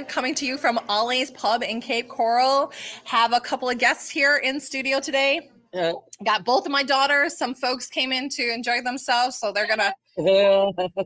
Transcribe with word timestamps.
Live 0.00 0.08
coming 0.08 0.34
to 0.36 0.46
you 0.46 0.56
from 0.56 0.80
Ollie's 0.88 1.30
Pub 1.30 1.62
in 1.62 1.82
Cape 1.82 2.08
Coral. 2.08 2.72
Have 3.04 3.34
a 3.34 3.40
couple 3.40 3.68
of 3.68 3.76
guests 3.76 4.08
here 4.08 4.38
in 4.38 4.58
studio 4.58 4.98
today. 4.98 5.50
Yeah. 5.74 5.92
Got 6.24 6.42
both 6.42 6.64
of 6.64 6.72
my 6.72 6.82
daughters. 6.82 7.36
Some 7.36 7.54
folks 7.54 7.86
came 7.86 8.10
in 8.10 8.30
to 8.30 8.50
enjoy 8.50 8.80
themselves, 8.80 9.36
so 9.36 9.52
they're 9.52 9.66
gonna 9.66 9.92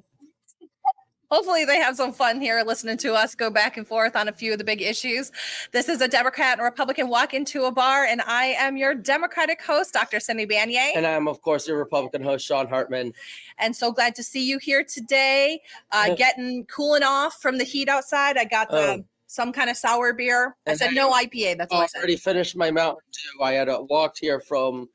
hopefully 1.34 1.64
they 1.64 1.78
have 1.80 1.96
some 1.96 2.12
fun 2.12 2.40
here 2.40 2.62
listening 2.64 2.96
to 2.96 3.12
us 3.12 3.34
go 3.34 3.50
back 3.50 3.76
and 3.76 3.86
forth 3.88 4.14
on 4.14 4.28
a 4.28 4.32
few 4.32 4.52
of 4.52 4.58
the 4.58 4.64
big 4.64 4.80
issues. 4.80 5.32
This 5.72 5.88
is 5.88 6.00
a 6.00 6.06
Democrat 6.06 6.58
and 6.58 6.62
Republican 6.64 7.08
walk 7.08 7.34
into 7.34 7.64
a 7.64 7.72
bar, 7.72 8.04
and 8.04 8.20
I 8.24 8.54
am 8.56 8.76
your 8.76 8.94
Democratic 8.94 9.60
host, 9.60 9.92
Dr. 9.92 10.20
Cindy 10.20 10.46
Banyai. 10.46 10.92
and 10.94 11.04
I'm 11.04 11.26
of 11.26 11.42
course 11.42 11.66
your 11.66 11.76
Republican 11.78 12.22
host, 12.22 12.46
Sean 12.46 12.68
Hartman. 12.68 13.12
and 13.58 13.74
so 13.74 13.90
glad 13.90 14.14
to 14.14 14.22
see 14.22 14.46
you 14.48 14.58
here 14.58 14.84
today. 14.84 15.60
Uh, 15.90 16.14
getting 16.14 16.64
cooling 16.66 17.02
off 17.02 17.34
from 17.42 17.58
the 17.58 17.64
heat 17.64 17.88
outside. 17.88 18.36
I 18.38 18.44
got 18.44 18.70
the 18.70 18.76
Oh. 18.84 19.04
some 19.26 19.52
kind 19.52 19.68
of 19.70 19.76
sour 19.76 20.12
beer. 20.12 20.56
I 20.68 20.74
said 20.74 20.90
I 20.90 20.92
no 20.92 21.10
IPA. 21.10 21.58
That's 21.58 21.72
what 21.72 21.82
I 21.82 21.86
said. 21.86 21.98
Already 21.98 22.16
finished 22.16 22.56
my 22.56 22.70
Mountain 22.70 23.02
Dew. 23.12 23.42
I 23.42 23.52
had 23.54 23.68
uh, 23.68 23.82
walked 23.88 24.18
here 24.20 24.38
from 24.38 24.88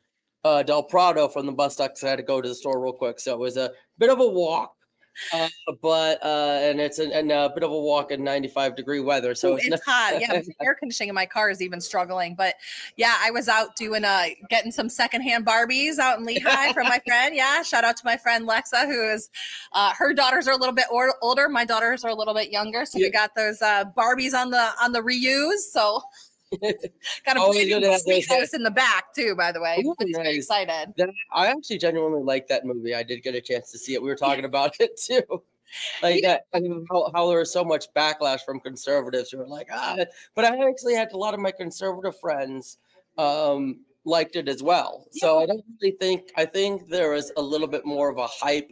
uh, 0.45 0.63
Del 0.63 0.83
Prado 0.83 1.27
from 1.27 1.45
the 1.45 1.51
bus 1.51 1.73
stop 1.73 1.91
'cause 1.91 2.03
I 2.05 2.09
had 2.11 2.15
to 2.15 2.23
go 2.23 2.39
to 2.39 2.47
the 2.47 2.55
store 2.55 2.79
real 2.81 2.93
quick, 2.93 3.19
so 3.19 3.33
it 3.33 3.39
was 3.39 3.57
a 3.57 3.71
bit 3.97 4.09
of 4.09 4.19
a 4.21 4.27
walk. 4.27 4.73
Uh, 5.33 5.47
but 5.81 6.23
uh, 6.23 6.59
and 6.61 6.79
it's 6.79 6.99
a, 6.99 7.03
and 7.15 7.31
a 7.31 7.49
bit 7.53 7.63
of 7.63 7.71
a 7.71 7.79
walk 7.79 8.11
in 8.11 8.23
95 8.23 8.75
degree 8.75 8.99
weather, 8.99 9.35
so 9.35 9.53
Ooh, 9.53 9.57
it's, 9.57 9.67
it's 9.67 9.85
hot. 9.85 10.17
Yeah, 10.19 10.41
the 10.41 10.53
air 10.61 10.75
conditioning 10.75 11.09
in 11.09 11.15
my 11.15 11.25
car 11.25 11.49
is 11.49 11.61
even 11.61 11.81
struggling. 11.81 12.35
But 12.35 12.55
yeah, 12.97 13.17
I 13.19 13.31
was 13.31 13.47
out 13.47 13.75
doing 13.75 14.03
uh 14.05 14.25
getting 14.49 14.71
some 14.71 14.89
secondhand 14.89 15.45
Barbies 15.45 15.99
out 15.99 16.19
in 16.19 16.25
Lehigh 16.25 16.73
from 16.73 16.87
my 16.87 16.99
friend. 17.05 17.35
Yeah, 17.35 17.61
shout 17.63 17.83
out 17.83 17.97
to 17.97 18.05
my 18.05 18.17
friend 18.17 18.47
Lexa, 18.47 18.85
who 18.85 19.09
is 19.09 19.29
uh, 19.73 19.93
her 19.97 20.13
daughters 20.13 20.47
are 20.47 20.53
a 20.53 20.57
little 20.57 20.75
bit 20.75 20.85
or- 20.91 21.15
older. 21.21 21.49
My 21.49 21.65
daughters 21.65 22.03
are 22.03 22.11
a 22.11 22.15
little 22.15 22.33
bit 22.33 22.51
younger, 22.51 22.85
so 22.85 22.99
we 22.99 23.09
got 23.09 23.35
those 23.35 23.61
uh, 23.61 23.85
Barbies 23.97 24.33
on 24.33 24.49
the 24.49 24.69
on 24.81 24.91
the 24.91 25.01
reuse. 25.01 25.71
So 25.71 26.01
got 27.25 27.38
a 27.38 27.39
Always 27.39 27.58
pretty 27.58 27.69
good 27.69 27.81
to 27.81 27.92
have 27.92 28.02
sweet 28.02 28.28
those. 28.28 28.39
house 28.39 28.53
in 28.53 28.64
the 28.64 28.72
back 28.72 29.14
too. 29.14 29.36
By 29.36 29.52
the 29.52 29.61
way, 29.61 29.83
Ooh, 29.86 29.95
nice. 30.02 30.38
excited. 30.38 30.94
That- 30.97 31.09
I 31.31 31.47
actually 31.47 31.78
genuinely 31.78 32.23
like 32.23 32.47
that 32.47 32.66
movie. 32.66 32.95
I 32.95 33.03
did 33.03 33.22
get 33.23 33.36
a 33.36 33.42
chance 33.42 33.72
to 33.72 33.78
see 33.78 33.94
it. 33.94 34.02
We 34.02 34.09
were 34.09 34.16
talking 34.16 34.45
about 34.45 34.75
it 34.80 35.00
too. 35.05 35.44
Like 36.02 36.23
that, 36.23 36.45
I 36.52 36.59
mean, 36.61 36.83
how, 36.89 37.11
how 37.14 37.30
there 37.30 37.38
was 37.39 37.53
so 37.53 37.64
much 37.64 37.86
backlash 37.95 38.39
from 38.44 38.59
conservatives 38.59 39.30
who 39.30 39.38
were 39.38 39.47
like, 39.47 39.67
ah, 39.72 39.97
but 40.33 40.44
I 40.44 40.67
actually 40.67 40.95
had 40.95 41.11
a 41.11 41.17
lot 41.17 41.36
of 41.36 41.39
my 41.39 41.52
conservative 41.52 42.20
friends 42.20 42.80
um, 43.20 43.81
liked 44.03 44.36
it 44.36 44.50
as 44.50 44.64
well. 44.64 45.05
So 45.11 45.39
I 45.39 45.45
don't 45.45 45.64
really 45.80 45.95
think, 46.00 46.31
I 46.36 46.45
think 46.45 46.89
there 46.89 47.11
was 47.11 47.31
a 47.38 47.42
little 47.42 47.67
bit 47.67 47.86
more 47.86 48.09
of 48.09 48.17
a 48.17 48.25
hype 48.25 48.72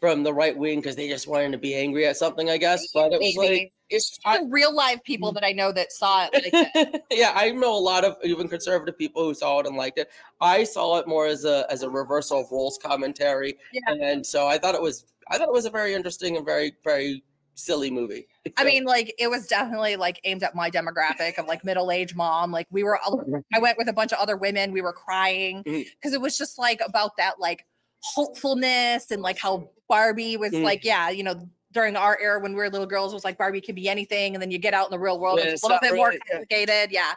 from 0.00 0.22
the 0.22 0.34
right 0.34 0.54
wing 0.54 0.80
because 0.80 0.96
they 0.96 1.08
just 1.08 1.26
wanted 1.26 1.52
to 1.52 1.58
be 1.58 1.74
angry 1.74 2.04
at 2.06 2.18
something, 2.18 2.50
I 2.50 2.58
guess. 2.58 2.92
But 2.92 3.12
it 3.14 3.20
was 3.20 3.36
like, 3.38 3.72
it's, 3.90 4.18
The 4.24 4.46
real 4.50 4.74
live 4.74 5.02
people 5.04 5.32
that 5.32 5.44
I 5.44 5.52
know 5.52 5.72
that 5.72 5.92
saw 5.92 6.28
it. 6.30 6.32
Like, 6.34 6.70
it. 6.74 7.02
yeah, 7.10 7.32
I 7.34 7.50
know 7.50 7.74
a 7.74 7.78
lot 7.78 8.04
of 8.04 8.16
even 8.24 8.48
conservative 8.48 8.96
people 8.98 9.24
who 9.24 9.34
saw 9.34 9.60
it 9.60 9.66
and 9.66 9.76
liked 9.76 9.98
it. 9.98 10.08
I 10.40 10.64
saw 10.64 10.98
it 10.98 11.06
more 11.06 11.26
as 11.26 11.44
a 11.44 11.66
as 11.70 11.82
a 11.82 11.90
reversal 11.90 12.40
of 12.40 12.50
roles 12.50 12.78
commentary, 12.82 13.56
Yeah. 13.72 13.94
and 13.94 14.24
so 14.26 14.46
I 14.46 14.58
thought 14.58 14.74
it 14.74 14.82
was 14.82 15.04
I 15.30 15.38
thought 15.38 15.48
it 15.48 15.52
was 15.54 15.66
a 15.66 15.70
very 15.70 15.94
interesting 15.94 16.36
and 16.36 16.44
very 16.44 16.72
very 16.82 17.22
silly 17.56 17.90
movie. 17.90 18.26
I 18.56 18.64
mean, 18.70 18.84
like 18.84 19.14
it 19.18 19.28
was 19.28 19.46
definitely 19.46 19.96
like 19.96 20.20
aimed 20.24 20.42
at 20.42 20.54
my 20.54 20.70
demographic 20.70 21.38
of 21.38 21.46
like 21.46 21.64
middle 21.64 21.90
aged 21.92 22.16
mom. 22.16 22.50
Like 22.50 22.66
we 22.70 22.82
were, 22.82 22.98
I 23.54 23.58
went 23.60 23.78
with 23.78 23.88
a 23.88 23.92
bunch 23.92 24.12
of 24.12 24.18
other 24.18 24.36
women. 24.36 24.72
We 24.72 24.80
were 24.82 24.92
crying 24.92 25.62
because 25.64 26.12
it 26.14 26.20
was 26.20 26.36
just 26.36 26.58
like 26.58 26.80
about 26.84 27.16
that 27.18 27.38
like 27.38 27.64
hopefulness 28.02 29.10
and 29.10 29.22
like 29.22 29.38
how 29.38 29.70
Barbie 29.88 30.36
was 30.36 30.52
Mhm. 30.52 30.62
like, 30.64 30.84
yeah, 30.84 31.10
you 31.10 31.22
know, 31.22 31.48
during 31.74 31.96
our 31.96 32.18
era 32.20 32.40
when 32.40 32.52
we 32.52 32.56
were 32.58 32.70
little 32.70 32.86
girls, 32.86 33.12
it 33.12 33.16
was 33.16 33.24
like 33.24 33.36
Barbie 33.36 33.60
could 33.60 33.74
be 33.74 33.88
anything, 33.88 34.34
and 34.34 34.40
then 34.40 34.50
you 34.50 34.58
get 34.58 34.72
out 34.72 34.86
in 34.86 34.90
the 34.92 34.98
real 34.98 35.18
world, 35.20 35.38
Yeah, 35.40 35.46
it's 35.46 35.54
it's 35.54 35.62
a 35.64 35.66
little 35.66 35.80
bit 35.82 35.94
more 35.94 36.08
really- 36.08 36.20
yeah. 36.28 36.32
complicated. 36.38 36.92
Yeah. 36.92 37.12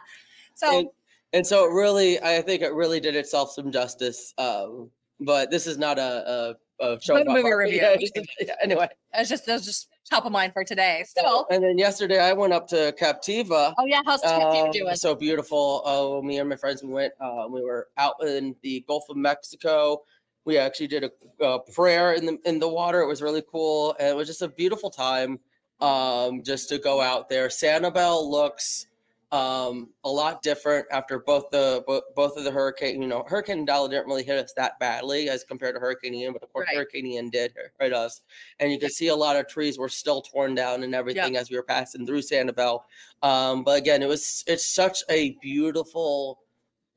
So 0.54 0.78
and, 0.80 0.88
and 1.32 1.46
so 1.46 1.64
it 1.64 1.72
really, 1.72 2.20
I 2.20 2.42
think 2.42 2.62
it 2.62 2.72
really 2.74 3.00
did 3.00 3.16
itself 3.16 3.52
some 3.52 3.70
justice. 3.72 4.34
Um, 4.36 4.90
but 5.20 5.50
this 5.50 5.66
is 5.66 5.78
not 5.78 5.98
a 5.98 6.54
a, 6.80 6.84
a 6.94 7.00
show 7.00 7.14
about 7.16 7.28
movie 7.28 7.42
Barbie. 7.42 7.64
review. 7.72 7.80
Yeah, 7.82 7.96
just- 7.96 8.18
yeah, 8.40 8.54
anyway, 8.62 8.88
it's 9.14 9.30
just 9.30 9.46
that 9.46 9.54
was 9.54 9.64
just 9.64 9.88
top 10.10 10.24
of 10.24 10.32
mind 10.32 10.52
for 10.54 10.64
today. 10.64 11.04
So, 11.06 11.46
and 11.50 11.62
then 11.62 11.76
yesterday 11.78 12.18
I 12.18 12.32
went 12.32 12.52
up 12.52 12.66
to 12.68 12.94
Captiva. 13.00 13.74
oh 13.78 13.84
yeah, 13.86 14.00
how's 14.06 14.22
Tim 14.22 14.40
Uh, 14.40 14.70
doing? 14.72 14.94
so 14.96 15.14
beautiful. 15.14 15.82
Oh, 15.84 16.22
me 16.22 16.38
and 16.38 16.48
my 16.48 16.56
friends 16.56 16.82
we 16.82 16.88
went. 16.90 17.12
Uh, 17.20 17.46
we 17.48 17.62
were 17.62 17.88
out 17.98 18.14
in 18.26 18.56
the 18.62 18.84
Gulf 18.88 19.04
of 19.10 19.16
Mexico. 19.16 20.02
We 20.48 20.56
actually 20.56 20.86
did 20.86 21.04
a, 21.04 21.44
a 21.44 21.60
prayer 21.60 22.14
in 22.14 22.24
the 22.24 22.38
in 22.46 22.58
the 22.58 22.68
water. 22.68 23.00
It 23.02 23.06
was 23.06 23.20
really 23.20 23.42
cool, 23.52 23.94
and 24.00 24.08
it 24.08 24.16
was 24.16 24.26
just 24.26 24.40
a 24.40 24.48
beautiful 24.48 24.88
time. 24.90 25.38
Um, 25.80 26.42
just 26.42 26.68
to 26.70 26.78
go 26.78 27.00
out 27.00 27.28
there. 27.28 27.48
Sanibel 27.48 28.28
looks 28.28 28.86
um 29.30 29.90
a 30.04 30.08
lot 30.08 30.40
different 30.42 30.86
after 30.90 31.18
both 31.18 31.50
the 31.50 31.84
bo- 31.86 32.00
both 32.16 32.38
of 32.38 32.44
the 32.44 32.50
hurricane. 32.50 33.02
You 33.02 33.08
know, 33.08 33.24
Hurricane 33.28 33.66
Dalla 33.66 33.90
didn't 33.90 34.06
really 34.06 34.24
hit 34.24 34.38
us 34.42 34.54
that 34.56 34.78
badly 34.80 35.28
as 35.28 35.44
compared 35.44 35.74
to 35.74 35.80
Hurricane 35.80 36.14
Ian, 36.14 36.32
but 36.32 36.42
of 36.42 36.50
course 36.50 36.66
Right. 36.68 36.76
Hurricane 36.78 37.06
Ian 37.06 37.28
did 37.28 37.52
hit 37.78 37.92
us. 37.92 38.22
And 38.58 38.72
you 38.72 38.78
could 38.78 38.92
see 38.92 39.08
a 39.08 39.14
lot 39.14 39.36
of 39.36 39.46
trees 39.46 39.78
were 39.78 39.90
still 39.90 40.22
torn 40.22 40.54
down 40.54 40.82
and 40.82 40.94
everything 40.94 41.36
as 41.36 41.50
we 41.50 41.56
were 41.56 41.62
passing 41.62 42.06
through 42.06 42.22
Sanibel. 42.22 42.80
Um, 43.22 43.64
but 43.64 43.76
again, 43.78 44.02
it 44.02 44.08
was 44.08 44.44
it's 44.46 44.64
such 44.64 45.04
a 45.10 45.32
beautiful, 45.42 46.40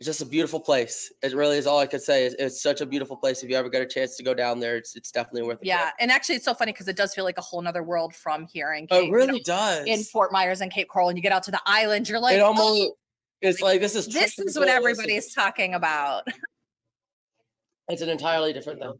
it's 0.01 0.07
just 0.07 0.21
a 0.23 0.25
beautiful 0.25 0.59
place. 0.59 1.13
It 1.21 1.35
really 1.35 1.59
is 1.59 1.67
all 1.67 1.77
I 1.77 1.85
could 1.85 2.01
say. 2.01 2.25
Is 2.25 2.35
it's 2.39 2.63
such 2.63 2.81
a 2.81 2.87
beautiful 2.87 3.15
place. 3.15 3.43
If 3.43 3.51
you 3.51 3.55
ever 3.55 3.69
get 3.69 3.83
a 3.83 3.85
chance 3.85 4.17
to 4.17 4.23
go 4.23 4.33
down 4.33 4.59
there, 4.59 4.75
it's 4.75 4.95
it's 4.95 5.11
definitely 5.11 5.43
worth 5.43 5.59
it. 5.61 5.67
Yeah, 5.67 5.91
and 5.99 6.09
actually, 6.09 6.37
it's 6.37 6.45
so 6.45 6.55
funny 6.55 6.71
because 6.71 6.87
it 6.87 6.95
does 6.95 7.13
feel 7.13 7.23
like 7.23 7.37
a 7.37 7.41
whole 7.41 7.61
nother 7.61 7.83
world 7.83 8.15
from 8.15 8.47
here 8.51 8.73
in 8.73 8.85
it 8.85 8.89
Cape, 8.89 9.03
you 9.03 9.11
know, 9.11 9.15
really 9.15 9.41
does. 9.41 9.85
in 9.85 10.01
Fort 10.01 10.31
Myers 10.31 10.59
and 10.61 10.71
Cape 10.71 10.87
Coral, 10.89 11.09
and 11.09 11.19
you 11.19 11.21
get 11.21 11.31
out 11.31 11.43
to 11.43 11.51
the 11.51 11.61
island, 11.67 12.09
you're 12.09 12.19
like, 12.19 12.33
it 12.33 12.41
almost 12.41 12.81
"Oh, 12.81 12.95
it's 13.41 13.61
like 13.61 13.79
this 13.79 13.93
is 13.93 14.07
this 14.07 14.39
is 14.39 14.57
what 14.57 14.69
everybody's 14.69 15.35
talking 15.35 15.75
about. 15.75 16.27
It's 17.87 18.01
an 18.01 18.09
entirely 18.09 18.53
different 18.53 18.79
thing. 18.79 18.93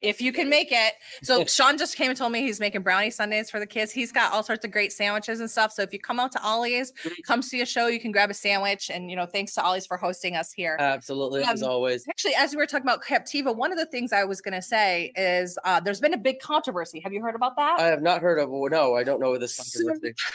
If 0.00 0.20
you 0.20 0.32
can 0.32 0.48
make 0.48 0.68
it. 0.70 0.94
So 1.22 1.44
Sean 1.46 1.76
just 1.78 1.96
came 1.96 2.08
and 2.10 2.16
told 2.16 2.32
me 2.32 2.40
he's 2.42 2.60
making 2.60 2.82
brownie 2.82 3.10
Sundays 3.10 3.50
for 3.50 3.58
the 3.58 3.66
kids. 3.66 3.90
He's 3.90 4.12
got 4.12 4.32
all 4.32 4.42
sorts 4.42 4.64
of 4.64 4.70
great 4.70 4.92
sandwiches 4.92 5.40
and 5.40 5.50
stuff. 5.50 5.72
So 5.72 5.82
if 5.82 5.92
you 5.92 5.98
come 5.98 6.20
out 6.20 6.32
to 6.32 6.42
Ollie's, 6.42 6.92
Mhm. 7.04 7.12
come 7.26 7.42
see 7.42 7.60
a 7.60 7.66
show, 7.66 7.86
you 7.88 7.98
can 7.98 8.12
grab 8.12 8.30
a 8.30 8.34
sandwich. 8.34 8.90
And 8.90 9.10
you 9.10 9.16
know, 9.16 9.26
thanks 9.26 9.54
to 9.54 9.62
Ollie's 9.62 9.86
for 9.86 9.96
hosting 9.96 10.36
us 10.36 10.52
here. 10.52 10.76
Absolutely, 10.78 11.42
as 11.42 11.62
Um, 11.62 11.70
always. 11.70 12.06
Actually, 12.08 12.34
as 12.36 12.52
we 12.52 12.58
were 12.58 12.66
talking 12.66 12.86
about 12.86 13.02
Captiva, 13.04 13.54
one 13.54 13.72
of 13.72 13.78
the 13.78 13.86
things 13.86 14.12
I 14.12 14.24
was 14.24 14.40
going 14.40 14.54
to 14.54 14.62
say 14.62 15.12
is 15.16 15.58
uh, 15.64 15.80
there's 15.80 16.00
been 16.00 16.14
a 16.14 16.18
big 16.18 16.38
controversy. 16.40 17.00
Have 17.00 17.12
you 17.12 17.20
heard 17.20 17.34
about 17.34 17.56
that? 17.56 17.80
I 17.80 17.86
have 17.86 18.02
not 18.02 18.20
heard 18.22 18.38
of. 18.38 18.50
well, 18.50 18.68
No, 18.70 18.94
I 18.94 19.02
don't 19.02 19.20
know 19.20 19.36
this 19.38 19.56
So- 19.56 19.80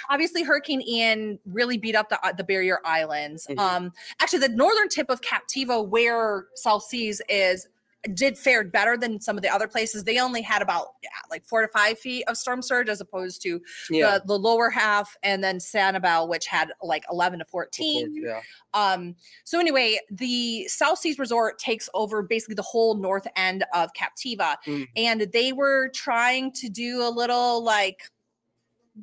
obviously 0.10 0.44
hurricane 0.44 0.82
ian 0.82 1.40
really 1.46 1.78
beat 1.78 1.96
up 1.96 2.10
the, 2.10 2.20
uh, 2.26 2.32
the 2.34 2.44
barrier 2.44 2.80
islands 2.84 3.46
Mhm. 3.48 3.60
um 3.60 3.94
actually 4.20 4.40
the 4.40 4.50
northern 4.50 4.90
tip 4.90 5.10
of 5.10 5.22
captiva 5.22 5.88
where 5.88 6.46
south 6.56 6.84
seas 6.84 7.22
is 7.30 7.68
did 8.14 8.38
fared 8.38 8.72
better 8.72 8.98
than 8.98 9.20
some 9.22 9.38
of 9.38 9.44
the 9.44 9.50
other 9.50 9.68
places 9.68 10.04
they 10.04 10.20
only 10.20 10.42
had 10.42 10.62
about 10.62 10.88
yeah, 11.02 11.10
like 11.32 11.46
four 11.46 11.62
to 11.62 11.68
five 11.70 11.98
feet 11.98 12.24
of 12.28 12.36
storm 12.36 12.62
surge 12.62 12.90
as 12.90 13.00
opposed 13.00 13.42
to 13.42 13.62
Yeah. 13.90 14.18
the, 14.20 14.26
the 14.28 14.38
lower 14.40 14.70
half 14.70 15.16
and 15.24 15.42
then 15.44 15.58
sanibel 15.58 16.28
which 16.28 16.46
had 16.46 16.74
like 16.82 17.06
11 17.10 17.40
to 17.40 17.46
of 17.46 17.52
course, 17.52 17.70
14 17.76 18.16
yeah. 18.22 18.42
um 18.74 19.16
so 19.46 19.60
anyway 19.60 19.98
the 20.12 20.68
south 20.68 21.00
seas 21.00 21.18
resort 21.18 21.58
takes 21.60 21.90
over 21.94 22.22
basically 22.22 22.56
the 22.56 22.62
whole 22.62 22.96
north 22.96 23.28
end 23.36 23.64
of 23.74 23.90
captiva 23.94 24.56
Mm. 24.68 24.88
and 24.96 25.22
they 25.34 25.54
were 25.54 25.90
trying 25.94 26.52
to 26.54 26.70
do 26.70 27.02
a 27.02 27.10
little 27.10 27.64
like 27.64 28.02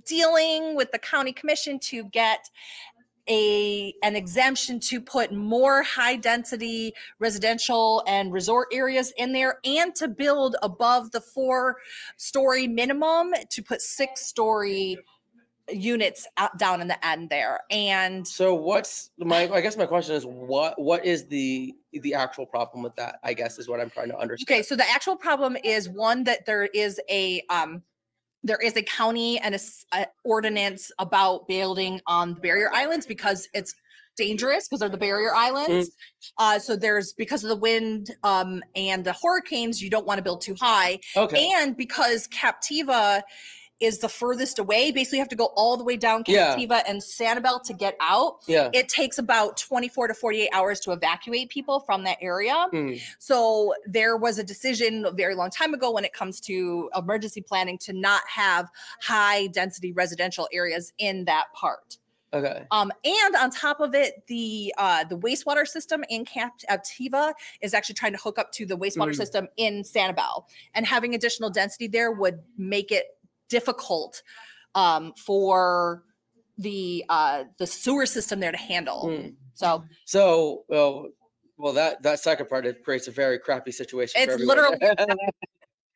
dealing 0.06 0.76
with 0.76 0.90
the 0.92 0.98
county 0.98 1.32
commission 1.32 1.78
to 1.80 2.04
get 2.04 2.48
a 3.30 3.94
an 4.02 4.16
exemption 4.16 4.80
to 4.80 5.00
put 5.00 5.32
more 5.32 5.82
high 5.82 6.16
density 6.16 6.92
residential 7.18 8.02
and 8.06 8.32
resort 8.32 8.68
areas 8.72 9.12
in 9.16 9.32
there 9.32 9.58
and 9.64 9.94
to 9.94 10.08
build 10.08 10.56
above 10.62 11.12
the 11.12 11.20
four 11.20 11.76
story 12.16 12.66
minimum 12.66 13.32
to 13.48 13.62
put 13.62 13.80
six 13.80 14.26
story 14.26 14.98
units 15.72 16.26
out 16.36 16.58
down 16.58 16.80
in 16.80 16.88
the 16.88 17.06
end 17.06 17.30
there 17.30 17.60
and 17.70 18.26
So 18.26 18.54
what's 18.54 19.10
my? 19.18 19.48
I 19.52 19.60
guess 19.60 19.76
my 19.76 19.86
question 19.86 20.14
is 20.14 20.24
what 20.26 20.80
what 20.80 21.04
is 21.04 21.26
the 21.26 21.74
the 21.92 22.14
actual 22.14 22.46
problem 22.46 22.82
with 22.82 22.96
that? 22.96 23.20
I 23.22 23.34
guess 23.34 23.58
is 23.58 23.68
what 23.68 23.80
I'm 23.80 23.90
trying 23.90 24.08
to 24.08 24.18
understand. 24.18 24.50
Okay, 24.50 24.62
so 24.62 24.76
the 24.76 24.88
actual 24.90 25.16
problem 25.16 25.56
is 25.62 25.88
one 25.88 26.24
that 26.24 26.46
there 26.46 26.64
is 26.64 27.00
a 27.08 27.42
um 27.50 27.82
there 28.42 28.58
is 28.58 28.76
a 28.76 28.82
county 28.82 29.38
and 29.38 29.54
a, 29.54 29.58
a 29.92 30.06
ordinance 30.24 30.90
about 30.98 31.46
building 31.48 32.00
on 32.06 32.34
the 32.34 32.40
barrier 32.40 32.70
islands 32.72 33.06
because 33.06 33.48
it's 33.52 33.74
dangerous 34.16 34.66
because 34.66 34.80
they're 34.80 34.88
the 34.88 34.96
barrier 34.98 35.34
islands. 35.34 35.90
Uh, 36.38 36.58
so 36.58 36.76
there's 36.76 37.12
because 37.14 37.42
of 37.44 37.48
the 37.50 37.56
wind 37.56 38.10
um, 38.24 38.62
and 38.74 39.04
the 39.04 39.14
hurricanes, 39.22 39.82
you 39.82 39.88
don't 39.90 40.06
want 40.06 40.18
to 40.18 40.22
build 40.22 40.40
too 40.42 40.54
high, 40.60 40.98
Okay. 41.16 41.50
and 41.56 41.76
because 41.76 42.28
Captiva 42.28 43.22
is 43.80 43.98
the 43.98 44.08
furthest 44.08 44.58
away. 44.58 44.90
Basically, 44.92 45.18
you 45.18 45.22
have 45.22 45.28
to 45.30 45.36
go 45.36 45.46
all 45.56 45.76
the 45.76 45.84
way 45.84 45.96
down 45.96 46.22
Yeah. 46.26 46.54
Captiva 46.56 46.82
and 46.86 47.00
Sanibel 47.00 47.62
to 47.64 47.72
get 47.72 47.96
out. 48.00 48.38
Yeah. 48.46 48.68
It 48.72 48.88
takes 48.88 49.18
about 49.18 49.56
24 49.56 50.08
to 50.08 50.14
48 50.14 50.50
hours 50.52 50.80
to 50.80 50.92
evacuate 50.92 51.48
people 51.48 51.80
from 51.80 52.04
that 52.04 52.18
area. 52.20 52.66
Mm. 52.72 53.00
So 53.18 53.74
there 53.86 54.16
was 54.16 54.38
a 54.38 54.44
decision 54.44 55.04
a 55.06 55.10
very 55.12 55.34
long 55.34 55.50
time 55.50 55.74
ago 55.74 55.90
when 55.90 56.04
it 56.04 56.12
comes 56.12 56.40
to 56.42 56.90
emergency 56.94 57.40
planning 57.40 57.78
to 57.78 57.92
not 57.92 58.22
have 58.28 58.68
high 59.00 59.46
density 59.48 59.92
residential 59.92 60.48
areas 60.52 60.92
in 60.98 61.24
that 61.24 61.46
part. 61.54 61.96
Okay. 62.32 62.64
Um, 62.70 62.92
and 63.04 63.34
on 63.34 63.50
top 63.50 63.80
of 63.80 63.92
it, 63.92 64.22
the 64.28 64.72
uh, 64.78 65.02
the 65.02 65.18
wastewater 65.18 65.66
system 65.66 66.04
in 66.08 66.24
Captiva 66.24 67.32
is 67.60 67.74
actually 67.74 67.96
trying 67.96 68.12
to 68.12 68.18
hook 68.18 68.38
up 68.38 68.52
to 68.52 68.64
the 68.66 68.76
wastewater 68.76 69.10
Mm. 69.10 69.16
system 69.16 69.48
in 69.56 69.82
Sanibel, 69.82 70.44
and 70.74 70.86
having 70.86 71.14
additional 71.16 71.50
density 71.50 71.88
there 71.88 72.12
would 72.12 72.38
make 72.56 72.92
it 72.92 73.06
difficult 73.50 74.22
um, 74.74 75.12
for 75.26 76.04
the 76.56 77.04
uh, 77.08 77.44
the 77.58 77.66
sewer 77.66 78.06
system 78.06 78.40
there 78.40 78.52
to 78.52 78.58
handle. 78.58 79.08
Mm. 79.08 79.34
So 79.54 79.84
So, 80.06 80.64
well, 80.68 81.08
well, 81.58 81.74
that 81.74 82.02
that 82.02 82.20
second 82.20 82.48
part 82.48 82.64
it 82.64 82.82
creates 82.84 83.08
a 83.08 83.10
very 83.10 83.38
crappy 83.38 83.72
situation. 83.72 84.18
for 84.24 84.32
It's 84.32 84.42
everyone. 84.42 84.78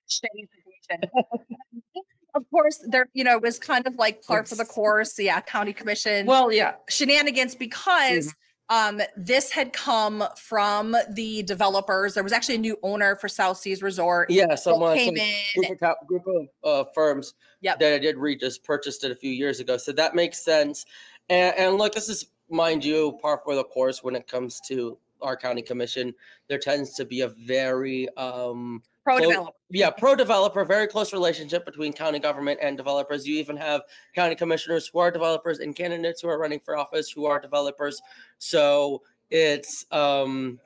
shitty 0.09 0.49
situation. 0.55 1.11
of 2.35 2.45
course, 2.51 2.85
there 2.89 3.09
you 3.15 3.25
know 3.25 3.37
it 3.37 3.43
was 3.43 3.59
kind 3.59 3.87
of 3.87 3.95
like 3.97 4.23
part 4.23 4.53
of 4.53 4.59
the 4.59 4.65
course. 4.65 5.19
Yeah, 5.19 5.41
county 5.41 5.73
commission. 5.73 6.27
well, 6.27 6.53
yeah. 6.53 6.75
shenanigans 6.89 7.55
because 7.55 8.35
um 8.71 9.01
this 9.17 9.51
had 9.51 9.73
come 9.73 10.25
from 10.37 10.97
the 11.13 11.43
developers 11.43 12.15
there 12.15 12.23
was 12.23 12.33
actually 12.33 12.55
a 12.55 12.59
new 12.59 12.79
owner 12.83 13.15
for 13.17 13.29
south 13.29 13.59
seas 13.59 13.83
resort 13.83 14.31
Yeah, 14.31 14.55
someone 14.55 14.97
came 14.97 15.17
some 15.17 15.63
in 15.63 15.63
group 15.69 15.83
of, 15.83 16.07
group 16.07 16.23
of 16.27 16.47
uh, 16.65 16.91
firms 16.95 17.35
Yep. 17.65 17.79
that 17.79 17.95
I 17.95 17.99
did 17.99 18.19
read 18.19 18.41
just 18.41 18.63
purchased 18.63 19.05
it 19.05 19.11
a 19.11 19.15
few 19.15 19.33
years 19.33 19.59
ago, 19.59 19.79
so 19.79 19.91
that 19.93 20.15
makes 20.15 20.45
sense. 20.45 20.85
And, 21.31 21.57
and 21.57 21.77
look, 21.77 21.95
this 21.95 22.11
is 22.11 22.27
mind 22.51 22.85
you 22.85 23.19
par 23.23 23.41
for 23.43 23.55
the 23.55 23.65
course 23.65 24.03
when 24.03 24.15
it 24.15 24.29
comes 24.29 24.61
to 24.69 24.99
our 25.23 25.35
county 25.35 25.63
commission. 25.63 26.13
There 26.49 26.59
tends 26.59 26.93
to 26.95 27.07
be 27.07 27.23
a 27.23 27.29
very 27.29 28.15
um, 28.17 28.83
pro 29.05 29.21
developer 29.21 29.53
yeah 29.71 29.91
pro 29.91 30.17
developer 30.17 30.65
very 30.65 30.87
close 30.87 31.13
relationship 31.13 31.65
between 31.65 31.93
county 31.93 32.19
government 32.19 32.59
and 32.63 32.77
developers. 32.77 33.27
You 33.27 33.37
even 33.37 33.57
have 33.57 33.83
county 34.15 34.35
commissioners 34.35 34.89
who 34.93 34.99
are 34.99 35.11
developers 35.11 35.61
and 35.61 35.77
candidates 35.77 36.23
who 36.23 36.29
are 36.29 36.39
running 36.39 36.61
for 36.61 36.77
office 36.77 37.11
who 37.11 37.27
are 37.27 37.39
developers. 37.39 38.01
So 38.39 39.03
it's 39.31 39.87
um 39.91 40.59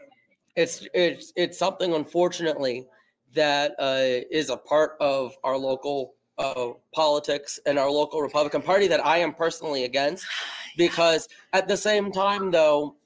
it's 0.57 0.87
it's 0.95 1.33
it's 1.37 1.59
something 1.59 1.95
unfortunately 1.95 2.87
that 3.35 3.75
uh, 3.79 4.25
is 4.31 4.49
a 4.49 4.57
part 4.57 4.93
of 5.01 5.37
our 5.45 5.57
local 5.57 6.15
uh, 6.39 6.71
politics 6.95 7.61
and 7.67 7.79
our 7.79 7.91
local 7.91 8.23
republican 8.23 8.63
party 8.63 8.87
that 8.87 9.05
i 9.05 9.19
am 9.19 9.35
personally 9.35 9.85
against 9.85 10.25
because 10.77 11.29
at 11.53 11.69
the 11.69 11.77
same 11.77 12.11
time 12.11 12.51
though 12.51 12.97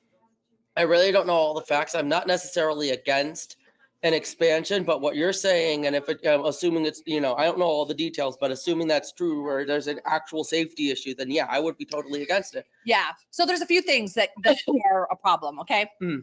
i 0.76 0.82
really 0.82 1.12
don't 1.12 1.26
know 1.26 1.32
all 1.32 1.55
the 1.55 1.62
facts. 1.62 1.94
I'm 1.94 2.08
not 2.08 2.26
necessarily 2.26 2.90
against 2.90 3.56
an 4.04 4.12
expansion 4.12 4.82
but 4.82 5.00
what 5.00 5.14
you're 5.14 5.32
saying 5.32 5.87
and 5.87 5.94
if 5.94 6.08
it 6.08 6.19
i'm 6.26 6.44
assuming 6.44 6.84
it's 6.84 7.02
you 7.06 7.20
know 7.20 7.34
i 7.37 7.44
don't 7.44 7.58
know 7.58 7.66
all 7.66 7.87
the 7.87 7.94
details 7.94 8.37
but 8.40 8.50
assuming 8.50 8.88
that's 8.88 9.12
true 9.12 9.44
where 9.44 9.64
there's 9.64 9.87
an 9.87 10.00
actual 10.06 10.43
safety 10.43 10.90
issue 10.90 11.14
then 11.14 11.31
yeah 11.31 11.46
i 11.49 11.60
would 11.60 11.76
be 11.78 11.84
totally 11.84 12.22
against 12.22 12.54
it 12.56 12.66
yeah 12.84 13.06
so 13.31 13.46
there's 13.46 13.60
a 13.60 13.66
few 13.66 13.81
things 13.81 14.12
that, 14.14 14.31
that 14.43 14.56
are 14.90 15.06
a 15.12 15.16
problem 15.16 15.60
okay 15.60 15.88
Hmm. 16.00 16.19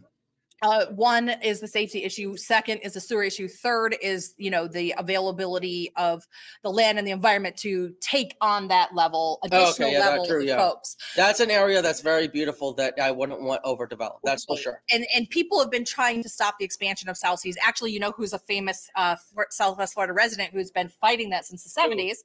Uh, 0.62 0.86
one 0.88 1.30
is 1.44 1.60
the 1.60 1.68
safety 1.68 2.04
issue 2.04 2.36
second 2.38 2.78
is 2.80 2.94
the 2.94 3.02
sewer 3.02 3.24
issue 3.24 3.48
third 3.48 3.96
is 4.02 4.34
you 4.38 4.52
know 4.52 4.68
the 4.68 4.94
availability 4.98 5.92
of 5.96 6.28
the 6.64 6.70
land 6.70 6.98
and 6.98 7.08
the 7.08 7.12
environment 7.12 7.56
to 7.58 7.94
take 8.02 8.36
on 8.42 8.68
that 8.68 8.94
level 8.94 9.40
additional 9.44 9.90
Oh, 9.90 9.92
yeah, 9.92 10.00
level 10.00 10.26
true, 10.26 10.44
yeah. 10.44 10.58
folks 10.58 10.96
that's 11.16 11.40
an 11.40 11.52
area 11.52 11.82
that's 11.82 12.02
very 12.02 12.28
beautiful 12.28 12.74
that 12.74 12.94
i 13.02 13.12
wouldn't 13.12 13.42
want 13.42 13.62
overdeveloped 13.64 14.22
that's 14.24 14.46
for 14.46 14.58
sure 14.58 14.82
and 14.92 15.06
and 15.16 15.30
people 15.30 15.60
have 15.60 15.72
been 15.72 15.86
trying 15.86 16.22
to 16.24 16.30
stop 16.30 16.56
the 16.60 16.66
expansion 16.66 17.10
of 17.10 17.18
South 17.18 17.40
Seas. 17.40 17.58
Actually, 17.62 17.92
you 17.92 18.00
know 18.00 18.12
who's 18.12 18.34
a 18.34 18.40
famous 18.40 18.90
uh, 18.96 19.16
Southwest 19.50 19.94
Florida 19.94 20.14
resident 20.14 20.52
who's 20.54 20.72
been 20.72 20.90
fighting 20.90 21.30
that 21.30 21.46
since 21.46 21.64
the 21.64 21.70
seventies? 21.70 22.24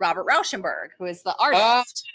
Robert 0.00 0.26
Rauschenberg, 0.26 0.88
who 0.98 1.06
is 1.06 1.22
the 1.24 1.34
artist. 1.40 1.62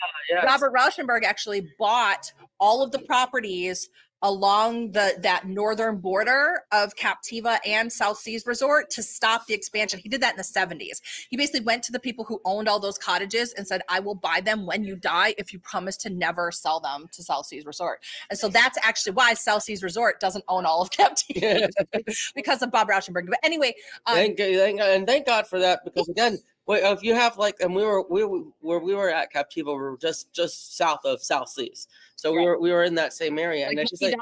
Ah, 0.02 0.08
yes. 0.30 0.46
Robert 0.46 0.74
Rauschenberg 0.74 1.24
actually 1.26 1.68
bought 1.78 2.32
all 2.60 2.82
of 2.82 2.92
the 2.92 3.00
properties 3.00 3.90
along 4.24 4.94
the 4.94 5.16
that 5.20 5.46
northern 5.46 5.98
border 5.98 6.64
of 6.72 6.96
Captiva 6.96 7.60
and 7.66 7.92
South 7.92 8.18
Seas 8.18 8.48
Resort 8.48 8.90
to 8.92 9.04
stop 9.04 9.46
the 9.46 9.54
expansion. 9.54 10.00
He 10.00 10.08
did 10.10 10.22
that 10.22 10.32
in 10.32 10.38
the 10.38 10.44
70s. 10.44 11.02
He 11.30 11.36
basically 11.36 11.60
went 11.60 11.84
to 11.84 11.92
the 11.92 12.00
people 12.00 12.24
who 12.24 12.42
owned 12.46 12.70
all 12.70 12.80
those 12.80 12.98
cottages 12.98 13.54
and 13.54 13.68
said, 13.68 13.82
"I 13.90 14.00
will 14.00 14.16
buy 14.16 14.42
them 14.42 14.66
when 14.66 14.84
you 14.84 14.96
die 14.96 15.36
if 15.38 15.52
you 15.52 15.60
promise 15.60 15.98
to 15.98 16.10
never 16.10 16.52
sell 16.52 16.80
them 16.80 17.08
to 17.12 17.22
South 17.22 17.46
Seas 17.46 17.66
Resort." 17.66 18.02
And 18.30 18.40
so 18.40 18.48
that's 18.48 18.78
actually 18.82 19.12
why 19.12 19.34
South 19.34 19.64
Seas 19.64 19.84
Resort 19.84 20.20
doesn't 20.20 20.46
own 20.48 20.66
all 20.66 20.82
of 20.82 20.90
Captiva 20.92 21.70
because 22.36 22.62
of 22.62 22.72
Bob 22.72 22.88
Rauschenberg. 22.88 23.28
But 23.28 23.40
anyway, 23.44 23.76
um, 24.06 24.16
thank, 24.16 24.38
thank, 24.38 24.80
and 24.80 25.06
thank 25.06 25.26
God 25.26 25.48
for 25.48 25.60
that 25.60 25.84
because 25.84 26.08
again, 26.08 26.40
wait, 26.68 26.84
if 26.84 27.04
you 27.04 27.14
have 27.14 27.38
like, 27.38 27.56
and 27.60 27.74
we 27.76 27.84
were 27.84 28.04
we 28.10 28.24
were 28.24 28.42
where 28.62 28.80
we 28.80 28.96
were 28.96 29.10
at 29.10 29.32
Captiva, 29.34 29.66
we 29.68 29.74
were 29.74 29.98
just 30.02 30.34
just 30.34 30.78
south 30.78 31.00
of 31.06 31.22
South 31.22 31.50
Seas, 31.50 31.88
so 32.16 32.32
we 32.32 32.44
were 32.46 32.60
we 32.60 32.72
were 32.72 32.84
in 32.84 32.96
that 32.96 33.14
same 33.14 33.38
area, 33.40 33.68
and 33.68 33.76
like, 33.76 33.84
it's 33.84 33.92
just 33.92 34.02
like, 34.02 34.12
Down, 34.14 34.22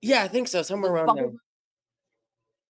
yeah, 0.00 0.22
I 0.22 0.28
think 0.28 0.48
so, 0.48 0.62
somewhere 0.62 0.92
around 0.92 1.16
there. 1.16 1.26
Room. 1.26 1.38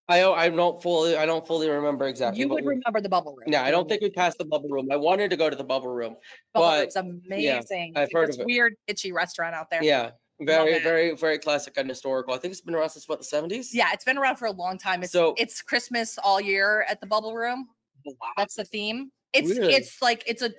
I 0.08 0.18
don't- 0.18 0.36
I 0.38 0.48
don't 0.50 0.82
fully 0.82 1.16
I 1.16 1.24
don't 1.24 1.46
fully 1.46 1.70
remember 1.70 2.06
exactly. 2.06 2.40
you 2.40 2.48
would 2.48 2.64
we- 2.64 2.74
remember 2.74 3.00
the 3.00 3.08
bubble 3.08 3.34
room. 3.36 3.46
yeah, 3.50 3.62
I 3.62 3.70
don't 3.70 3.82
mm-hmm. 3.84 3.88
think 3.90 4.02
we 4.02 4.10
passed 4.10 4.36
the 4.36 4.44
bubble 4.44 4.68
room. 4.68 4.88
I 4.92 4.96
wanted 4.96 5.30
to 5.30 5.36
go 5.36 5.48
to 5.48 5.56
the 5.56 5.64
bubble 5.64 5.88
room. 5.88 6.16
bubble 6.52 6.66
but- 6.66 6.80
room's 6.94 6.96
amazing. 6.96 7.92
I've 7.96 8.10
heard 8.12 8.28
It's 8.28 8.36
of 8.36 8.42
it. 8.42 8.46
Weird, 8.46 8.74
itchy 8.88 9.12
restaurant 9.12 9.54
out 9.54 9.70
there. 9.70 9.82
Yeah, 9.82 10.10
very 10.40 10.80
very 10.80 11.14
very 11.14 11.38
classic 11.38 11.74
and 11.76 11.88
historical. 11.88 12.34
I 12.34 12.38
think 12.38 12.52
it's 12.52 12.60
been 12.60 12.74
around 12.74 12.90
since 12.90 13.08
what 13.08 13.20
the 13.20 13.24
seventies. 13.24 13.72
Yeah, 13.74 13.90
it's 13.92 14.04
been 14.04 14.18
around 14.18 14.36
for 14.36 14.46
a 14.46 14.52
long 14.52 14.76
time. 14.76 15.02
It's 15.02 15.12
So- 15.12 15.34
it's 15.38 15.62
Christmas 15.62 16.18
all 16.18 16.40
year 16.40 16.84
at 16.90 17.00
the 17.00 17.06
Bubble 17.06 17.34
Room. 17.34 17.68
That's 18.36 18.54
the 18.54 18.64
theme. 18.64 19.10
It's 19.34 19.50
it's 19.50 20.02
like 20.02 20.22
it's 20.26 20.42
a 20.42 20.50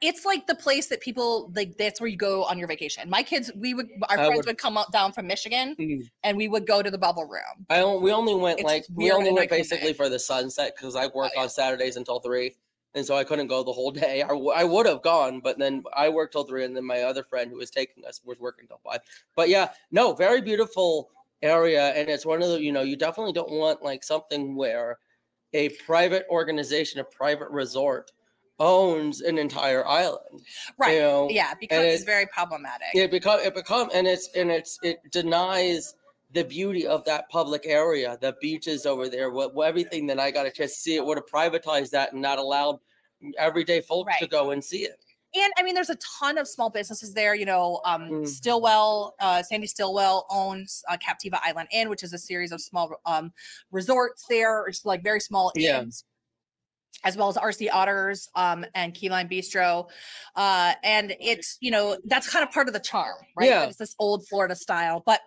it's 0.00 0.24
like 0.24 0.46
the 0.46 0.54
place 0.54 0.86
that 0.86 1.02
people 1.02 1.52
like 1.54 1.76
that's 1.76 2.00
where 2.00 2.08
you 2.08 2.16
go 2.16 2.44
on 2.44 2.58
your 2.58 2.66
vacation. 2.66 3.10
My 3.10 3.22
kids, 3.22 3.52
we 3.54 3.74
would 3.74 3.88
our 4.08 4.18
I 4.18 4.26
friends 4.26 4.36
would- 4.38 4.46
would, 4.46 4.58
come 4.58 4.78
up 4.78 4.90
down 4.90 5.12
from 5.12 5.26
Michigan 5.26 5.76
Mm. 5.78 6.00
and 6.24 6.36
we 6.38 6.48
would 6.48 6.66
go 6.66 6.80
to 6.82 6.90
the 6.90 6.96
Bubble 6.96 7.26
Room. 7.26 7.66
I 7.68 7.76
don't, 7.76 8.00
we 8.00 8.12
only 8.12 8.34
went 8.34 8.60
It's 8.60 8.64
like 8.66 8.86
we 8.94 9.10
only 9.12 9.32
went 9.32 9.50
basically 9.50 9.92
for 9.92 10.08
the 10.08 10.18
sunset 10.18 10.74
because 10.76 10.96
I 10.96 11.08
work 11.08 11.32
yeah. 11.34 11.42
on 11.42 11.50
Saturdays 11.50 11.96
until 11.96 12.20
three, 12.20 12.56
and 12.94 13.04
so 13.04 13.14
I 13.16 13.22
couldn't 13.22 13.48
go 13.48 13.62
the 13.62 13.72
whole 13.72 13.90
day. 13.90 14.22
I, 14.22 14.28
w- 14.28 14.50
I 14.50 14.64
would 14.64 14.86
have 14.86 15.02
gone, 15.02 15.40
but 15.40 15.58
then 15.58 15.84
I 15.94 16.08
worked 16.08 16.32
till 16.32 16.44
three, 16.44 16.64
and 16.64 16.74
then 16.74 16.86
my 16.86 17.02
other 17.02 17.22
friend 17.22 17.50
who 17.50 17.58
was 17.58 17.70
taking 17.70 18.02
us 18.06 18.22
was 18.24 18.40
working 18.40 18.66
till 18.66 18.80
five. 18.82 19.00
But 19.34 19.50
yeah, 19.50 19.72
no, 19.90 20.14
very 20.14 20.40
beautiful 20.40 21.10
area, 21.42 21.88
and 21.92 22.08
it's 22.08 22.24
one 22.24 22.40
of 22.42 22.48
the 22.48 22.62
you 22.62 22.72
know 22.72 22.80
you 22.80 22.96
definitely 22.96 23.34
don't 23.34 23.50
want 23.52 23.82
like 23.82 24.02
something 24.04 24.56
where 24.56 24.98
a 25.56 25.70
private 25.86 26.26
organization, 26.30 27.00
a 27.00 27.04
private 27.04 27.50
resort 27.50 28.12
owns 28.58 29.20
an 29.22 29.38
entire 29.38 29.86
island. 29.86 30.42
Right. 30.78 30.94
You 30.94 31.00
know, 31.00 31.28
yeah, 31.30 31.54
because 31.58 31.84
it's 31.84 32.04
very 32.04 32.26
problematic. 32.26 32.88
it 32.94 33.10
become 33.10 33.40
it 33.40 33.54
become 33.54 33.90
and 33.94 34.06
it's 34.06 34.28
and 34.36 34.50
it's 34.50 34.78
it 34.82 34.98
denies 35.10 35.94
the 36.32 36.44
beauty 36.44 36.86
of 36.86 37.04
that 37.04 37.28
public 37.30 37.62
area 37.66 38.18
the 38.20 38.34
beaches 38.40 38.84
over 38.84 39.08
there 39.08 39.30
what, 39.30 39.54
what 39.54 39.68
everything 39.68 40.08
that 40.08 40.18
i 40.18 40.28
got 40.28 40.44
a 40.44 40.50
chance 40.50 40.74
to 40.74 40.80
see 40.80 40.96
it 40.96 41.04
would 41.04 41.16
have 41.16 41.26
privatized 41.26 41.90
that 41.90 42.12
and 42.12 42.20
not 42.20 42.38
allowed 42.38 42.78
everyday 43.38 43.80
folks 43.80 44.12
to 44.18 44.26
go 44.26 44.50
and 44.50 44.62
see 44.62 44.82
it 44.82 44.98
and 45.36 45.52
I 45.58 45.62
mean, 45.62 45.74
there's 45.74 45.90
a 45.90 45.98
ton 46.18 46.38
of 46.38 46.46
small 46.48 46.70
businesses 46.70 47.12
there. 47.14 47.34
You 47.34 47.46
know, 47.46 47.80
um, 47.84 48.02
Mm. 48.10 48.28
Stilwell, 48.28 49.14
uh, 49.20 49.42
Sandy 49.42 49.66
Stilwell 49.66 50.26
owns 50.30 50.82
uh, 50.88 50.96
Captiva 50.96 51.38
Island 51.42 51.68
Inn, 51.72 51.88
which 51.88 52.02
is 52.02 52.12
a 52.12 52.18
series 52.18 52.52
of 52.52 52.60
small 52.60 52.94
um, 53.06 53.32
resorts 53.70 54.24
there. 54.28 54.66
It's 54.66 54.84
like 54.84 55.02
very 55.02 55.20
small 55.20 55.52
Yeah. 55.54 55.80
inns. 55.80 56.04
As 57.04 57.14
well 57.16 57.28
as 57.28 57.36
RC 57.36 57.68
Otters 57.70 58.28
um, 58.34 58.64
and 58.74 58.94
Keylime 58.94 59.30
Bistro, 59.30 59.88
uh, 60.34 60.72
and 60.82 61.14
it's 61.20 61.58
you 61.60 61.70
know 61.70 61.98
that's 62.06 62.28
kind 62.28 62.42
of 62.42 62.50
part 62.52 62.68
of 62.68 62.72
the 62.74 62.80
charm, 62.80 63.16
right? 63.36 63.48
Yeah. 63.50 63.64
It's 63.66 63.76
this 63.76 63.94
old 63.98 64.26
Florida 64.26 64.56
style, 64.56 65.02
but 65.04 65.20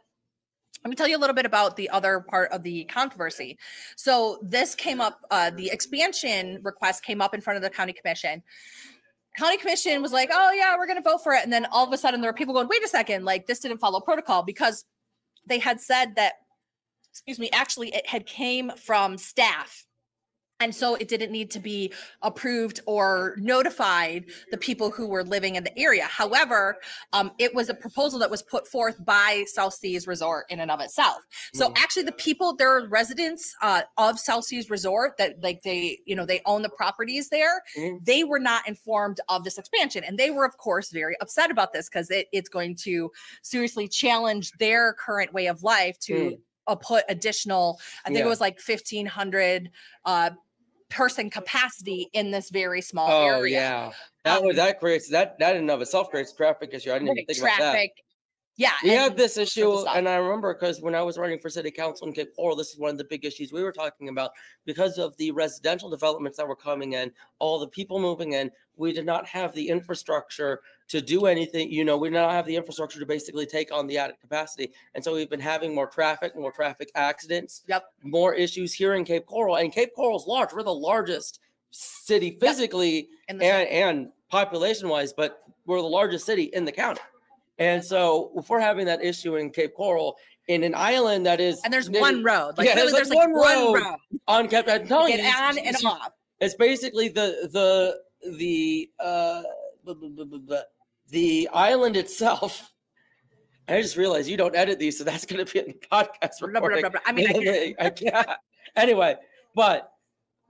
let 0.84 0.90
me 0.90 0.96
tell 0.96 1.08
you 1.08 1.16
a 1.16 1.20
little 1.20 1.36
bit 1.36 1.46
about 1.46 1.76
the 1.76 1.90
other 1.90 2.22
part 2.22 2.52
of 2.52 2.64
the 2.64 2.86
controversy. 2.86 3.58
So 3.98 4.40
this 4.42 4.74
came 4.76 5.00
up, 5.00 5.20
uh, 5.30 5.52
the 5.52 5.70
expansion 5.70 6.60
request 6.64 7.04
came 7.04 7.22
up 7.22 7.34
in 7.36 7.42
front 7.42 7.58
of 7.58 7.64
the 7.64 7.70
county 7.70 7.94
commission. 7.94 8.42
County 9.38 9.58
commission 9.58 10.02
was 10.02 10.12
like, 10.12 10.30
oh 10.34 10.52
yeah, 10.52 10.76
we're 10.78 10.88
gonna 10.88 11.02
vote 11.02 11.24
for 11.24 11.34
it. 11.34 11.44
And 11.44 11.54
then 11.54 11.66
all 11.72 11.86
of 11.86 11.94
a 11.94 11.98
sudden 11.98 12.22
there 12.22 12.30
were 12.30 12.36
people 12.36 12.54
going, 12.54 12.68
wait 12.68 12.84
a 12.84 12.88
second, 12.88 13.26
like 13.26 13.48
this 13.48 13.60
didn't 13.60 13.78
follow 13.80 14.00
protocol 14.00 14.44
because 14.44 14.86
they 15.46 15.60
had 15.60 15.80
said 15.80 16.16
that, 16.16 16.34
excuse 17.12 17.40
me, 17.40 17.50
actually 17.52 17.94
it 17.94 18.08
had 18.08 18.26
came 18.26 18.72
from 18.76 19.18
staff 19.18 19.86
And 20.62 20.76
so 20.76 20.96
it 20.96 21.08
didn't 21.08 21.32
need 21.32 21.50
to 21.52 21.60
be 21.60 21.94
approved 22.22 22.82
or 22.86 23.36
notified 23.38 24.26
the 24.52 24.58
people 24.58 24.92
who 24.92 25.08
were 25.08 25.24
living 25.24 25.56
in 25.56 25.64
the 25.64 25.78
area. 25.80 26.04
However, 26.04 26.78
um, 27.14 27.32
it 27.40 27.56
was 27.56 27.70
a 27.70 27.74
proposal 27.74 28.20
that 28.20 28.30
was 28.30 28.42
put 28.44 28.68
forth 28.68 29.04
by 29.06 29.46
South 29.48 29.74
Seas 29.74 30.06
Resort 30.06 30.46
in 30.50 30.60
and 30.60 30.70
of 30.70 30.82
itself. 30.82 31.20
So 31.54 31.70
Mm. 31.70 31.78
actually, 31.78 32.04
the 32.04 32.12
people, 32.12 32.56
there 32.56 32.76
are 32.76 32.88
residents 32.88 33.56
uh, 33.62 33.84
of 33.98 34.20
South 34.20 34.44
Seas 34.44 34.70
Resort 34.70 35.16
that 35.18 35.42
like 35.42 35.62
they, 35.62 36.00
you 36.06 36.16
know, 36.16 36.26
they 36.26 36.42
own 36.46 36.62
the 36.62 36.70
properties 36.70 37.30
there. 37.30 37.64
Mhm. 37.78 38.04
They 38.04 38.26
were 38.26 38.40
not 38.40 38.68
informed 38.68 39.22
of 39.30 39.46
this 39.46 39.58
expansion, 39.58 40.04
and 40.04 40.18
they 40.18 40.30
were, 40.30 40.44
of 40.46 40.58
course, 40.58 40.90
very 40.92 41.16
upset 41.22 41.52
about 41.52 41.72
this 41.72 41.88
because 41.88 42.12
it, 42.12 42.28
it's 42.34 42.50
going 42.50 42.76
to 42.84 43.12
seriously 43.44 43.88
challenge 43.88 44.52
their 44.60 44.94
current 44.94 45.32
way 45.34 45.48
of 45.48 45.64
life 45.64 45.98
to. 46.00 46.14
Mm. 46.14 46.42
Uh, 46.68 46.76
put 46.76 47.04
additional, 47.10 47.80
I 48.06 48.10
think 48.10 48.20
Yeah. 48.20 48.26
it 48.26 48.30
was 48.30 48.40
like 48.40 48.60
fifteen 48.60 49.08
hundred 49.08 49.72
uh, 50.06 50.30
person 50.90 51.30
capacity 51.30 52.10
in 52.14 52.32
this 52.32 52.50
very 52.50 52.82
small 52.82 53.10
Oh 53.10 53.28
area. 53.28 53.52
yeah, 53.60 53.92
that 54.24 54.42
was 54.44 54.52
Um, 54.52 54.56
that 54.58 54.80
creates 54.80 55.10
that 55.10 55.38
that 55.40 55.56
in 55.56 55.62
and 55.64 55.72
of 55.72 55.82
itself 55.82 56.10
creates 56.10 56.34
traffic 56.34 56.72
issue. 56.74 56.92
I 56.92 57.00
didn't 57.00 57.10
even 57.18 57.26
think 57.26 57.40
about 57.40 57.60
that. 57.60 57.72
traffic. 57.72 57.92
Yeah. 58.58 58.74
We 58.84 58.90
had 58.90 59.16
this 59.16 59.38
issue, 59.38 59.88
and 59.88 60.10
I 60.10 60.18
remember 60.18 60.54
because 60.54 60.82
when 60.82 60.94
I 60.94 61.02
was 61.02 61.18
running 61.18 61.40
for 61.40 61.50
city 61.50 61.72
council 61.72 62.08
in 62.08 62.14
Cape 62.14 62.36
Coral, 62.36 62.58
this 62.58 62.72
is 62.72 62.78
one 62.78 62.92
of 62.92 62.98
the 62.98 63.06
big 63.06 63.24
issues 63.24 63.54
we 63.54 63.64
were 63.64 63.72
talking 63.72 64.10
about 64.10 64.32
because 64.66 64.98
of 64.98 65.16
the 65.16 65.32
residential 65.32 65.90
developments 65.90 66.38
that 66.38 66.46
were 66.48 66.58
coming 66.58 66.92
in, 66.92 67.10
all 67.40 67.58
the 67.58 67.70
people 67.70 68.00
moving 68.02 68.34
in. 68.34 68.52
We 68.76 68.92
did 68.92 69.06
not 69.06 69.26
have 69.28 69.54
the 69.56 69.70
infrastructure 69.70 70.60
to 70.90 71.02
do 71.02 71.26
anything. 71.26 71.72
You 71.72 71.84
know, 71.86 71.98
we 71.98 72.10
not 72.10 72.32
have 72.32 72.46
the 72.46 72.56
infrastructure 72.56 73.00
to 73.00 73.06
basically 73.06 73.46
take 73.46 73.72
on 73.74 73.88
the 73.88 73.98
added 73.98 74.20
capacity, 74.20 74.72
and 74.96 75.04
so 75.04 75.14
we've 75.14 75.30
been 75.30 75.40
having 75.40 75.74
more 75.74 75.88
traffic, 75.88 76.36
more 76.36 76.52
traffic 76.52 76.92
accidents, 76.96 77.64
Yep. 77.68 77.84
more 78.04 78.34
issues 78.34 78.74
here 78.74 78.94
in 78.96 79.06
Cape 79.06 79.26
Coral. 79.26 79.56
And 79.56 79.72
Cape 79.74 79.96
Coral's 79.96 80.28
large; 80.28 80.52
we're 80.54 80.64
the 80.64 80.74
largest 80.74 81.40
city 81.72 82.38
physically 82.40 83.08
the- 83.28 83.34
and 83.36 83.68
and 83.70 84.12
population 84.30 84.90
wise, 84.90 85.14
but 85.14 85.42
we're 85.66 85.82
the 85.82 85.88
largest 85.88 86.26
city 86.26 86.44
in 86.54 86.66
the 86.66 86.72
county. 86.72 87.02
And 87.60 87.84
so 87.84 88.32
if 88.38 88.50
we're 88.50 88.60
having 88.60 88.86
that 88.86 89.04
issue 89.04 89.36
in 89.36 89.52
Cape 89.52 89.74
Coral 89.76 90.18
in 90.48 90.64
an 90.64 90.74
island 90.74 91.26
that 91.28 91.40
is 91.40 91.62
and 91.64 91.72
there's 91.74 91.90
one 91.90 92.24
road. 92.24 92.58
Like 92.58 92.68
Yeah, 92.68 92.76
there's, 92.76 92.92
there's 92.94 93.10
like, 93.10 93.18
like 93.20 93.28
one 93.28 93.40
one 93.40 93.74
road. 93.74 93.84
road. 93.84 93.98
on 94.28 94.48
Cape, 94.48 94.66
I'm 94.68 94.88
telling 94.88 95.14
you, 95.14 95.20
it's- 95.20 95.36
on 95.40 95.58
and 95.60 95.76
off. 95.86 96.14
It's 96.40 96.56
basically 96.56 97.10
the 97.10 97.50
the 97.52 98.02
the 98.38 98.90
uh 99.00 99.44
blah, 99.84 99.94
blah, 99.94 100.10
blah, 100.10 100.26
blah, 100.26 100.40
blah, 100.40 100.62
the 101.10 101.50
island 101.54 101.98
itself. 101.98 102.72
I 103.68 103.82
just 103.82 103.98
realized 103.98 104.28
you 104.28 104.38
don't 104.38 104.56
edit 104.56 104.80
these, 104.80 104.98
so 104.98 105.04
that's 105.04 105.26
going 105.26 105.46
to 105.46 105.52
be 105.52 105.60
in 105.60 105.66
the 105.68 105.74
podcast 105.92 106.40
Blah, 106.40 106.50
blah, 106.50 106.60
recording. 106.60 106.82
blah, 106.82 106.90
blah. 106.90 107.00
I 107.06 107.12
mean, 107.12 107.30
I 107.30 107.34
can- 107.44 107.76
I 107.80 107.90
can't. 107.90 108.30
Anyway, 108.76 109.16
but 109.56 109.92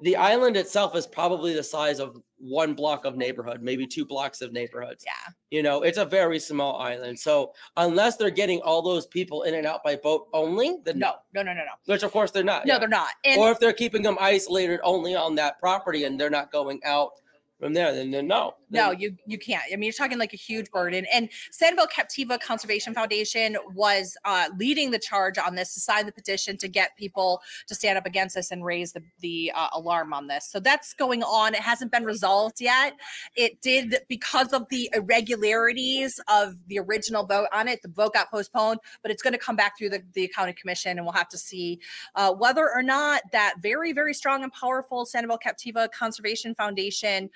the 0.01 0.15
island 0.15 0.55
itself 0.55 0.95
is 0.95 1.05
probably 1.05 1.53
the 1.53 1.63
size 1.63 1.99
of 1.99 2.15
one 2.37 2.73
block 2.73 3.03
of 3.03 3.17
neighborhood, 3.17 3.61
maybe 3.61 3.85
two 3.85 4.05
blocks 4.05 4.39
of 4.41 4.53
neighborhoods. 4.53 5.03
yeah. 5.05 5.33
You 5.51 5.61
know, 5.61 5.81
it's 5.81 5.97
a 5.97 6.05
very 6.05 6.39
small 6.39 6.77
island. 6.77 7.19
So 7.19 7.51
unless 7.75 8.15
they're 8.15 8.29
getting 8.29 8.61
all 8.61 8.81
those 8.81 9.07
people 9.07 9.43
in 9.43 9.55
and 9.55 9.67
out 9.67 9.83
by 9.83 9.97
boat 9.97 10.27
only, 10.31 10.77
then 10.85 10.99
No, 10.99 11.15
no, 11.33 11.41
no, 11.43 11.51
no, 11.53 11.59
no. 11.65 11.71
Which 11.93 12.03
of 12.03 12.13
course 12.13 12.31
they're 12.31 12.45
not. 12.45 12.65
No, 12.65 12.75
yeah. 12.75 12.79
they're 12.79 12.87
not. 12.87 13.09
And 13.25 13.41
or 13.41 13.51
if 13.51 13.59
they're 13.59 13.73
keeping 13.73 14.01
them 14.01 14.15
isolated 14.21 14.79
only 14.83 15.15
on 15.15 15.35
that 15.35 15.59
property 15.59 16.05
and 16.05 16.17
they're 16.17 16.29
not 16.29 16.49
going 16.49 16.79
out 16.85 17.11
from 17.59 17.73
there, 17.73 17.93
then, 17.93 18.09
then 18.11 18.27
no. 18.27 18.55
No, 18.71 18.91
you 18.91 19.15
you 19.25 19.37
can't. 19.37 19.63
I 19.71 19.75
mean, 19.75 19.83
you're 19.83 19.93
talking 19.93 20.19
like 20.19 20.33
a 20.33 20.37
huge 20.37 20.69
burden. 20.71 21.05
And 21.11 21.29
Sanibel 21.51 21.87
Captiva 21.89 22.39
Conservation 22.39 22.93
Foundation 22.93 23.57
was 23.73 24.15
uh, 24.25 24.49
leading 24.57 24.91
the 24.91 24.99
charge 24.99 25.37
on 25.37 25.55
this 25.55 25.73
to 25.73 25.79
sign 25.79 26.05
the 26.05 26.11
petition 26.11 26.57
to 26.57 26.67
get 26.67 26.95
people 26.95 27.41
to 27.67 27.75
stand 27.75 27.97
up 27.97 28.05
against 28.05 28.35
this 28.35 28.51
and 28.51 28.63
raise 28.63 28.93
the 28.93 29.01
the 29.21 29.51
uh, 29.55 29.69
alarm 29.73 30.13
on 30.13 30.27
this. 30.27 30.47
So 30.49 30.59
that's 30.59 30.93
going 30.93 31.23
on. 31.23 31.55
It 31.55 31.61
hasn't 31.61 31.91
been 31.91 32.05
resolved 32.05 32.61
yet. 32.61 32.93
It 33.35 33.61
did 33.61 33.99
because 34.07 34.53
of 34.53 34.67
the 34.69 34.89
irregularities 34.93 36.19
of 36.27 36.55
the 36.67 36.79
original 36.79 37.25
vote 37.25 37.47
on 37.51 37.67
it. 37.67 37.81
The 37.81 37.89
vote 37.89 38.13
got 38.13 38.29
postponed, 38.29 38.79
but 39.01 39.11
it's 39.11 39.23
going 39.23 39.33
to 39.33 39.39
come 39.39 39.55
back 39.55 39.77
through 39.77 39.89
the 39.89 40.03
the 40.13 40.31
county 40.35 40.53
commission, 40.53 40.97
and 40.97 41.05
we'll 41.05 41.13
have 41.13 41.29
to 41.29 41.37
see 41.37 41.79
uh, 42.15 42.33
whether 42.33 42.69
or 42.69 42.83
not 42.83 43.21
that 43.31 43.55
very 43.61 43.93
very 43.93 44.13
strong 44.13 44.43
and 44.43 44.53
powerful 44.53 45.05
Sanibel 45.05 45.39
Captiva 45.43 45.91
Conservation 45.91 46.53
Foundation 46.53 47.29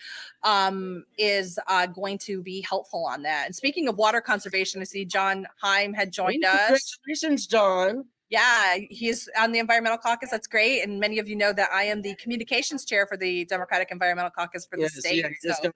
um, 0.44 1.06
is 1.24 1.58
uh, 1.68 1.86
going 1.86 2.18
to 2.20 2.42
be 2.42 2.62
helpful 2.62 3.06
on 3.06 3.24
that. 3.24 3.46
And 3.46 3.56
speaking 3.56 3.88
of 3.88 3.98
water 3.98 4.22
conservation, 4.22 4.82
I 4.82 4.84
see 4.84 5.06
John 5.06 5.48
Heim 5.62 5.94
had 5.94 6.12
joined 6.12 6.44
us. 6.46 6.98
Congratulations, 7.06 7.48
John. 7.48 8.06
Yeah, 8.30 8.77
he's 8.89 9.30
on 9.38 9.51
the 9.51 9.60
environmental 9.60 9.98
caucus. 10.00 10.32
That's 10.32 10.48
great. 10.48 10.82
And 10.84 11.00
many 11.00 11.20
of 11.20 11.30
you 11.30 11.36
know 11.36 11.53
that 11.53 11.70
I 11.72 11.84
am 11.84 12.01
the 12.01 12.15
communications 12.15 12.84
chair 12.84 13.06
for 13.06 13.15
the 13.15 13.46
Democratic 13.46 13.89
Environmental 13.92 14.32
Caucus 14.32 14.65
for 14.65 14.75
the 14.75 14.84
Yes, 14.84 14.98
state. 15.00 15.24
yeah, 15.44 15.53
so 15.53 15.72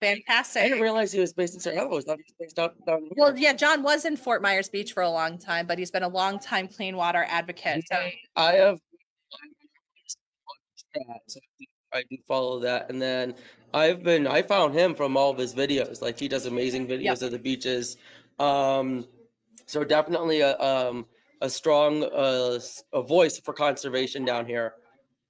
fantastic. 0.00 0.62
I 0.62 0.68
didn't 0.68 0.82
realize 0.82 1.12
he 1.12 1.20
was 1.20 1.32
based 1.34 1.54
in 1.54 1.60
Sarah. 1.60 1.76
I 1.76 1.80
thought 1.80 1.90
he 1.90 2.06
was 2.06 2.34
based 2.40 2.58
out 2.58 2.74
down 2.86 3.02
here. 3.02 3.10
well, 3.16 3.36
yeah, 3.36 3.52
John 3.52 3.82
was 3.82 4.04
in 4.06 4.16
Fort 4.16 4.40
Myers 4.40 4.68
Beach 4.70 4.92
for 4.92 5.02
a 5.02 5.10
long 5.10 5.38
time, 5.38 5.66
but 5.66 5.78
he's 5.78 5.90
been 5.90 6.04
a 6.04 6.08
long 6.08 6.38
time 6.38 6.68
clean 6.68 6.96
water 6.96 7.26
advocate. 7.28 7.84
So 7.90 7.98
I 8.36 8.52
have. 8.54 8.78
I 11.92 12.02
do 12.10 12.16
follow 12.26 12.60
that, 12.60 12.90
and 12.90 13.00
then 13.00 13.34
I've 13.72 14.02
been. 14.02 14.26
I 14.26 14.42
found 14.42 14.74
him 14.74 14.94
from 14.94 15.16
all 15.16 15.30
of 15.30 15.38
his 15.38 15.54
videos. 15.54 16.02
Like 16.02 16.18
he 16.18 16.28
does 16.28 16.46
amazing 16.46 16.86
videos 16.86 17.22
of 17.22 17.30
the 17.30 17.38
beaches. 17.38 17.96
Um, 18.38 19.06
so 19.66 19.84
definitely 19.84 20.40
a 20.40 20.58
um 20.58 21.06
a 21.40 21.48
strong 21.50 22.04
uh 22.04 22.58
a 22.92 23.02
voice 23.02 23.38
for 23.38 23.54
conservation 23.54 24.24
down 24.24 24.46
here. 24.46 24.74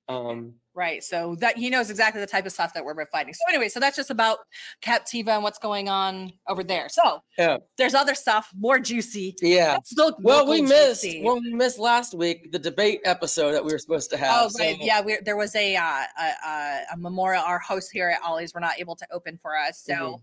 Um, 0.09 0.55
Right. 0.79 1.03
So 1.03 1.35
that 1.41 1.59
he 1.59 1.71
knows 1.71 1.91
exactly 1.91 2.21
the 2.21 2.27
type 2.29 2.47
of 2.47 2.53
stuff 2.53 2.73
that 2.75 2.85
we're 2.85 2.95
fighting. 3.07 3.35
So 3.35 3.41
anyway, 3.49 3.69
so 3.69 3.81
that's 3.81 3.97
just 3.97 4.11
about 4.11 4.39
Captiva 4.81 5.31
and 5.31 5.43
what's 5.43 5.59
going 5.59 5.89
on 5.89 6.33
over 6.47 6.63
there. 6.63 6.89
So 6.89 7.21
Yeah. 7.37 7.57
there's 7.79 7.95
other 7.95 8.15
stuff 8.15 8.49
more 8.57 8.79
juicy. 8.79 9.35
yeah. 9.43 9.73
Let's 9.73 9.93
Well, 10.21 10.47
we 10.47 10.63
missed. 10.63 11.03
juicy. 11.03 11.23
Well, 11.25 11.41
we 11.41 11.53
missed 11.53 11.81
last 11.81 12.15
week 12.15 12.53
the 12.53 12.61
debate 12.61 13.01
episode 13.05 13.53
that 13.55 13.65
we 13.65 13.73
were 13.73 13.79
supposed 13.81 14.09
to 14.11 14.17
have. 14.19 14.31
Oh 14.47 14.51
right, 14.61 14.79
yeah. 14.81 15.01
We, 15.01 15.19
there 15.25 15.37
was 15.37 15.53
a, 15.57 15.75
uh, 15.75 15.83
a 16.17 16.31
a 16.47 16.81
a 16.93 16.97
memorial. 16.97 17.43
Our 17.43 17.59
hosts 17.59 17.91
here 17.91 18.11
at 18.11 18.21
Ollie's 18.23 18.55
were 18.55 18.61
not 18.61 18.79
able 18.79 18.95
to 18.97 19.07
open 19.11 19.37
for 19.43 19.59
us. 19.59 19.83
So, 19.85 20.21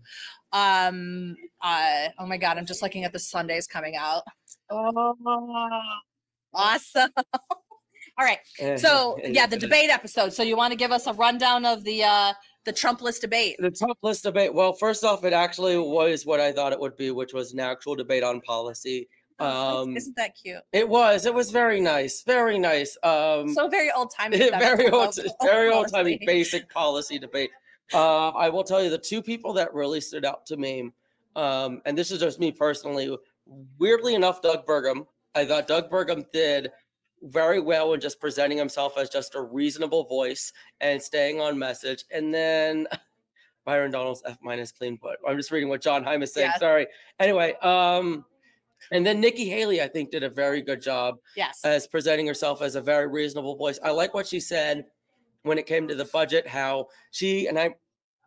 Mm-hmm. 0.54 0.58
um, 0.58 1.36
uh, 1.62 2.08
oh 2.18 2.24
my 2.26 2.38
God, 2.38 2.56
I'm 2.56 2.64
just 2.64 2.80
looking 2.80 3.04
at 3.04 3.12
the 3.12 3.18
Sundays 3.18 3.66
coming 3.66 3.94
out. 3.96 4.22
Oh, 4.70 5.14
Awesome. 6.54 7.10
All 8.18 8.24
right. 8.24 8.78
So 8.78 9.18
yeah, 9.22 9.46
the 9.46 9.56
debate 9.58 9.90
episode. 9.90 10.32
So 10.32 10.42
you 10.42 10.56
want 10.56 10.72
to 10.72 10.76
give 10.76 10.92
us 10.92 11.06
a 11.06 11.12
rundown 11.12 11.64
of 11.66 11.84
the 11.84 12.04
uh 12.04 12.32
the 12.64 12.72
Trump 12.72 13.00
list 13.00 13.20
debate? 13.20 13.56
The 13.58 13.70
Trump 13.70 13.98
list 14.02 14.24
debate. 14.24 14.52
Well, 14.52 14.72
first 14.72 15.04
off, 15.04 15.24
it 15.24 15.32
actually 15.32 15.78
was 15.78 16.26
what 16.26 16.40
I 16.40 16.50
thought 16.52 16.72
it 16.72 16.80
would 16.80 16.96
be, 16.96 17.10
which 17.12 17.32
was 17.32 17.52
an 17.52 17.60
actual 17.60 17.94
debate 17.94 18.24
on 18.24 18.40
policy. 18.40 19.08
Oh, 19.38 19.82
Um, 19.82 19.96
Isn't 19.96 20.16
that 20.16 20.32
cute? 20.42 20.62
It 20.72 20.88
was. 20.88 21.26
It 21.26 21.34
was 21.34 21.50
very 21.50 21.80
nice. 21.80 22.22
Very 22.22 22.58
nice. 22.58 22.96
Um, 23.02 23.52
So 23.52 23.68
very 23.68 23.90
old 23.96 24.10
timey. 24.16 24.38
very 24.58 24.88
old, 24.88 25.16
very 25.42 25.70
old 25.70 25.88
timey 25.92 26.18
basic 26.26 26.68
policy 26.70 27.18
debate. 27.18 27.50
Uh, 27.94 28.30
I 28.30 28.48
will 28.48 28.64
tell 28.64 28.82
you 28.82 28.90
the 28.90 28.98
two 28.98 29.22
people 29.22 29.52
that 29.52 29.72
really 29.72 30.00
stood 30.00 30.24
out 30.24 30.44
to 30.46 30.56
me, 30.56 30.90
um, 31.36 31.82
and 31.84 31.96
this 31.96 32.10
is 32.10 32.18
just 32.18 32.40
me 32.40 32.50
personally. 32.50 33.16
Weirdly 33.78 34.14
enough, 34.16 34.42
Doug 34.42 34.66
Burgum. 34.66 35.06
I 35.36 35.44
thought 35.44 35.68
Doug 35.68 35.88
Burgum 35.88 36.24
did 36.32 36.72
very 37.22 37.60
well 37.60 37.92
in 37.94 38.00
just 38.00 38.20
presenting 38.20 38.58
himself 38.58 38.96
as 38.98 39.08
just 39.08 39.34
a 39.34 39.40
reasonable 39.40 40.04
voice 40.04 40.52
and 40.80 41.02
staying 41.02 41.40
on 41.40 41.58
message. 41.58 42.04
And 42.10 42.32
then 42.32 42.86
Byron 43.64 43.90
Donalds 43.90 44.22
F 44.26 44.38
minus 44.42 44.70
clean 44.72 44.96
foot. 44.98 45.18
I'm 45.26 45.36
just 45.36 45.50
reading 45.50 45.68
what 45.68 45.80
John 45.80 46.04
Heim 46.04 46.22
is 46.22 46.32
saying. 46.32 46.50
Yeah. 46.54 46.58
Sorry. 46.58 46.86
Anyway, 47.18 47.54
um, 47.62 48.24
and 48.92 49.04
then 49.04 49.20
Nikki 49.20 49.48
Haley, 49.48 49.82
I 49.82 49.88
think, 49.88 50.10
did 50.10 50.22
a 50.22 50.28
very 50.30 50.62
good 50.62 50.80
job 50.80 51.16
Yes. 51.36 51.60
as 51.64 51.86
presenting 51.86 52.26
herself 52.26 52.62
as 52.62 52.76
a 52.76 52.80
very 52.80 53.08
reasonable 53.08 53.56
voice. 53.56 53.78
I 53.82 53.90
like 53.90 54.14
what 54.14 54.26
she 54.26 54.38
said 54.38 54.84
when 55.42 55.58
it 55.58 55.66
came 55.66 55.88
to 55.88 55.94
the 55.94 56.04
budget, 56.04 56.46
how 56.46 56.88
she 57.10 57.46
and 57.46 57.58
I 57.58 57.70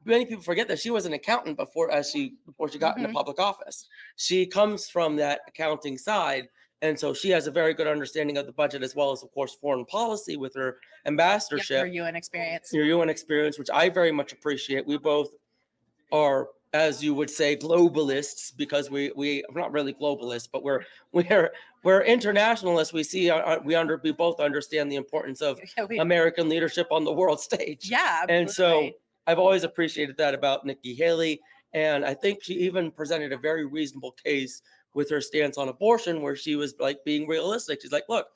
many 0.06 0.26
people 0.26 0.42
forget 0.42 0.68
that 0.70 0.80
she 0.80 0.90
was 0.90 1.06
an 1.06 1.14
accountant 1.14 1.58
before 1.58 1.92
as 1.92 2.10
she 2.10 2.34
before 2.46 2.70
she 2.70 2.80
got 2.80 2.98
into 2.98 3.10
Mhm. 3.10 3.14
public 3.14 3.40
office. 3.40 3.88
She 4.16 4.46
comes 4.46 4.90
from 4.90 5.18
that 5.18 5.42
accounting 5.48 5.98
side. 5.98 6.48
And 6.82 6.98
so 6.98 7.14
she 7.14 7.30
has 7.32 7.46
a 7.48 7.52
very 7.52 7.74
good 7.74 7.88
understanding 7.88 8.38
of 8.38 8.46
the 8.46 8.54
budget 8.54 8.84
as 8.84 8.96
well 8.96 9.12
as, 9.12 9.22
of 9.22 9.32
course, 9.32 9.54
foreign 9.56 9.86
policy 9.86 10.38
with 10.38 10.54
her 10.56 10.78
ambassadorship 11.06 11.82
for 11.82 11.88
you 11.88 12.06
and 12.06 12.16
experience. 12.16 12.72
your 12.72 12.86
UN 12.86 13.10
experience, 13.10 13.60
which 13.60 13.70
I 13.74 13.90
very 13.90 14.12
much 14.12 14.32
appreciate. 14.32 14.88
We 14.88 14.98
both 14.98 15.30
are, 16.12 16.48
as 16.74 17.04
you 17.04 17.14
would 17.14 17.30
say, 17.30 17.58
globalists 17.58 18.56
because 18.56 18.90
we 18.90 19.12
we 19.16 19.44
we're 19.54 19.60
not 19.60 19.72
really 19.74 19.94
globalists, 19.94 20.48
but 20.52 20.64
we're 20.64 20.84
we're 21.12 21.52
we're 21.84 22.02
internationalists. 22.04 22.94
We 22.94 23.04
see 23.04 23.30
uh, 23.30 23.60
we 23.64 23.76
under 23.76 24.00
we 24.04 24.12
both 24.12 24.40
understand 24.40 24.90
the 24.92 24.96
importance 24.96 25.42
of 25.42 25.60
Yeah, 25.78 25.84
we- 25.86 26.00
American 26.00 26.48
leadership 26.48 26.88
on 26.92 27.04
the 27.04 27.12
world 27.14 27.40
stage. 27.42 27.90
yeah, 27.90 28.20
absolutely. 28.24 28.36
and 28.38 28.52
so. 28.52 28.92
I've 29.28 29.38
always 29.38 29.64
appreciated 29.64 30.18
that 30.18 30.34
about 30.34 30.66
Nikki 30.66 30.96
Haley, 30.96 31.40
and 31.74 32.04
I 32.04 32.16
think 32.16 32.42
she 32.42 32.54
even 32.56 32.90
presented 32.90 33.32
a 33.32 33.38
very 33.38 33.64
reasonable 33.64 34.14
case 34.14 34.64
with 34.94 35.10
her 35.10 35.22
stance 35.22 35.58
on 35.58 35.70
abortion, 35.70 36.22
where 36.22 36.36
she 36.36 36.56
was 36.56 36.74
like 36.80 37.04
being 37.06 37.28
realistic. 37.28 37.82
She's 37.82 37.92
like, 37.92 38.06
look. 38.10 38.28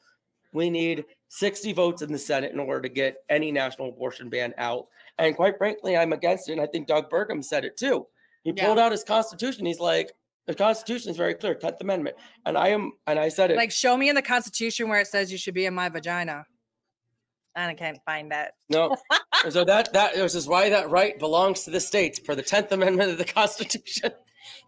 we 0.54 0.70
need 0.70 1.06
60 1.30 1.74
votes 1.74 2.04
in 2.04 2.12
the 2.12 2.18
Senate 2.20 2.52
in 2.54 2.60
order 2.60 2.82
to 2.82 2.90
get 2.90 3.18
any 3.30 3.52
national 3.52 3.90
abortion 3.90 4.30
ban 4.30 4.54
out. 4.60 4.86
And 5.18 5.36
quite 5.36 5.58
frankly, 5.58 5.98
I'm 5.98 6.14
against 6.14 6.48
it. 6.48 6.52
And 6.54 6.62
I 6.62 6.68
think 6.68 6.88
Doug 6.88 7.10
Burgum 7.10 7.44
said 7.44 7.66
it 7.66 7.76
too. 7.76 8.06
He 8.44 8.52
Yeah. 8.56 8.66
pulled 8.66 8.78
out 8.78 8.92
his 8.92 9.04
constitution. 9.04 9.66
He's 9.66 9.80
like, 9.80 10.12
the 10.46 10.54
Constitution 10.54 11.10
is 11.10 11.18
very 11.18 11.34
clear, 11.36 11.56
10th 11.56 11.80
Amendment. 11.82 12.18
And 12.46 12.58
I 12.58 12.68
am, 12.68 12.92
and 13.08 13.18
I 13.18 13.30
said 13.30 13.50
it. 13.50 13.56
Like, 13.58 13.72
show 13.72 13.96
me 13.98 14.10
in 14.10 14.16
the 14.16 14.22
Constitution 14.22 14.90
where 14.90 15.00
it 15.00 15.08
says 15.08 15.32
you 15.32 15.38
should 15.38 15.54
be 15.54 15.66
in 15.66 15.74
my 15.74 15.88
vagina. 15.90 16.46
And 17.56 17.72
I 17.72 17.74
can't 17.76 18.00
find 18.06 18.32
that. 18.32 18.54
no. 18.70 18.96
so 19.50 19.64
that, 19.64 19.94
that, 19.94 20.16
is 20.16 20.48
why 20.48 20.70
that 20.70 20.90
right 20.90 21.18
belongs 21.18 21.64
to 21.64 21.72
the 21.72 21.80
states 21.80 22.20
per 22.20 22.36
the 22.36 22.44
10th 22.44 22.72
Amendment 22.74 23.12
of 23.12 23.18
the 23.18 23.26
Constitution. 23.40 24.12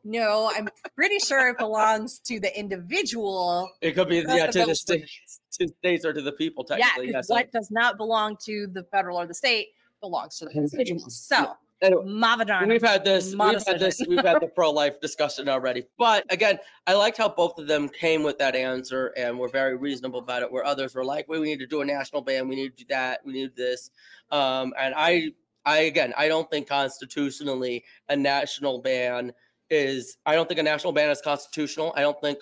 No, 0.04 0.52
I'm 0.56 0.70
pretty 0.96 1.20
sure 1.20 1.50
it 1.50 1.58
belongs 1.58 2.20
to 2.20 2.40
the 2.40 2.58
individual. 2.58 3.70
It 3.82 3.94
could 3.94 4.10
be, 4.10 4.18
yeah, 4.18 4.48
the 4.48 4.52
to 4.52 4.60
the 4.60 4.66
Bill 4.66 4.70
of 4.72 4.78
states, 4.78 5.40
to 5.60 5.68
states 5.68 6.06
or 6.06 6.14
to 6.14 6.22
the 6.22 6.32
people, 6.34 6.66
Yeah, 6.70 6.78
technically. 6.78 7.08
'cause 7.08 7.14
yes. 7.14 7.28
So- 7.28 7.34
what 7.36 7.52
does 7.52 7.72
not 7.72 7.98
belong 7.98 8.38
to 8.46 8.68
the 8.68 8.84
federal 8.84 9.18
or 9.20 9.26
the 9.28 9.34
state 9.34 9.70
belongs 10.02 10.38
to 10.40 10.46
the 10.46 10.52
individual. 10.52 11.10
So, 11.10 11.58
Anyway, 11.82 12.06
my. 12.06 12.66
We've 12.70 12.82
had 12.82 13.04
this, 13.04 13.36
we've 13.36 13.66
had 13.68 13.80
this, 13.80 14.02
we've 14.08 14.24
had 14.24 14.40
the 14.42 14.48
pro-life 14.48 15.00
discussion 15.02 15.50
already. 15.50 15.84
But 15.98 16.26
again, 16.32 16.58
I 16.88 16.94
liked 16.94 17.18
how 17.18 17.28
both 17.28 17.60
of 17.60 17.68
them 17.68 17.90
came 17.90 18.24
with 18.24 18.38
that 18.38 18.56
answer 18.56 19.08
and 19.18 19.38
were 19.38 19.50
very 19.50 19.76
reasonable 19.76 20.20
about 20.20 20.42
it. 20.42 20.50
Where 20.52 20.64
others 20.64 20.96
were 20.96 21.04
like, 21.04 21.28
"We 21.28 21.40
need 21.42 21.60
to 21.60 21.68
do 21.68 21.82
a 21.82 21.86
national 21.86 22.22
ban. 22.22 22.48
We 22.48 22.56
need 22.56 22.78
to 22.78 22.84
do 22.84 22.88
that. 22.90 23.26
We 23.26 23.34
need 23.34 23.56
this." 23.58 23.92
Um, 24.32 24.74
and 24.80 24.94
I, 24.96 25.34
I 25.66 25.80
again, 25.80 26.14
I 26.18 26.30
don't 26.30 26.50
think 26.50 26.68
constitutionally 26.68 27.84
a 28.08 28.16
national 28.16 28.80
ban 28.80 29.34
is. 29.70 30.18
I 30.26 30.36
don't 30.36 30.48
think 30.48 30.60
a 30.60 30.64
national 30.64 30.94
ban 30.94 31.10
is 31.10 31.22
constitutional. 31.22 31.94
I 31.96 32.02
don't 32.02 32.20
think 32.22 32.40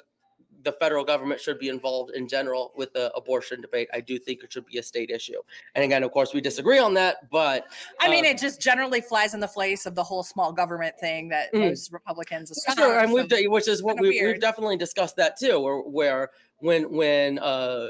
the 0.64 0.72
federal 0.74 1.04
government 1.04 1.42
should 1.42 1.60
be 1.60 1.68
involved 1.70 2.12
in 2.16 2.28
general 2.28 2.72
with 2.76 2.94
the 2.94 3.14
abortion 3.16 3.60
debate. 3.62 3.90
I 3.94 4.00
do 4.00 4.18
think 4.18 4.44
it 4.44 4.54
should 4.54 4.66
be 4.66 4.78
a 4.78 4.84
state 4.84 5.10
issue. 5.10 5.42
And 5.76 5.84
again, 5.84 6.04
of 6.04 6.12
course, 6.12 6.34
we 6.34 6.42
disagree 6.42 6.80
on 6.80 6.94
that. 6.94 7.30
But 7.30 7.66
I 8.00 8.10
mean, 8.10 8.24
it 8.26 8.38
just 8.38 8.62
generally 8.62 9.02
flies 9.02 9.34
in 9.34 9.40
the 9.40 9.48
face 9.48 9.86
of 9.86 9.96
the 9.96 10.04
whole 10.04 10.24
small 10.24 10.54
government 10.54 10.98
thing 11.00 11.28
that 11.30 11.54
Mm. 11.54 11.70
most 11.70 11.92
Republicans 11.92 12.52
espouse. 12.52 12.78
Sure, 12.78 13.00
and 13.00 13.12
we've 13.12 13.30
which 13.50 13.68
is 13.68 13.84
what 13.84 14.00
we, 14.00 14.10
we've 14.22 14.40
definitely 14.40 14.78
discussed 14.78 15.18
that 15.18 15.38
too, 15.38 15.60
where 15.60 15.80
where 15.80 16.30
when 16.60 16.92
when 16.94 17.40
uh 17.40 17.90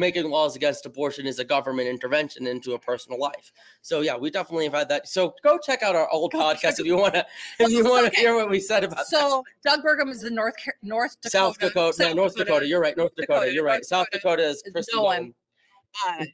making 0.00 0.28
laws 0.28 0.56
against 0.56 0.86
abortion 0.86 1.26
is 1.26 1.38
a 1.38 1.44
government 1.44 1.86
intervention 1.86 2.46
into 2.48 2.72
a 2.72 2.78
personal 2.78 3.20
life. 3.20 3.52
So 3.82 4.00
yeah, 4.00 4.16
we 4.16 4.30
definitely 4.30 4.64
have 4.64 4.74
had 4.74 4.88
that. 4.88 5.06
So 5.06 5.34
go 5.44 5.58
check 5.58 5.82
out 5.84 5.94
our 5.94 6.10
old 6.10 6.32
Go 6.32 6.40
podcast 6.40 6.80
if 6.80 6.86
you 6.86 6.96
want 6.96 7.14
to 7.14 7.26
if 7.60 7.70
you 7.70 7.84
want 7.84 8.06
to 8.06 8.10
Okay. 8.10 8.22
hear 8.22 8.34
what 8.34 8.50
we 8.50 8.58
said 8.58 8.82
about 8.82 8.96
that. 8.96 9.06
So 9.06 9.44
Doug 9.64 9.82
Burgum 9.84 10.10
is 10.10 10.22
the 10.22 10.30
North 10.30 10.54
North 10.82 11.16
Dakota, 11.20 11.30
South 11.30 11.58
Dakota, 11.58 12.02
no, 12.02 12.12
North 12.14 12.34
Dakota. 12.34 12.66
You're 12.66 12.80
right, 12.80 12.96
North 12.96 13.14
Dakota. 13.14 13.40
Dakota, 13.40 13.54
You're 13.54 13.64
North 13.64 13.74
right. 13.74 13.84
South 13.84 14.06
Dakota 14.10 14.42
Dakota 14.42 14.48
is 14.48 14.62
is 14.64 14.72
Kristi 14.72 14.98
Noem. 14.98 15.34
Uh, 16.06 16.24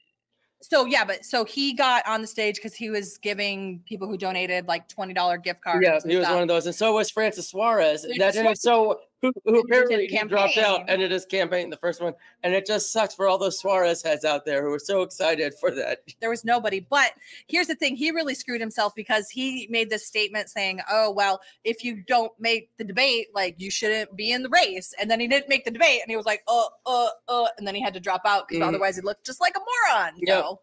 so 0.63 0.87
yeah, 0.87 1.05
but 1.05 1.25
so 1.25 1.45
he 1.45 1.75
got 1.75 2.07
on 2.07 2.23
the 2.23 2.27
stage 2.27 2.57
because 2.57 2.75
he 2.75 2.91
was 2.91 3.19
giving 3.19 3.81
people 3.87 4.09
who 4.09 4.17
donated 4.17 4.67
like 4.67 4.89
twenty 4.89 5.13
dollar 5.15 5.39
gift 5.39 5.61
cards. 5.61 5.85
Yeah, 5.85 5.99
he 6.05 6.17
was 6.17 6.27
one 6.29 6.43
of 6.43 6.49
those, 6.49 6.67
and 6.67 6.75
so 6.75 6.95
was 6.95 7.11
Francis 7.11 7.49
Suarez. 7.49 8.05
Francis 8.05 8.43
That 8.43 8.59
so 8.59 9.01
who, 9.23 9.33
who 9.45 9.61
apparently 9.61 10.07
dropped 10.29 10.59
out, 10.59 10.89
ended 10.89 11.11
his 11.11 11.25
campaign, 11.25 11.71
the 11.71 11.77
first 11.79 12.03
one, 12.03 12.15
and 12.43 12.55
it 12.55 12.67
just 12.67 12.93
sucks 12.93 13.15
for 13.15 13.29
all 13.29 13.39
those 13.39 13.59
Suarez 13.59 14.03
heads 14.03 14.25
out 14.25 14.45
there 14.45 14.63
who 14.63 14.73
are 14.73 14.79
so 14.79 15.03
excited 15.03 15.55
for 15.59 15.71
that. 15.73 16.01
there 16.21 16.31
was 16.31 16.45
nobody. 16.45 16.81
But 16.81 17.13
here's 17.49 17.67
the 17.67 17.75
thing: 17.75 17.97
he 17.97 18.11
really 18.11 18.35
screwed 18.35 18.61
himself 18.61 18.95
because 18.95 19.31
he 19.31 19.67
made 19.71 19.91
this 19.91 20.07
statement 20.07 20.51
saying, 20.51 20.81
"Oh 20.91 21.11
well, 21.11 21.41
if 21.65 21.83
you 21.83 22.03
don't 22.07 22.33
make 22.39 22.71
the 22.77 22.85
debate, 22.85 23.29
like 23.35 23.55
you 23.59 23.71
shouldn't 23.71 24.15
be 24.17 24.33
in 24.33 24.43
the 24.43 24.51
race." 24.51 24.95
And 25.01 25.11
then 25.11 25.21
he 25.21 25.29
didn't 25.29 25.49
make 25.49 25.65
the 25.65 25.71
debate, 25.71 26.01
and 26.03 26.11
he 26.11 26.17
was 26.17 26.27
like, 26.27 26.43
"Uh, 26.47 26.67
uh, 26.85 27.09
uh," 27.29 27.47
and 27.59 27.67
then 27.67 27.75
he 27.75 27.81
had 27.83 27.95
to 27.95 28.01
drop 28.01 28.23
out 28.25 28.49
because 28.49 28.63
Mhm. 28.63 28.69
otherwise 28.69 28.97
he 28.97 29.03
looked 29.03 29.25
just 29.25 29.41
like 29.41 29.57
a 29.57 29.61
moron. 29.61 30.17
You 30.17 30.27
Yep. 30.27 30.45
know. 30.45 30.61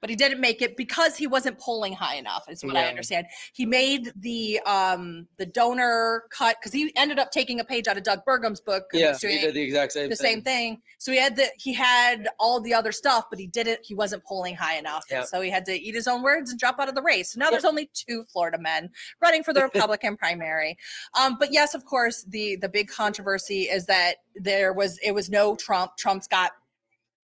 But 0.00 0.10
he 0.10 0.16
didn't 0.16 0.40
make 0.40 0.62
it 0.62 0.76
because 0.76 1.16
he 1.16 1.26
wasn't 1.26 1.58
polling 1.58 1.92
high 1.92 2.14
enough, 2.16 2.44
is 2.48 2.64
what 2.64 2.76
I 2.76 2.84
understand. 2.88 3.26
He 3.52 3.66
made 3.66 4.12
the 4.16 4.60
um 4.60 5.26
the 5.38 5.46
donor 5.46 6.24
cut 6.30 6.56
because 6.60 6.72
he 6.72 6.92
ended 6.96 7.18
up 7.18 7.32
taking 7.32 7.58
a 7.58 7.64
page 7.64 7.88
out 7.88 7.96
of 7.96 8.04
Doug 8.04 8.24
Burgum's 8.24 8.60
book 8.60 8.84
Yeah, 8.92 9.16
he 9.20 9.38
did 9.40 9.54
the 9.54 9.62
exact 9.62 9.92
same 9.92 10.08
the 10.08 10.14
thing. 10.16 10.24
same 10.34 10.42
thing. 10.42 10.82
So 10.98 11.10
he 11.10 11.18
had 11.18 11.34
the 11.34 11.46
he 11.58 11.72
had 11.74 12.28
all 12.38 12.60
the 12.60 12.74
other 12.74 12.92
stuff, 12.92 13.24
but 13.28 13.40
he 13.40 13.48
didn't. 13.48 13.80
He 13.82 13.94
wasn't 13.94 14.24
polling 14.24 14.54
high 14.54 14.76
enough, 14.78 15.04
Yeah. 15.10 15.24
so 15.24 15.40
he 15.40 15.50
had 15.50 15.64
to 15.66 15.72
eat 15.72 15.94
his 15.96 16.06
own 16.06 16.22
words 16.22 16.50
and 16.50 16.60
drop 16.60 16.78
out 16.78 16.88
of 16.88 16.94
the 16.94 17.02
race. 17.02 17.32
So 17.32 17.40
now 17.40 17.46
Yep. 17.46 17.52
there's 17.52 17.64
only 17.64 17.90
two 17.92 18.24
Florida 18.32 18.58
men 18.58 18.90
running 19.20 19.42
for 19.42 19.52
the 19.52 19.62
Republican 19.72 20.16
primary. 20.16 20.78
Um, 21.18 21.36
but 21.40 21.52
yes, 21.52 21.74
of 21.74 21.84
course, 21.84 22.24
the 22.28 22.54
the 22.56 22.68
big 22.68 22.88
controversy 22.88 23.62
is 23.62 23.86
that 23.86 24.16
there 24.36 24.72
was 24.72 24.98
it 24.98 25.12
was 25.12 25.28
no 25.28 25.56
Trump. 25.56 25.96
Trump's 25.98 26.28
got 26.28 26.52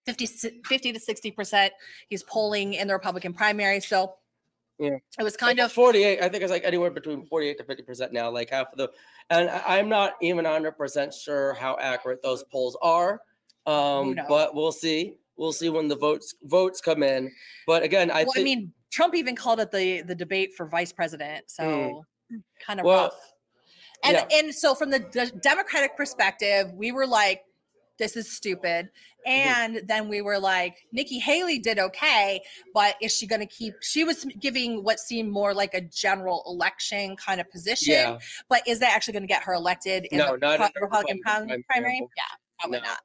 50, 0.06 0.26
50 0.64 0.92
to 0.92 1.00
sixty 1.00 1.30
percent. 1.30 1.72
He's 2.08 2.22
polling 2.22 2.74
in 2.74 2.86
the 2.88 2.92
Republican 2.94 3.32
primary, 3.32 3.80
so 3.80 4.14
Yeah. 4.78 4.96
it 5.18 5.22
was 5.22 5.36
kind 5.36 5.60
of 5.60 5.72
48. 5.72 6.20
I 6.22 6.28
think 6.28 6.42
it's 6.42 6.50
like 6.50 6.64
anywhere 6.64 6.90
between 6.90 7.26
48 7.26 7.58
to 7.58 7.64
50 7.64 7.82
percent 7.82 8.12
now, 8.12 8.30
like 8.30 8.50
half 8.50 8.72
of 8.72 8.78
the. 8.78 8.90
And 9.30 9.48
I- 9.48 9.78
I'm 9.78 9.88
not 9.88 10.14
even 10.20 10.44
100 10.44 10.72
percent 10.72 11.14
sure 11.14 11.54
how 11.54 11.76
accurate 11.80 12.22
those 12.22 12.44
polls 12.44 12.76
are. 12.82 13.20
Um, 13.66 14.18
but 14.28 14.54
we'll 14.54 14.72
see. 14.72 15.14
We'll 15.36 15.52
see 15.52 15.70
when 15.70 15.88
the 15.88 15.96
votes 15.96 16.34
votes 16.42 16.80
come 16.80 17.02
in. 17.02 17.32
But 17.66 17.82
again, 17.82 18.10
I 18.10 18.24
well, 18.24 18.32
I 18.36 18.42
mean, 18.42 18.72
Trump 18.90 19.14
even 19.14 19.34
called 19.34 19.58
it 19.60 19.70
the 19.70 20.02
the 20.02 20.14
debate 20.14 20.54
for 20.54 20.66
vice 20.66 20.92
president. 20.92 21.50
So 21.50 22.04
kind 22.64 22.78
of 22.80 22.84
Mm. 22.84 22.88
Well, 22.88 23.02
rough. 23.04 23.32
And 24.04 24.12
yeah. 24.30 24.36
and 24.38 24.54
so 24.54 24.74
from 24.74 24.90
the 24.90 24.98
Democratic 25.40 25.96
perspective, 25.96 26.70
we 26.74 26.92
were 26.92 27.06
like, 27.06 27.42
this 27.98 28.16
is 28.16 28.30
stupid. 28.30 28.88
Mm-hmm. 29.26 29.30
And 29.30 29.80
then 29.86 30.08
we 30.08 30.20
were 30.20 30.38
like, 30.38 30.76
Nikki 30.92 31.18
Haley 31.18 31.58
did 31.58 31.78
okay, 31.78 32.40
but 32.74 32.96
is 33.00 33.16
she 33.16 33.26
going 33.26 33.40
to 33.40 33.46
keep? 33.46 33.74
She 33.80 34.04
was 34.04 34.24
giving 34.38 34.84
what 34.84 34.98
seemed 34.98 35.30
more 35.30 35.54
like 35.54 35.74
a 35.74 35.80
general 35.80 36.42
election 36.46 37.16
kind 37.16 37.40
of 37.40 37.50
position. 37.50 37.92
yeah, 37.92 38.18
But 38.48 38.66
is 38.66 38.80
that 38.80 38.94
actually 38.94 39.12
going 39.14 39.22
to 39.22 39.28
get 39.28 39.42
her 39.42 39.54
elected 39.54 40.06
in 40.06 40.18
No, 40.18 40.32
the 40.32 40.38
not 40.38 40.56
Pro- 40.58 40.82
Republican 40.82 40.82
Republican 40.82 41.20
primary, 41.22 41.64
primary? 41.68 42.00
Yeah, 42.16 42.22
probably 42.60 42.80
No. 42.80 42.84
not. 42.84 42.98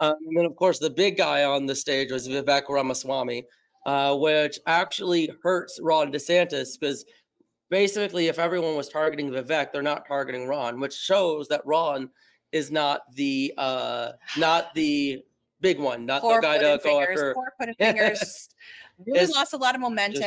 Um, 0.00 0.16
and 0.26 0.36
then, 0.36 0.44
of 0.44 0.56
course, 0.56 0.78
the 0.78 0.90
big 0.90 1.16
guy 1.16 1.44
on 1.44 1.66
the 1.66 1.76
stage 1.76 2.10
was 2.10 2.28
Vivek 2.28 2.68
Ramaswamy, 2.68 3.44
uh, 3.86 4.16
which 4.16 4.58
actually 4.66 5.30
hurts 5.44 5.78
Ron 5.80 6.12
DeSantis 6.12 6.78
because 6.78 7.04
basically, 7.70 8.26
if 8.26 8.38
everyone 8.40 8.74
was 8.76 8.88
targeting 8.88 9.30
Vivek, 9.30 9.72
they're 9.72 9.80
not 9.80 10.06
targeting 10.06 10.48
Ron, 10.48 10.80
which 10.80 10.92
shows 10.94 11.46
that 11.48 11.62
Ron 11.64 12.10
is 12.52 12.70
not 12.70 13.02
the 13.14 13.52
uh, 13.58 14.12
not 14.36 14.74
the 14.74 15.24
big 15.60 15.78
one, 15.78 16.06
not 16.06 16.20
Poor 16.22 16.40
the 16.40 16.46
guy 16.46 16.58
to 16.58 16.62
go 16.64 16.78
fingers. 16.78 17.08
after. 17.10 17.34
Poor 17.34 17.74
fingers. 17.78 18.48
Really 19.06 19.32
lost 19.32 19.52
a 19.52 19.56
lot 19.56 19.74
of 19.74 19.80
momentum. 19.80 20.22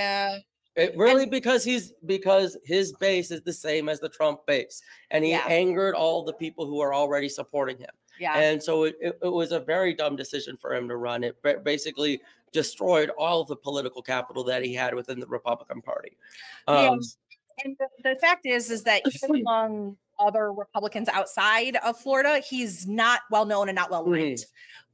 It 0.76 0.98
really 0.98 1.26
because 1.26 1.64
he's 1.64 1.94
because 2.06 2.58
his 2.66 2.92
base 2.94 3.32
is 3.32 3.42
the 3.42 3.54
same 3.54 3.88
as 3.88 4.00
the 4.02 4.10
Trump 4.10 4.46
base, 4.46 4.82
and 5.12 5.24
he 5.24 5.32
Yeah. 5.32 5.46
angered 5.48 5.96
all 5.96 6.24
the 6.24 6.34
people 6.34 6.66
who 6.66 6.82
are 6.82 6.94
already 6.94 7.30
supporting 7.30 7.78
him. 7.78 7.92
Yeah. 8.20 8.38
And 8.38 8.62
so 8.62 8.84
it, 8.84 8.96
it, 9.00 9.18
it 9.24 9.30
was 9.30 9.52
a 9.54 9.60
very 9.60 9.94
dumb 9.94 10.16
decision 10.18 10.58
for 10.58 10.74
him 10.74 10.90
to 10.90 10.98
run. 10.98 11.24
It 11.24 11.36
basically 11.64 12.22
destroyed 12.52 13.10
all 13.18 13.42
of 13.42 13.48
the 13.48 13.56
political 13.56 14.02
capital 14.02 14.44
that 14.46 14.64
he 14.64 14.74
had 14.74 14.94
within 14.94 15.20
the 15.20 15.28
Republican 15.28 15.82
Party. 15.82 16.18
Yeah. 16.68 16.90
Um, 16.92 17.00
And 17.64 17.78
the, 17.80 17.88
the 18.04 18.16
fact 18.20 18.46
is, 18.46 18.70
is 18.70 18.84
that 18.84 19.02
even 19.24 19.42
among 19.42 19.98
other 20.20 20.52
Republicans 20.54 21.10
outside 21.10 21.78
of 21.78 21.98
Florida, 22.00 22.40
he's 22.40 22.88
not 22.88 23.22
well 23.32 23.46
known 23.46 23.70
and 23.70 23.76
not 23.76 23.90
well 23.92 24.06
Mhm. 24.06 24.30
liked. 24.32 24.46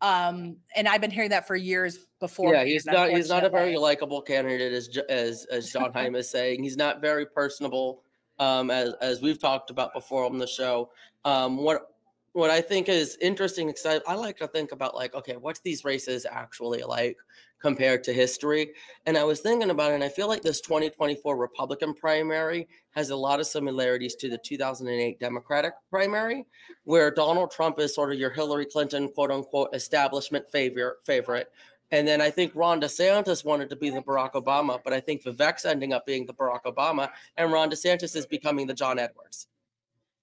Um, 0.01 0.57
and 0.75 0.88
I've 0.88 1.01
been 1.01 1.12
hearing 1.12 1.29
that 1.29 1.45
for 1.45 1.55
years 1.55 2.07
before. 2.19 2.53
yeah, 2.53 2.63
he's 2.63 2.86
not 2.86 3.12
he's 3.12 3.29
not 3.29 3.43
a 3.43 3.49
very 3.49 3.77
likable 3.77 4.21
candidate 4.21 4.73
as 4.73 4.89
as 5.10 5.45
as 5.51 5.71
John 5.71 5.91
Heim 5.93 6.15
is 6.15 6.29
saying. 6.29 6.63
He's 6.63 6.77
not 6.77 7.01
very 7.01 7.25
personable, 7.25 8.03
um, 8.39 8.71
as 8.71 8.93
as 9.01 9.21
we've 9.21 9.39
talked 9.39 9.69
about 9.69 9.93
before 9.93 10.25
on 10.25 10.38
the 10.39 10.47
show. 10.47 10.89
Um, 11.23 11.57
what 11.57 11.90
what 12.34 12.50
I 12.50 12.62
think 12.62 12.88
is 12.88 13.17
interesting, 13.22 13.67
because 13.67 14.02
I, 14.08 14.13
like 14.15 14.38
to 14.38 14.48
think 14.48 14.72
about 14.72 14.96
like, 14.96 15.13
okay, 15.13 15.36
what's 15.36 15.60
these 15.60 15.84
races 15.84 16.26
actually 16.30 16.82
like 16.84 17.17
compared 17.62 18.04
to 18.06 18.13
history? 18.13 18.72
And 19.06 19.17
I 19.17 19.24
was 19.26 19.41
thinking 19.41 19.70
about 19.70 19.91
it, 19.91 19.96
and 19.96 20.04
I 20.04 20.10
feel 20.10 20.30
like 20.30 20.41
this 20.41 20.62
2024 20.62 21.36
Republican 21.36 21.94
primary 21.94 22.70
has 22.91 23.10
a 23.10 23.15
lot 23.15 23.41
of 23.41 23.48
similarities 23.48 24.15
to 24.15 24.30
the 24.30 24.38
2008 24.38 25.20
Democratic 25.20 25.74
primary, 25.89 26.46
where 26.86 27.12
Donald 27.12 27.52
Trump 27.52 27.80
is 27.80 27.94
sort 27.94 28.13
of 28.13 28.20
your 28.20 28.30
Hillary 28.30 28.65
Clinton, 28.65 29.10
quote 29.10 29.32
unquote, 29.32 29.76
establishment 29.76 30.50
favorite 30.52 30.98
favorite. 31.06 31.52
And 31.94 32.08
then 32.08 32.22
I 32.22 32.30
think 32.30 32.54
Ron 32.56 32.80
DeSantis 32.80 33.44
wanted 33.44 33.70
to 33.70 33.76
be 33.76 33.89
the 33.89 34.02
Barack 34.02 34.32
Obama, 34.34 34.80
but 34.82 34.94
I 34.94 35.02
think 35.02 35.24
Vivek's 35.24 35.65
ending 35.65 35.91
up 35.91 36.06
being 36.06 36.26
the 36.26 36.34
Barack 36.34 36.63
Obama, 36.65 37.10
and 37.36 37.52
Ron 37.52 37.70
DeSantis 37.70 38.15
is 38.15 38.26
becoming 38.26 38.67
the 38.67 38.74
John 38.74 38.98
Edwards. 38.98 39.48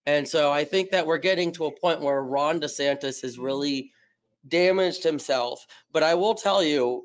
And 0.08 0.26
so 0.26 0.50
I 0.50 0.64
think 0.64 0.90
that 0.92 1.06
we're 1.06 1.18
getting 1.18 1.52
to 1.52 1.66
a 1.66 1.70
point 1.70 2.00
where 2.00 2.22
Ron 2.22 2.62
DeSantis 2.62 3.20
has 3.20 3.34
mm-hmm. 3.34 3.42
really 3.42 3.92
damaged 4.48 5.02
himself. 5.02 5.66
But 5.92 6.02
I 6.02 6.14
will 6.14 6.34
tell 6.34 6.62
you, 6.62 7.04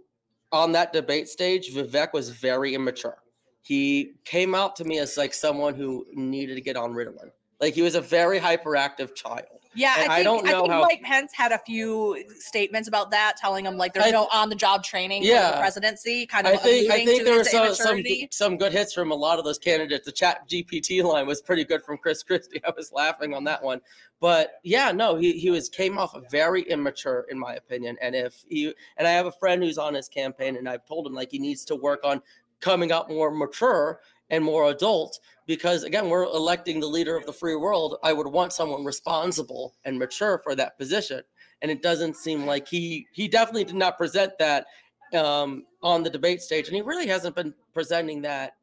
on 0.54 0.72
that 0.72 0.94
debate 0.94 1.28
stage, 1.28 1.74
Vivek 1.74 2.14
was 2.14 2.30
very 2.30 2.76
immature. 2.76 3.18
He 3.62 4.14
came 4.24 4.56
out 4.56 4.78
to 4.78 4.86
me 4.86 5.00
as 5.00 5.18
like 5.18 5.34
someone 5.34 5.76
who 5.76 6.06
needed 6.14 6.56
to 6.56 6.62
get 6.62 6.78
on 6.78 6.94
Ritalin. 6.94 7.32
Like 7.62 7.74
he 7.74 7.82
was 7.82 7.96
a 7.96 8.02
very 8.02 8.40
hyperactive 8.40 9.16
child. 9.16 9.48
Yeah, 9.76 9.96
And 9.98 10.12
I 10.12 10.18
I 10.18 10.24
don't 10.24 10.48
I 10.48 10.52
know 10.52 10.60
think 10.62 10.72
how- 10.72 10.82
Mike 10.84 11.02
Pence 11.02 11.32
had 11.34 11.52
a 11.52 11.58
few 11.58 12.24
statements 12.38 12.88
about 12.88 13.10
that, 13.10 13.38
telling 13.38 13.66
him 13.66 13.76
like 13.76 13.94
there's 13.96 14.06
I- 14.06 14.12
no 14.12 14.28
on-the-job 14.32 14.84
training 14.84 15.24
for 15.24 15.28
Yeah. 15.30 15.50
the 15.52 15.58
presidency, 15.58 16.28
kind 16.28 16.46
of 16.46 16.54
I 16.54 16.58
think 16.58 16.92
I 16.92 17.04
think 17.06 17.20
to 17.22 17.26
there 17.26 17.38
were 17.38 17.44
some 17.44 17.74
some, 17.74 18.04
some 18.30 18.58
good 18.58 18.72
hits 18.72 18.94
from 18.94 19.10
a 19.12 19.16
lot 19.16 19.40
of 19.40 19.46
those 19.46 19.58
candidates. 19.58 20.06
The 20.06 20.12
ChatGPT 20.12 21.04
line 21.04 21.26
was 21.26 21.42
pretty 21.42 21.64
good 21.64 21.82
from 21.84 21.98
Chris 21.98 22.22
Christie. 22.22 22.62
I 22.68 22.72
was 22.78 22.92
laughing 22.92 23.34
on 23.34 23.44
that 23.46 23.64
one. 23.64 23.82
But 24.20 24.60
yeah, 24.64 24.92
no, 24.92 25.16
he, 25.16 25.34
he 25.40 25.50
was 25.50 25.70
came 25.70 25.98
off 25.98 26.16
very 26.30 26.62
immature 26.64 27.26
in 27.32 27.40
my 27.40 27.56
opinion. 27.56 27.98
And 28.00 28.14
if 28.16 28.44
he 28.48 28.74
and 28.98 29.08
I 29.08 29.12
have 29.12 29.26
a 29.26 29.32
friend 29.32 29.64
who's 29.64 29.80
on 29.80 29.96
his 29.96 30.08
campaign 30.08 30.56
and 30.56 30.70
I've 30.70 30.86
told 30.86 31.08
him 31.08 31.14
like 31.14 31.32
he 31.32 31.40
needs 31.40 31.66
to 31.66 31.76
work 31.76 32.02
on 32.04 32.22
coming 32.60 32.92
out 32.92 33.10
more 33.10 33.32
mature 33.32 34.02
and 34.30 34.44
more 34.44 34.70
adult 34.70 35.20
because 35.46 35.84
again 35.84 36.10
we're 36.10 36.24
electing 36.24 36.80
the 36.80 36.88
leader 36.88 37.16
of 37.16 37.26
the 37.26 37.34
free 37.34 37.56
world 37.56 37.98
i 38.04 38.14
would 38.14 38.28
want 38.28 38.54
someone 38.54 38.84
responsible 38.84 39.76
and 39.86 39.98
mature 40.00 40.40
for 40.44 40.56
that 40.56 40.78
position. 40.78 41.22
And 41.62 41.72
it 41.72 41.82
doesn't 41.82 42.18
seem 42.18 42.46
like 42.46 42.68
he 42.68 43.08
he 43.14 43.28
definitely 43.28 43.64
did 43.64 43.76
not 43.76 43.98
present 43.98 44.38
that 44.40 44.66
um, 45.14 45.66
on 45.82 46.04
the 46.04 46.10
debate 46.10 46.42
stage 46.42 46.68
and 46.68 46.76
he 46.76 46.82
really 46.82 47.08
hasn't 47.08 47.36
been 47.36 47.54
presenting 47.74 48.22
that 48.24 48.54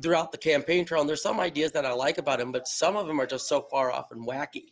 throughout 0.00 0.30
the 0.30 0.38
campaign 0.38 0.84
trail 0.84 1.00
and 1.00 1.08
there's 1.08 1.22
some 1.22 1.40
ideas 1.40 1.72
that 1.72 1.86
i 1.86 1.92
like 1.92 2.18
about 2.18 2.40
him 2.40 2.52
but 2.52 2.68
some 2.68 2.96
of 2.96 3.06
them 3.06 3.20
are 3.20 3.26
just 3.26 3.48
so 3.48 3.62
far 3.70 3.90
off 3.90 4.10
and 4.10 4.26
wacky 4.26 4.66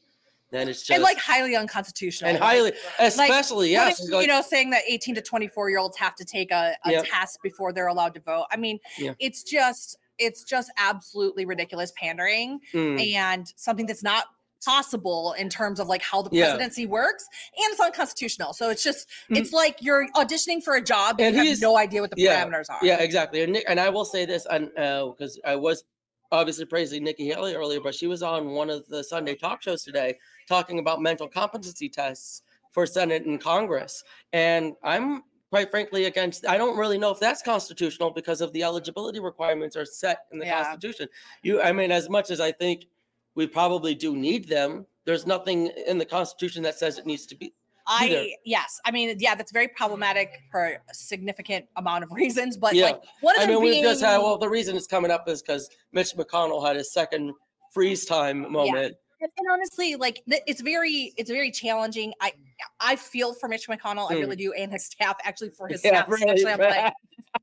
then 0.50 0.68
it's 0.68 0.80
just 0.80 0.90
and 0.90 1.02
like 1.02 1.18
highly 1.18 1.56
unconstitutional. 1.56 2.30
and 2.30 2.38
highly 2.38 2.72
especially 2.98 3.68
putting, 3.68 3.72
yes 3.72 4.10
like- 4.10 4.22
you 4.22 4.28
know, 4.28 4.42
saying 4.42 4.70
that 4.70 4.82
18 4.88 5.14
to 5.16 5.22
24 5.22 5.70
year 5.70 5.78
olds 5.78 5.96
have 5.96 6.14
to 6.16 6.24
take 6.24 6.50
a, 6.50 6.74
a 6.84 6.90
Yep. 6.92 7.06
test 7.08 7.38
before 7.42 7.72
they're 7.72 7.86
allowed 7.86 8.14
to 8.14 8.20
vote. 8.20 8.46
I 8.50 8.56
mean, 8.56 8.78
Yeah. 8.98 9.12
it's 9.18 9.42
just 9.42 9.96
it's 10.18 10.44
just 10.44 10.70
absolutely 10.76 11.46
ridiculous 11.46 11.92
pandering 11.96 12.60
Mm, 12.74 13.14
and 13.14 13.52
something 13.56 13.86
that's 13.86 14.02
not 14.02 14.26
possible 14.62 15.32
in 15.38 15.48
terms 15.48 15.80
of 15.80 15.86
like 15.88 16.02
how 16.02 16.20
the 16.20 16.28
Yeah. 16.30 16.50
presidency 16.50 16.84
works 16.84 17.24
and 17.56 17.72
it's 17.72 17.80
unconstitutional. 17.80 18.52
So 18.52 18.68
it's 18.68 18.82
just 18.82 19.08
Mm. 19.30 19.38
it's 19.38 19.52
like 19.52 19.78
you're 19.80 20.06
auditioning 20.14 20.62
for 20.62 20.74
a 20.76 20.82
job 20.82 21.18
and, 21.20 21.34
And 21.34 21.44
you 21.46 21.50
have 21.52 21.60
no 21.62 21.78
idea 21.78 22.02
what 22.02 22.10
the 22.10 22.20
yeah, 22.20 22.44
parameters 22.44 22.68
are. 22.68 22.78
Yeah, 22.82 22.98
exactly. 23.00 23.42
And 23.42 23.54
Nick, 23.54 23.64
and 23.66 23.80
I 23.80 23.88
will 23.88 24.04
say 24.04 24.26
this, 24.26 24.44
and 24.50 24.68
because 24.74 25.40
I 25.46 25.56
was 25.56 25.84
obviously 26.32 26.66
praising 26.66 27.02
Nikki 27.02 27.26
Haley 27.26 27.54
earlier, 27.54 27.80
but 27.80 27.94
she 27.94 28.06
was 28.06 28.22
on 28.22 28.50
one 28.50 28.68
of 28.68 28.86
the 28.88 29.02
Sunday 29.02 29.34
talk 29.34 29.62
shows 29.62 29.82
today 29.82 30.18
talking 30.50 30.80
about 30.80 31.00
mental 31.00 31.28
competency 31.28 31.88
tests 31.88 32.42
for 32.72 32.84
Senate 32.84 33.24
and 33.24 33.40
Congress, 33.40 34.02
and 34.32 34.74
I'm 34.82 35.22
quite 35.48 35.70
frankly 35.70 36.04
against. 36.04 36.46
I 36.46 36.58
don't 36.58 36.76
really 36.76 36.98
know 36.98 37.10
if 37.12 37.20
that's 37.20 37.40
constitutional 37.40 38.10
because 38.10 38.40
of 38.40 38.52
the 38.52 38.62
eligibility 38.64 39.20
requirements 39.20 39.76
are 39.76 39.84
set 39.84 40.26
in 40.32 40.38
the 40.40 40.46
Yeah. 40.46 40.62
Constitution. 40.64 41.08
You, 41.42 41.62
I 41.62 41.72
mean, 41.72 41.90
as 41.92 42.08
much 42.10 42.30
as 42.30 42.40
I 42.40 42.52
think 42.52 42.86
we 43.36 43.46
probably 43.46 43.94
do 43.94 44.16
need 44.16 44.48
them, 44.48 44.86
there's 45.04 45.24
nothing 45.26 45.68
in 45.86 45.98
the 45.98 46.04
Constitution 46.04 46.62
that 46.64 46.74
says 46.78 46.98
it 46.98 47.06
needs 47.06 47.26
to 47.26 47.36
be. 47.36 47.54
either. 47.86 48.18
I 48.18 48.34
yes, 48.44 48.80
I 48.84 48.90
mean 48.90 49.16
yeah, 49.18 49.34
that's 49.36 49.52
very 49.52 49.68
problematic 49.68 50.28
for 50.50 50.64
a 50.90 50.94
significant 50.94 51.64
amount 51.76 52.04
of 52.04 52.10
reasons. 52.22 52.56
But 52.56 52.74
Yeah. 52.74 52.86
like 52.86 53.02
one 53.20 53.36
of 53.36 53.42
I 53.42 53.46
mean, 53.46 53.62
we 53.62 53.80
just 53.82 54.02
had, 54.02 54.18
well, 54.18 54.36
the 54.36 54.48
reason 54.48 54.76
it's 54.76 54.86
coming 54.88 55.10
up 55.12 55.28
is 55.28 55.42
because 55.42 55.70
Mitch 55.92 56.14
McConnell 56.16 56.64
had 56.66 56.74
his 56.76 56.92
second 56.92 57.34
freeze 57.72 58.04
time 58.04 58.50
moment. 58.52 58.96
And 59.20 59.30
and 59.38 59.46
honestly, 59.50 59.96
like 59.96 60.22
th- 60.28 60.42
it's 60.46 60.61
very 60.61 61.12
it's 61.16 61.30
very 61.30 61.50
challenging. 61.50 62.12
I 62.20 62.33
I 62.80 62.96
feel 62.96 63.35
for 63.35 63.48
Mitch 63.48 63.68
McConnell, 63.68 64.11
I 64.11 64.14
Mm. 64.14 64.20
really 64.20 64.37
do, 64.37 64.52
and 64.52 64.72
his 64.72 64.85
staff 64.87 65.16
actually 65.24 65.50
for 65.50 65.68
his 65.68 65.83
Yeah, 65.85 66.02
staff. 66.02 66.09
really 66.09 66.24
especially, 66.24 66.52
I'm 66.52 66.59
like, 66.61 66.94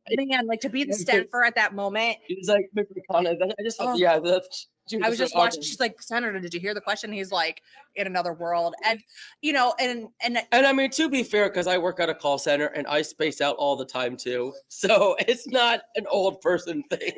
man, 0.30 0.48
like 0.48 0.62
to 0.62 0.70
be 0.70 0.84
the 0.84 0.94
staffer 0.94 1.44
at 1.44 1.56
that 1.56 1.74
moment. 1.74 2.18
He 2.28 2.36
was 2.36 2.48
like, 2.48 2.70
Mitch 2.74 2.88
McConnell. 2.96 3.54
I 3.60 3.64
just, 3.64 3.78
Oh. 3.80 3.96
yeah, 3.96 4.20
that's. 4.20 4.68
I 5.04 5.10
was 5.10 5.18
just 5.18 5.36
watching. 5.36 5.62
She's 5.62 5.82
like, 5.82 6.02
Senator, 6.02 6.40
did 6.40 6.54
you 6.54 6.62
hear 6.62 6.74
the 6.74 6.80
question? 6.80 7.12
He's 7.12 7.30
like, 7.30 7.62
in 7.98 8.08
another 8.08 8.32
world, 8.34 8.74
and 8.86 9.02
you 9.42 9.52
know, 9.52 9.74
and 9.80 10.08
and 10.22 10.38
And 10.54 10.66
I 10.66 10.72
mean, 10.72 10.90
to 10.92 11.10
be 11.10 11.24
fair, 11.24 11.50
because 11.50 11.68
I 11.68 11.78
work 11.78 12.00
at 12.00 12.10
a 12.10 12.16
call 12.16 12.38
center 12.38 12.68
and 12.68 12.88
I 12.88 13.02
space 13.02 13.42
out 13.42 13.58
all 13.58 13.76
the 13.76 13.86
time 13.86 14.16
too. 14.16 14.54
So 14.70 15.16
it's 15.20 15.46
not 15.48 15.82
an 15.96 16.06
old 16.08 16.40
person 16.42 16.84
thing. 16.90 17.12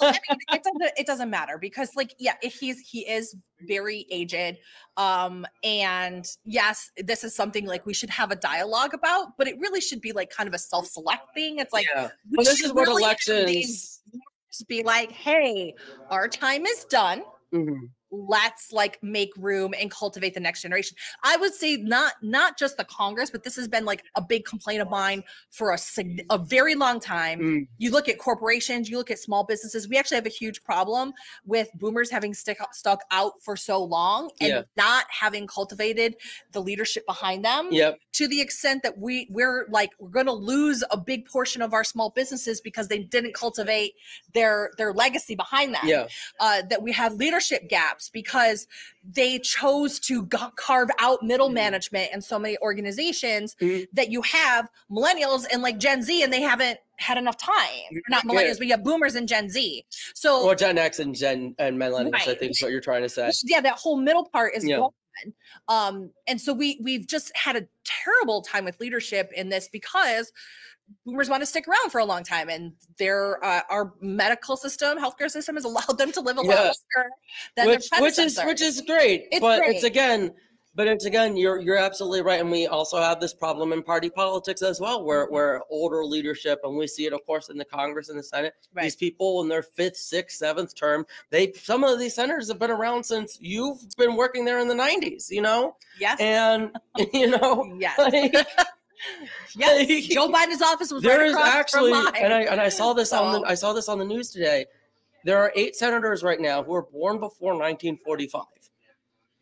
I 0.00 0.12
mean, 0.30 0.38
it 0.52 0.62
doesn't 0.62 0.98
it 0.98 1.06
doesn't 1.06 1.30
matter 1.30 1.58
because 1.58 1.90
like 1.96 2.14
yeah 2.18 2.34
if 2.42 2.54
he's 2.54 2.78
he 2.80 3.00
is 3.08 3.36
very 3.68 4.06
aged 4.10 4.58
um 4.96 5.46
and 5.62 6.26
yes 6.44 6.90
this 6.96 7.24
is 7.24 7.34
something 7.34 7.66
like 7.66 7.86
we 7.86 7.94
should 7.94 8.10
have 8.10 8.30
a 8.30 8.36
dialogue 8.36 8.94
about 8.94 9.36
but 9.36 9.46
it 9.48 9.58
really 9.58 9.80
should 9.80 10.00
be 10.00 10.12
like 10.12 10.30
kind 10.30 10.48
of 10.48 10.54
a 10.54 10.58
self-select 10.58 11.34
thing 11.34 11.58
it's 11.58 11.72
like 11.72 11.86
yeah. 11.94 12.08
we 12.30 12.36
Well, 12.36 12.44
this 12.44 12.62
is 12.62 12.72
what 12.72 12.86
really 12.88 13.02
elections. 13.02 14.02
be 14.68 14.82
like 14.82 15.12
hey 15.12 15.74
our 16.10 16.28
time 16.28 16.66
is 16.66 16.84
done 16.84 17.22
Mhm. 17.52 17.90
Let's 18.10 18.72
like 18.72 18.98
make 19.02 19.30
room 19.36 19.72
and 19.78 19.90
cultivate 19.90 20.34
the 20.34 20.40
next 20.40 20.62
generation 20.62 20.96
i 21.22 21.36
would 21.36 21.54
say 21.54 21.76
not 21.76 22.14
not 22.22 22.58
just 22.58 22.76
the 22.76 22.84
congress 22.84 23.30
but 23.30 23.44
this 23.44 23.54
has 23.56 23.68
been 23.68 23.84
like 23.84 24.02
a 24.16 24.22
big 24.22 24.44
complaint 24.44 24.80
of 24.82 24.90
mine 24.90 25.22
for 25.50 25.70
a, 25.72 25.78
a 26.30 26.38
very 26.38 26.74
long 26.74 26.98
time 26.98 27.40
Mm. 27.40 27.66
you 27.78 27.90
look 27.90 28.08
at 28.08 28.18
corporations, 28.18 28.90
you 28.90 28.96
look 28.98 29.10
at 29.10 29.18
small 29.18 29.44
businesses. 29.44 29.88
We 29.88 29.96
actually 29.96 30.16
have 30.16 30.26
a 30.26 30.30
huge 30.30 30.62
problem 30.64 31.12
with 31.46 31.68
boomers 31.74 32.10
having 32.10 32.34
stick, 32.34 32.58
stuck 32.72 33.02
out 33.10 33.34
for 33.42 33.56
so 33.56 33.82
long 33.82 34.30
and 34.40 34.48
Yeah. 34.48 34.62
not 34.76 35.04
having 35.08 35.46
cultivated 35.46 36.16
the 36.52 36.60
leadership 36.60 37.06
behind 37.06 37.44
them 37.44 37.68
Yep. 37.70 37.98
to 38.14 38.28
the 38.28 38.40
extent 38.40 38.82
that 38.82 38.98
we 38.98 39.26
we're 39.30 39.66
like 39.70 39.90
we're 39.98 40.10
going 40.10 40.26
to 40.26 40.32
lose 40.32 40.82
a 40.90 40.96
big 40.96 41.26
portion 41.26 41.62
of 41.62 41.72
our 41.72 41.84
small 41.84 42.10
businesses 42.10 42.60
because 42.60 42.88
they 42.88 42.98
didn't 42.98 43.34
cultivate 43.34 43.94
their 44.34 44.70
their 44.78 44.92
legacy 44.92 45.34
behind 45.34 45.74
them 45.74 45.82
Yeah. 45.84 46.06
uh, 46.40 46.62
that 46.70 46.82
we 46.82 46.92
have 46.92 47.14
leadership 47.14 47.68
gaps 47.68 47.99
because 48.08 48.66
they 49.04 49.38
chose 49.38 49.98
to 50.00 50.26
g- 50.26 50.38
carve 50.56 50.88
out 50.98 51.22
middle 51.22 51.50
Mhm. 51.50 51.54
management 51.54 52.12
in 52.12 52.20
so 52.22 52.38
many 52.38 52.56
organizations 52.58 53.54
Mhm. 53.60 53.86
that 53.92 54.10
you 54.10 54.22
have 54.22 54.68
millennials 54.90 55.46
and 55.52 55.62
like 55.62 55.78
Gen 55.78 56.02
Z 56.02 56.22
and 56.22 56.32
they 56.32 56.40
haven't 56.40 56.78
had 56.96 57.18
enough 57.18 57.36
time. 57.36 57.66
Not 58.08 58.24
Yeah. 58.24 58.30
millennials, 58.30 58.58
but 58.58 58.66
you 58.66 58.72
have 58.72 58.84
boomers 58.84 59.14
and 59.14 59.26
Gen 59.28 59.48
Z. 59.48 59.84
So 60.14 60.42
Or 60.42 60.54
Gen 60.54 60.78
X 60.78 60.98
and 60.98 61.14
Gen 61.14 61.54
and 61.58 61.76
millennials, 61.78 62.26
I 62.26 62.34
think 62.34 62.52
is 62.52 62.62
what 62.62 62.70
you're 62.72 62.80
trying 62.80 63.02
to 63.02 63.08
say. 63.08 63.30
yeah, 63.44 63.60
that 63.60 63.74
whole 63.74 63.96
middle 63.96 64.24
part 64.28 64.54
is 64.54 64.64
Yeah. 64.66 64.76
gone. 64.78 64.90
Um, 65.68 66.12
and 66.26 66.40
so 66.40 66.52
we 66.54 66.78
we've 66.82 67.06
just 67.06 67.30
had 67.36 67.54
a 67.56 67.66
terrible 67.84 68.40
time 68.42 68.64
with 68.64 68.80
leadership 68.80 69.30
in 69.32 69.48
this 69.50 69.68
because 69.68 70.32
boomers 71.04 71.28
want 71.28 71.40
to 71.42 71.46
stick 71.46 71.66
around 71.68 71.90
for 71.90 71.98
a 71.98 72.04
long 72.04 72.22
time 72.22 72.48
and 72.48 72.72
their 72.98 73.42
uh, 73.44 73.62
our 73.70 73.92
medical 74.00 74.56
system 74.56 74.98
healthcare 74.98 75.30
system 75.30 75.54
has 75.56 75.64
allowed 75.70 75.98
them 75.98 76.12
to 76.12 76.20
live 76.20 76.36
a 76.36 76.40
lot 76.40 76.54
Yeah. 76.54 76.62
longer 76.96 77.10
than 77.56 77.66
which 77.68 77.90
their 77.90 78.00
which 78.02 78.18
is 78.18 78.40
which 78.44 78.60
is 78.60 78.80
great 78.82 79.26
It's 79.30 79.40
but 79.40 79.62
it's 79.64 79.84
again 79.84 80.32
but 80.74 80.86
it's 80.86 81.04
again 81.04 81.36
you're 81.36 81.58
you're 81.60 81.76
absolutely 81.76 82.22
right 82.22 82.40
and 82.40 82.50
we 82.50 82.66
also 82.66 82.98
have 82.98 83.20
this 83.20 83.34
problem 83.34 83.72
in 83.72 83.82
party 83.82 84.08
politics 84.08 84.62
as 84.62 84.80
well 84.80 85.04
where 85.04 85.26
Mhm. 85.26 85.32
where 85.32 85.62
older 85.68 86.04
leadership 86.04 86.60
and 86.64 86.76
we 86.76 86.86
see 86.86 87.06
it 87.06 87.12
of 87.12 87.24
course 87.26 87.48
in 87.50 87.58
the 87.58 87.64
congress 87.64 88.08
and 88.08 88.18
the 88.18 88.22
senate 88.22 88.54
right. 88.72 88.84
these 88.84 88.96
people 88.96 89.42
in 89.42 89.48
their 89.48 89.62
fifth 89.62 89.96
sixth 89.96 90.38
seventh 90.38 90.74
term 90.76 91.04
they 91.30 91.52
some 91.52 91.82
of 91.82 91.98
these 91.98 92.14
senators 92.14 92.48
have 92.48 92.58
been 92.58 92.70
around 92.70 93.04
since 93.04 93.36
you've 93.40 93.80
been 93.96 94.14
working 94.16 94.44
there 94.44 94.58
in 94.60 94.68
the 94.68 94.74
90s 94.74 95.28
you 95.30 95.42
know 95.42 95.76
yes. 95.98 96.18
and 96.20 96.70
you 97.12 97.28
know 97.28 97.64
yes. 97.78 97.98
like, 97.98 98.34
yes. 99.56 100.06
Joe 100.06 100.28
Biden's 100.28 100.62
office 100.62 100.92
was 100.92 101.02
there 101.02 101.18
right 101.20 101.28
is 101.30 101.36
actually 101.36 101.92
from 101.92 102.04
mine. 102.04 102.14
and 102.16 102.32
i 102.34 102.42
and 102.42 102.60
i 102.60 102.68
saw 102.68 102.92
this 102.92 103.12
on 103.12 103.32
the 103.40 103.48
i 103.48 103.54
saw 103.54 103.72
this 103.72 103.88
on 103.88 103.98
the 103.98 104.04
news 104.04 104.30
today 104.30 104.66
there 105.24 105.38
are 105.38 105.52
eight 105.54 105.76
senators 105.76 106.22
right 106.22 106.40
now 106.40 106.62
who 106.62 106.72
were 106.72 106.82
born 106.82 107.18
before 107.20 107.52
1945 107.52 108.44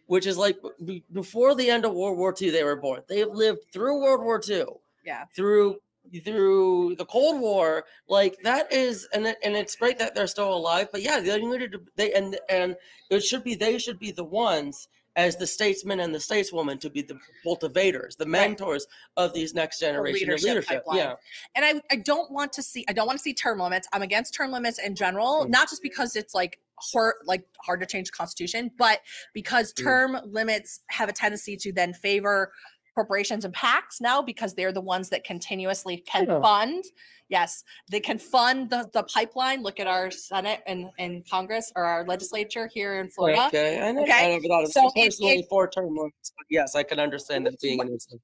which 0.06 0.26
is 0.26 0.36
like 0.38 0.56
be- 0.84 1.04
before 1.12 1.54
the 1.54 1.70
end 1.70 1.84
of 1.84 1.92
world 1.92 2.16
war 2.18 2.34
ii 2.40 2.50
they 2.50 2.64
were 2.64 2.76
born 2.76 3.02
they 3.08 3.18
have 3.20 3.30
lived 3.30 3.60
through 3.72 4.00
world 4.02 4.22
war 4.22 4.40
ii 4.48 4.64
Yeah. 5.04 5.24
through 5.34 5.78
through 6.24 6.94
the 6.96 7.04
cold 7.04 7.38
war 7.40 7.84
like 8.08 8.38
that 8.42 8.72
is 8.72 9.06
and 9.12 9.26
it, 9.26 9.36
and 9.44 9.54
it's 9.54 9.76
great 9.76 9.98
that 9.98 10.14
they're 10.14 10.26
still 10.26 10.52
alive 10.54 10.88
but 10.90 11.02
yeah 11.02 11.20
they 11.20 11.38
needed 11.40 11.72
to 11.72 11.80
they 11.96 12.12
and 12.14 12.38
and 12.48 12.76
it 13.10 13.20
should 13.22 13.44
be 13.44 13.54
they 13.54 13.78
should 13.78 13.98
be 13.98 14.10
the 14.10 14.24
ones 14.24 14.88
as 15.18 15.37
the 15.37 15.46
statesmen 15.46 15.98
and 16.00 16.14
the 16.14 16.18
stateswomen 16.18 16.81
to 16.81 16.88
be 16.88 17.02
the 17.02 17.18
cultivators 17.42 18.14
the 18.16 18.24
mentors 18.24 18.87
of 19.16 19.35
these 19.35 19.52
next 19.52 19.81
generation 19.81 20.31
of 20.31 20.35
leadership 20.40 20.48
leadership 20.48 20.85
pipeline. 20.87 20.96
yeah 20.98 21.14
and 21.57 21.64
I, 21.64 21.83
I 21.90 21.96
don't 21.96 22.31
want 22.31 22.52
to 22.54 22.62
see 22.62 22.85
I 22.88 22.92
don't 22.94 23.07
want 23.07 23.18
to 23.18 23.22
see 23.22 23.35
term 23.35 23.59
limits. 23.59 23.87
I'm 23.92 24.02
against 24.02 24.33
term 24.33 24.50
limits 24.52 24.78
in 24.78 24.94
general, 24.94 25.44
Mm. 25.44 25.50
not 25.50 25.68
just 25.68 25.83
because 25.83 26.14
it's 26.16 26.35
like 26.35 26.61
hard 26.92 27.14
like 27.26 27.42
hard 27.61 27.81
to 27.81 27.87
change 27.87 28.07
the 28.09 28.12
constitution, 28.16 28.70
but 28.78 29.00
because 29.35 29.72
Mm. 29.74 29.83
term 29.83 30.20
limits 30.24 30.81
have 30.88 31.09
a 31.09 31.12
tendency 31.12 31.57
to 31.57 31.72
then 31.72 31.92
favor 31.92 32.52
corporations 32.94 33.44
and 33.44 33.54
PACs 33.54 34.00
now 34.00 34.22
because 34.22 34.54
they're 34.54 34.72
the 34.72 34.81
ones 34.81 35.09
that 35.11 35.24
continuously 35.24 35.98
can 35.98 36.26
fund. 36.26 36.85
Yes, 37.28 37.62
they 37.90 38.00
can 38.00 38.18
fund 38.18 38.70
the, 38.70 38.88
the 38.92 39.02
pipeline. 39.02 39.62
Look 39.62 39.80
at 39.80 39.86
our 39.86 40.10
Senate 40.10 40.60
and, 40.66 40.86
and 40.98 41.28
Congress 41.28 41.70
or 41.76 41.84
our 41.84 42.04
legislature 42.06 42.70
here 42.72 43.00
in 43.00 43.10
Florida. 43.10 43.46
Okay, 43.48 43.80
I 43.80 43.92
never, 43.92 44.00
Okay, 44.04 44.26
I 44.26 44.30
never 44.30 44.48
thought 44.48 44.64
of 44.64 44.72
so 44.72 44.90
personally 44.96 45.40
it- 45.40 45.46
four 45.50 45.68
term 45.68 45.94
limits, 45.96 46.32
but 46.36 46.46
yes, 46.48 46.74
I 46.74 46.82
can 46.82 46.98
understand 46.98 47.46
that 47.46 47.60
being 47.60 47.80
an 47.80 47.88
instance. 47.88 48.22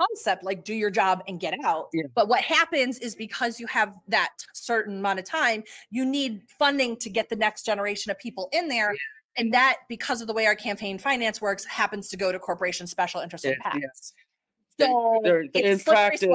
concept 0.00 0.42
like 0.44 0.64
do 0.64 0.74
your 0.74 0.90
job 0.90 1.22
and 1.28 1.38
get 1.38 1.54
out 1.64 1.88
Yeah. 1.92 2.02
but 2.16 2.26
what 2.28 2.40
happens 2.40 2.98
is 2.98 3.14
because 3.14 3.60
you 3.60 3.66
have 3.68 3.94
that 4.08 4.30
certain 4.52 4.98
amount 4.98 5.20
of 5.20 5.24
time 5.24 5.62
you 5.90 6.04
need 6.04 6.42
funding 6.58 6.96
to 6.96 7.08
get 7.08 7.28
the 7.28 7.36
next 7.36 7.64
generation 7.64 8.10
of 8.10 8.18
people 8.18 8.48
in 8.52 8.66
there 8.68 8.92
And 9.36 9.52
that, 9.54 9.78
because 9.88 10.20
of 10.20 10.26
the 10.28 10.32
way 10.32 10.46
our 10.46 10.54
campaign 10.54 10.96
finance 10.98 11.40
works, 11.40 11.64
happens 11.64 12.08
to 12.10 12.16
go 12.16 12.30
to 12.32 12.38
corporation 12.40 12.86
special 12.86 13.20
interest 13.20 13.44
It- 13.44 13.58
PACs. 13.64 13.80
yes. 13.80 14.12
So 14.80 15.20
in 15.54 15.78
practice. 15.80 16.28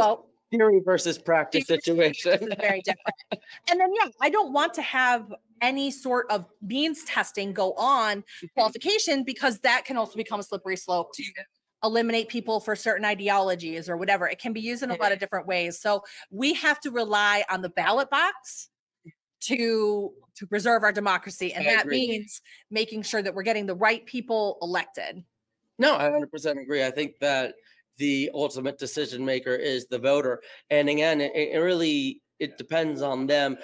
Theory 0.51 0.81
versus 0.83 1.17
practice 1.17 1.65
Theory 1.65 1.79
situation. 2.13 2.49
very 2.59 2.81
different. 2.81 3.43
And 3.69 3.79
then, 3.79 3.91
yeah, 3.93 4.09
I 4.21 4.29
don't 4.29 4.51
want 4.53 4.73
to 4.75 4.81
have 4.81 5.31
any 5.61 5.91
sort 5.91 6.31
of 6.31 6.45
means 6.61 7.03
testing 7.03 7.53
go 7.53 7.73
on 7.73 8.19
Mm-hmm. 8.19 8.47
qualification 8.55 9.23
because 9.23 9.59
that 9.59 9.85
can 9.85 9.97
also 9.97 10.15
become 10.15 10.39
a 10.39 10.43
slippery 10.43 10.77
slope 10.77 11.13
to 11.15 11.23
eliminate 11.83 12.27
people 12.29 12.59
for 12.59 12.75
certain 12.75 13.05
ideologies 13.05 13.89
or 13.89 13.97
whatever. 13.97 14.27
It 14.27 14.39
can 14.39 14.53
be 14.53 14.61
used 14.61 14.83
in 14.83 14.91
a 14.91 14.95
lot 14.95 15.11
of 15.11 15.19
different 15.19 15.47
ways. 15.47 15.79
So 15.79 16.03
we 16.31 16.53
have 16.55 16.79
to 16.81 16.91
rely 16.91 17.43
on 17.49 17.61
the 17.61 17.69
ballot 17.69 18.09
box 18.09 18.69
to 19.41 20.11
to 20.35 20.47
preserve 20.47 20.83
our 20.83 20.91
democracy 20.91 21.53
and 21.53 21.65
I 21.67 21.71
that 21.75 21.83
agree. 21.85 22.07
means 22.07 22.41
making 22.69 23.03
sure 23.03 23.21
that 23.21 23.33
we're 23.33 23.43
getting 23.43 23.65
the 23.65 23.75
right 23.75 24.05
people 24.05 24.57
elected 24.61 25.23
No, 25.77 25.95
I 25.95 26.09
100% 26.09 26.61
agree. 26.61 26.83
I 26.85 26.91
think 26.91 27.19
that 27.19 27.55
the 27.99 28.31
ultimate 28.33 28.79
decision 28.79 29.23
maker 29.23 29.55
is 29.55 29.85
the 29.85 29.99
voter. 29.99 30.41
And 30.71 30.89
again, 30.89 31.21
it, 31.21 31.31
it 31.35 31.59
really 31.59 32.21
it 32.39 32.57
depends 32.57 33.01
on 33.01 33.27
them 33.27 33.57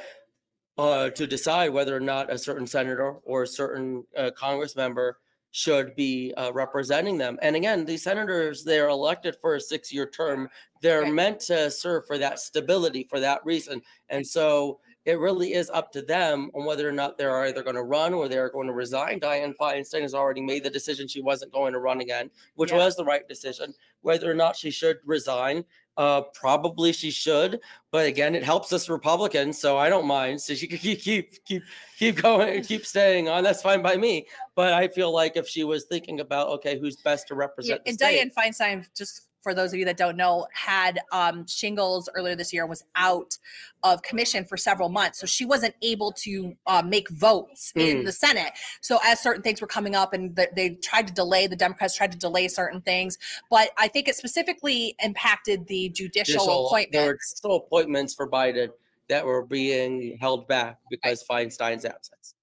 uh, 0.77 1.09
to 1.09 1.25
decide 1.25 1.69
whether 1.69 1.95
or 1.95 2.01
not 2.01 2.31
a 2.31 2.37
certain 2.37 2.67
senator 2.67 3.13
or 3.23 3.43
a 3.43 3.47
certain 3.47 4.03
uh, 4.17 4.29
Congress 4.37 4.75
member 4.75 5.17
should 5.51 5.95
be 5.95 6.33
uh, 6.35 6.51
representing 6.51 7.17
them. 7.17 7.39
And 7.41 7.55
again, 7.55 7.85
these 7.85 8.03
senators, 8.03 8.65
they're 8.65 8.89
elected 8.89 9.37
for 9.39 9.55
a 9.55 9.61
six-year 9.61 10.07
term. 10.09 10.49
They're 10.81 11.03
Right. 11.03 11.13
meant 11.13 11.39
to 11.47 11.71
serve 11.71 12.05
for 12.05 12.17
that 12.17 12.39
stability 12.39 13.07
for 13.09 13.21
that 13.21 13.39
reason. 13.45 13.81
And 14.09 14.27
so 14.27 14.81
it 15.05 15.19
really 15.19 15.53
is 15.53 15.69
up 15.69 15.91
to 15.91 16.01
them 16.01 16.49
on 16.55 16.65
whether 16.65 16.87
or 16.89 16.91
not 16.91 17.17
they're 17.17 17.45
either 17.45 17.61
going 17.61 17.75
to 17.75 17.83
run 17.83 18.13
or 18.13 18.27
they're 18.27 18.49
going 18.49 18.67
to 18.67 18.73
resign. 18.73 19.19
Dianne 19.19 19.55
Feinstein 19.55 20.01
has 20.01 20.15
already 20.15 20.41
made 20.41 20.63
the 20.63 20.69
decision 20.69 21.07
she 21.07 21.21
wasn't 21.21 21.53
going 21.53 21.73
to 21.73 21.79
run 21.79 22.01
again, 22.01 22.31
which 22.55 22.71
Yeah. 22.71 22.77
was 22.77 22.95
the 22.95 23.05
right 23.05 23.27
decision. 23.27 23.73
Whether 24.01 24.29
or 24.29 24.33
not 24.33 24.55
she 24.55 24.71
should 24.71 24.97
resign, 25.05 25.63
uh, 25.97 26.21
probably 26.33 26.91
she 26.91 27.11
should. 27.11 27.59
But 27.91 28.07
again, 28.07 28.33
it 28.33 28.43
helps 28.43 28.73
us 28.73 28.89
Republicans, 28.89 29.59
so 29.59 29.77
I 29.77 29.89
don't 29.89 30.07
mind. 30.07 30.41
So 30.41 30.55
she 30.55 30.67
could 30.67 30.79
keep 30.79 31.01
keep 31.01 31.45
keep 31.45 31.63
keep 31.97 32.15
going, 32.15 32.63
keep 32.63 32.85
staying 32.85 33.29
on. 33.29 33.43
That's 33.43 33.61
fine 33.61 33.81
by 33.83 33.95
me. 33.97 34.27
But 34.55 34.73
I 34.73 34.87
feel 34.87 35.11
like 35.13 35.37
if 35.37 35.47
she 35.47 35.63
was 35.63 35.85
thinking 35.85 36.19
about 36.19 36.49
okay, 36.49 36.79
who's 36.79 36.97
best 36.97 37.27
to 37.27 37.35
Yeah, 37.35 37.39
represent 37.39 37.83
the 37.85 37.89
and 37.89 37.99
state, 37.99 38.31
Dianne 38.31 38.33
Feinstein, 38.33 38.87
just 38.95 39.27
for 39.45 39.53
those 39.53 39.71
of 39.73 39.77
you 39.77 39.85
that 39.85 39.95
don't 39.95 40.17
know, 40.17 40.47
had 40.53 40.99
um, 41.11 41.45
shingles 41.45 42.09
earlier 42.15 42.35
this 42.35 42.51
year 42.51 42.63
and 42.63 42.69
was 42.69 42.83
out 42.95 43.37
of 43.83 44.01
commission 44.01 44.43
for 44.43 44.57
several 44.57 44.89
months. 44.89 45.19
So 45.19 45.27
she 45.27 45.45
wasn't 45.45 45.75
able 45.83 46.11
to 46.23 46.55
uh, 46.65 46.81
make 46.83 47.07
votes 47.11 47.71
in 47.75 47.97
Mm. 47.97 48.05
the 48.05 48.11
Senate. 48.11 48.53
So 48.81 48.97
as 49.05 49.19
certain 49.19 49.43
things 49.43 49.61
were 49.61 49.67
coming 49.67 49.93
up 49.95 50.13
and 50.13 50.35
th- 50.35 50.49
they 50.55 50.69
tried 50.83 51.05
to 51.09 51.13
delay, 51.13 51.45
the 51.45 51.55
Democrats 51.55 51.95
tried 51.95 52.11
to 52.13 52.17
delay 52.17 52.47
certain 52.47 52.81
things. 52.81 53.19
But 53.51 53.69
I 53.77 53.87
think 53.87 54.07
it 54.07 54.15
specifically 54.15 54.95
impacted 55.03 55.67
the 55.67 55.89
judicial, 55.89 56.43
Judicial- 56.71 56.87
There 56.91 57.05
were 57.11 57.17
still 57.21 57.55
appointments 57.57 58.15
for 58.15 58.27
Biden 58.27 58.69
that 59.09 59.23
were 59.25 59.45
being 59.45 60.17
held 60.19 60.47
back 60.47 60.79
because 60.89 61.23
Feinstein's 61.23 61.85
absence. 61.85 62.33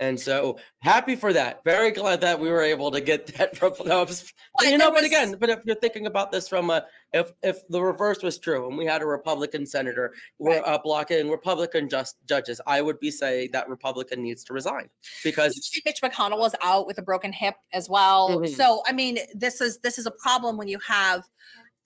And 0.00 0.18
so 0.18 0.58
happy 0.80 1.14
for 1.14 1.30
that. 1.34 1.62
Very 1.62 1.90
glad 1.90 2.22
that 2.22 2.40
we 2.40 2.48
were 2.50 2.62
able 2.62 2.90
to 2.90 3.02
get 3.02 3.26
that. 3.36 3.54
From, 3.58 3.74
no, 3.84 4.04
just- 4.06 4.32
But 4.58 4.68
you 4.68 4.78
know, 4.78 4.90
but 4.90 5.04
again, 5.04 5.36
but 5.38 5.50
if 5.50 5.60
you're 5.66 5.76
thinking 5.76 6.06
about 6.06 6.32
this 6.32 6.48
from 6.48 6.70
a, 6.70 6.86
if 7.12 7.32
if 7.42 7.68
the 7.68 7.82
reverse 7.82 8.22
was 8.22 8.38
true 8.38 8.66
and 8.66 8.78
we 8.78 8.86
had 8.86 9.02
a 9.02 9.06
Republican 9.06 9.66
senator, 9.66 10.14
we're 10.38 10.52
Right. 10.60 10.62
uh, 10.64 10.78
blocking 10.82 11.28
Republican 11.30 11.88
just 11.90 12.16
judges, 12.26 12.60
I 12.66 12.80
would 12.80 12.98
be 12.98 13.10
saying 13.10 13.50
that 13.52 13.68
Republican 13.68 14.22
needs 14.22 14.42
to 14.44 14.54
resign 14.54 14.88
because 15.22 15.52
Mitch 15.84 16.00
McConnell 16.02 16.38
was 16.38 16.54
out 16.62 16.86
with 16.86 16.96
a 16.98 17.02
broken 17.02 17.32
hip 17.32 17.56
as 17.74 17.90
well. 17.90 18.30
Mhm. 18.40 18.48
So 18.48 18.82
I 18.86 18.92
mean, 18.92 19.18
this 19.34 19.60
is 19.60 19.78
this 19.80 19.98
is 19.98 20.06
a 20.06 20.10
problem 20.12 20.56
when 20.56 20.66
you 20.68 20.78
have 20.86 21.28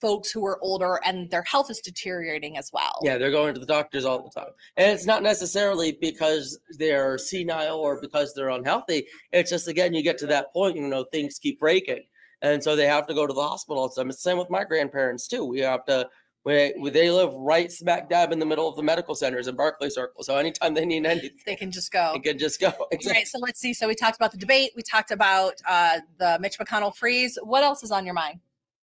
folks 0.01 0.31
who 0.31 0.45
are 0.45 0.59
older 0.61 0.99
and 1.05 1.29
their 1.31 1.43
health 1.43 1.69
is 1.71 1.79
deteriorating 1.79 2.57
as 2.57 2.69
well. 2.73 2.99
Yeah, 3.01 3.17
they're 3.17 3.31
going 3.31 3.53
to 3.53 3.59
the 3.59 3.65
doctors 3.65 4.05
all 4.05 4.21
the 4.23 4.29
time. 4.39 4.51
And 4.77 4.91
it's 4.91 5.05
not 5.05 5.23
necessarily 5.23 5.97
because 6.01 6.59
they're 6.77 7.17
senile 7.17 7.77
or 7.77 7.99
because 8.01 8.33
they're 8.33 8.49
unhealthy. 8.49 9.07
It's 9.31 9.49
just, 9.49 9.67
again, 9.67 9.93
you 9.93 10.03
get 10.03 10.17
to 10.19 10.27
that 10.27 10.51
point, 10.53 10.75
you 10.75 10.87
know, 10.87 11.05
things 11.11 11.39
keep 11.39 11.59
breaking. 11.59 12.03
And 12.41 12.63
so 12.63 12.75
they 12.75 12.85
have 12.87 13.07
to 13.07 13.13
go 13.13 13.25
to 13.25 13.33
the 13.33 13.41
hospital. 13.41 13.81
all 13.81 13.89
the 13.89 13.95
time. 13.95 14.09
It's 14.09 14.21
the 14.21 14.29
same 14.29 14.37
with 14.37 14.49
my 14.49 14.63
grandparents, 14.65 15.27
too. 15.27 15.45
We 15.45 15.59
have 15.61 15.85
to, 15.85 16.07
we, 16.43 16.73
they 16.91 17.09
live 17.09 17.33
right 17.33 17.71
smack 17.71 18.07
dab 18.09 18.31
in 18.31 18.37
the 18.37 18.45
middle 18.45 18.67
of 18.69 18.75
the 18.75 18.83
medical 18.83 19.15
centers 19.15 19.47
in 19.47 19.55
Barkley 19.55 19.89
Circle. 19.89 20.23
So 20.23 20.35
anytime 20.37 20.73
they 20.75 20.85
need 20.85 21.05
anything, 21.05 21.31
They 21.45 21.55
can 21.55 21.71
just 21.71 21.91
go. 21.91 22.11
they 22.13 22.19
can 22.19 22.37
just 22.37 22.59
go. 22.59 22.67
All 22.67 22.87
Exactly. 22.91 23.19
right, 23.21 23.27
so 23.27 23.39
let's 23.39 23.59
see. 23.59 23.73
So 23.73 23.87
we 23.87 23.95
talked 23.95 24.17
about 24.17 24.31
the 24.31 24.37
debate. 24.37 24.71
We 24.75 24.83
talked 24.83 25.09
about 25.11 25.53
uh, 25.67 26.01
the 26.19 26.37
Mitch 26.41 26.59
McConnell 26.59 26.95
freeze. 26.95 27.39
What 27.41 27.63
else 27.63 27.81
is 27.81 27.91
on 27.91 28.05
your 28.05 28.13
mind? 28.13 28.41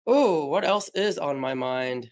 Oh, 0.06 0.46
what 0.46 0.64
else 0.64 0.88
is 0.94 1.18
on 1.18 1.38
my 1.38 1.54
mind? 1.54 2.08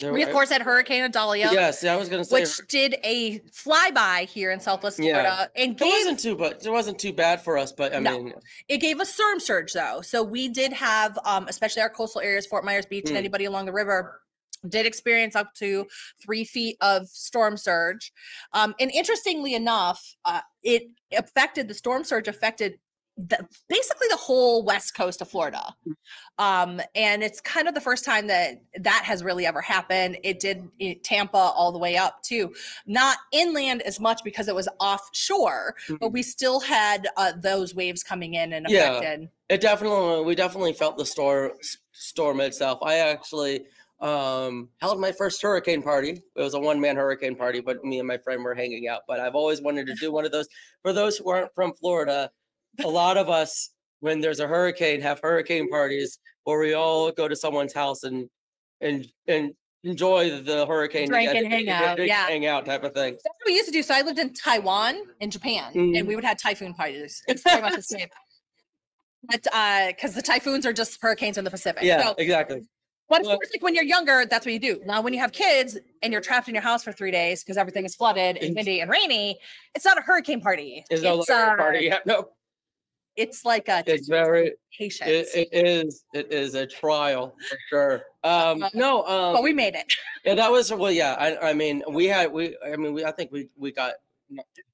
There 0.00 0.12
We 0.12 0.22
of 0.22 0.30
course 0.30 0.50
had 0.50 0.62
Hurricane 0.62 1.02
Idalia, 1.02 1.50
Yes, 1.52 1.84
I 1.84 1.96
was 1.96 2.08
going 2.08 2.22
to 2.22 2.28
say. 2.28 2.40
which 2.40 2.68
did 2.68 2.96
a 3.02 3.40
flyby 3.50 4.26
here 4.28 4.52
in 4.52 4.60
Southwest 4.60 4.98
Yeah. 4.98 5.22
Florida, 5.24 5.50
and 5.56 5.80
it 5.80 5.84
wasn't 5.84 6.20
too, 6.20 6.36
but 6.36 6.64
it 6.64 6.70
wasn't 6.70 6.98
too 7.00 7.12
bad 7.12 7.40
for 7.40 7.58
us. 7.58 7.72
But 7.72 7.94
I 7.94 7.98
No. 7.98 8.12
mean, 8.12 8.32
it 8.68 8.78
gave 8.78 9.00
a 9.00 9.06
storm 9.06 9.40
surge 9.40 9.72
though. 9.72 10.00
So 10.02 10.22
we 10.22 10.48
did 10.48 10.72
have, 10.72 11.18
um, 11.24 11.48
especially 11.48 11.82
our 11.82 11.90
coastal 11.90 12.20
areas, 12.20 12.46
Fort 12.46 12.64
Myers 12.64 12.86
Beach, 12.86 13.06
and 13.06 13.16
Mm. 13.16 13.18
anybody 13.18 13.44
along 13.44 13.66
the 13.66 13.72
river. 13.72 14.22
Did 14.68 14.86
experience 14.86 15.36
up 15.36 15.54
to 15.54 15.86
three 16.20 16.44
feet 16.44 16.76
of 16.80 17.06
storm 17.08 17.56
surge, 17.56 18.12
um, 18.52 18.74
and 18.80 18.90
interestingly 18.90 19.54
enough, 19.54 20.16
uh, 20.24 20.40
it 20.64 20.82
affected 21.16 21.68
the 21.68 21.74
storm 21.74 22.02
surge 22.02 22.26
affected 22.26 22.80
the, 23.18 23.46
basically 23.68 24.06
the 24.08 24.16
whole 24.16 24.64
west 24.64 24.94
coast 24.94 25.20
of 25.20 25.28
Florida, 25.28 25.74
um, 26.38 26.80
and 26.94 27.22
it's 27.22 27.40
kind 27.40 27.66
of 27.66 27.74
the 27.74 27.80
first 27.80 28.04
time 28.04 28.28
that 28.28 28.62
that 28.78 29.02
has 29.04 29.24
really 29.24 29.44
ever 29.44 29.60
happened. 29.60 30.18
It 30.22 30.38
did 30.38 30.68
it, 30.78 31.02
Tampa 31.02 31.36
all 31.36 31.72
the 31.72 31.78
way 31.78 31.96
up 31.96 32.22
too, 32.22 32.54
not 32.86 33.18
inland 33.32 33.82
as 33.82 33.98
much 33.98 34.22
because 34.24 34.46
it 34.46 34.54
was 34.54 34.68
offshore, 34.78 35.74
but 36.00 36.12
we 36.12 36.22
still 36.22 36.60
had 36.60 37.08
uh, 37.16 37.32
those 37.36 37.74
waves 37.74 38.04
coming 38.04 38.34
in 38.34 38.52
and 38.52 38.66
Yeah. 38.68 38.98
affected. 38.98 39.28
It 39.48 39.60
definitely 39.60 40.24
we 40.24 40.34
definitely 40.34 40.74
felt 40.74 40.96
the 40.96 41.06
storm 41.06 41.52
storm 41.92 42.40
itself. 42.40 42.78
I 42.82 42.98
actually 42.98 43.66
um 44.00 44.68
held 44.80 45.00
my 45.00 45.10
first 45.10 45.42
hurricane 45.42 45.82
party. 45.82 46.22
It 46.36 46.42
was 46.42 46.54
a 46.54 46.60
one 46.60 46.80
man 46.80 46.94
hurricane 46.94 47.34
party, 47.34 47.60
but 47.60 47.84
me 47.84 47.98
and 47.98 48.06
my 48.06 48.18
friend 48.18 48.44
were 48.44 48.54
hanging 48.54 48.86
out. 48.86 49.02
But 49.08 49.18
I've 49.18 49.34
always 49.34 49.60
wanted 49.60 49.88
to 49.88 49.94
do 49.94 50.12
one 50.12 50.24
of 50.24 50.30
those. 50.30 50.46
For 50.82 50.92
those 50.92 51.16
who 51.16 51.28
aren't 51.30 51.52
from 51.54 51.72
Florida, 51.72 52.30
a 52.84 52.88
lot 52.88 53.16
of 53.16 53.28
us 53.28 53.70
when 54.00 54.20
there's 54.20 54.40
a 54.40 54.46
hurricane 54.46 55.00
have 55.00 55.20
hurricane 55.22 55.68
parties 55.68 56.18
where 56.44 56.58
we 56.58 56.74
all 56.74 57.10
go 57.12 57.28
to 57.28 57.36
someone's 57.36 57.74
house 57.74 58.04
and 58.04 58.28
and 58.80 59.06
and 59.26 59.52
enjoy 59.84 60.40
the 60.42 60.66
hurricane 60.66 61.08
Drink 61.08 61.30
together, 61.30 61.44
and 61.44 61.52
hang 61.54 61.70
out, 61.70 62.04
yeah. 62.04 62.26
hang 62.26 62.46
out 62.46 62.66
type 62.66 62.84
of 62.84 62.92
thing. 62.94 63.12
That's 63.12 63.24
what 63.24 63.46
we 63.46 63.54
used 63.54 63.66
to 63.66 63.72
do. 63.72 63.82
So 63.82 63.94
I 63.94 64.02
lived 64.02 64.18
in 64.18 64.32
Taiwan 64.34 64.96
in 65.20 65.30
Japan, 65.30 65.72
Mm. 65.72 65.98
and 65.98 66.08
we 66.08 66.14
would 66.16 66.24
have 66.24 66.38
typhoon 66.40 66.74
parties. 66.74 67.22
It's 67.28 67.42
pretty 67.42 67.62
much 67.62 67.76
the 67.76 67.82
same. 67.82 68.08
But 69.24 69.42
because 69.42 70.14
the 70.14 70.22
typhoons 70.22 70.64
are 70.66 70.72
just 70.72 70.98
hurricanes 71.00 71.38
in 71.38 71.44
the 71.44 71.50
Pacific. 71.50 71.82
Yeah, 71.82 72.02
So, 72.02 72.14
exactly. 72.18 72.62
but 73.08 73.20
of 73.20 73.26
course, 73.26 73.50
like 73.52 73.62
when 73.62 73.74
you're 73.74 73.84
younger, 73.84 74.24
that's 74.26 74.46
what 74.46 74.52
you 74.52 74.60
do. 74.60 74.80
Now, 74.86 75.00
when 75.00 75.12
you 75.12 75.20
have 75.20 75.32
kids 75.32 75.78
and 76.02 76.12
you're 76.12 76.22
trapped 76.22 76.48
in 76.48 76.54
your 76.54 76.62
house 76.62 76.82
for 76.84 76.92
three 76.92 77.10
days 77.10 77.42
because 77.42 77.56
everything 77.56 77.84
is 77.84 77.94
flooded 77.94 78.36
and 78.36 78.54
windy 78.54 78.80
and 78.80 78.90
rainy, 78.90 79.38
it's 79.74 79.84
not 79.84 79.98
a 79.98 80.02
hurricane 80.02 80.40
party. 80.40 80.84
It's 80.90 81.02
it's, 81.02 81.30
a 81.30 81.34
uh, 81.34 81.56
party. 81.56 81.80
Yeah, 81.86 81.98
no, 82.06 82.28
it's 83.18 83.44
like 83.44 83.68
a 83.68 83.82
it's 83.86 84.08
very 84.08 84.52
patience. 84.76 85.10
It, 85.34 85.48
it 85.52 85.66
is. 85.66 86.04
It 86.14 86.32
is 86.32 86.54
a 86.54 86.66
trial 86.66 87.34
for 87.50 87.58
sure. 87.68 88.02
Um, 88.24 88.64
no. 88.72 89.04
Um, 89.04 89.34
but 89.34 89.42
we 89.42 89.52
made 89.52 89.74
it. 89.74 89.92
yeah, 90.24 90.34
that 90.36 90.50
was 90.50 90.72
well. 90.72 90.92
Yeah. 90.92 91.16
I, 91.18 91.50
I 91.50 91.52
mean, 91.52 91.82
we 91.90 92.06
had. 92.06 92.32
We. 92.32 92.56
I 92.64 92.76
mean, 92.76 92.94
we. 92.94 93.04
I 93.04 93.10
think 93.10 93.32
we. 93.32 93.48
We 93.58 93.72
got. 93.72 93.94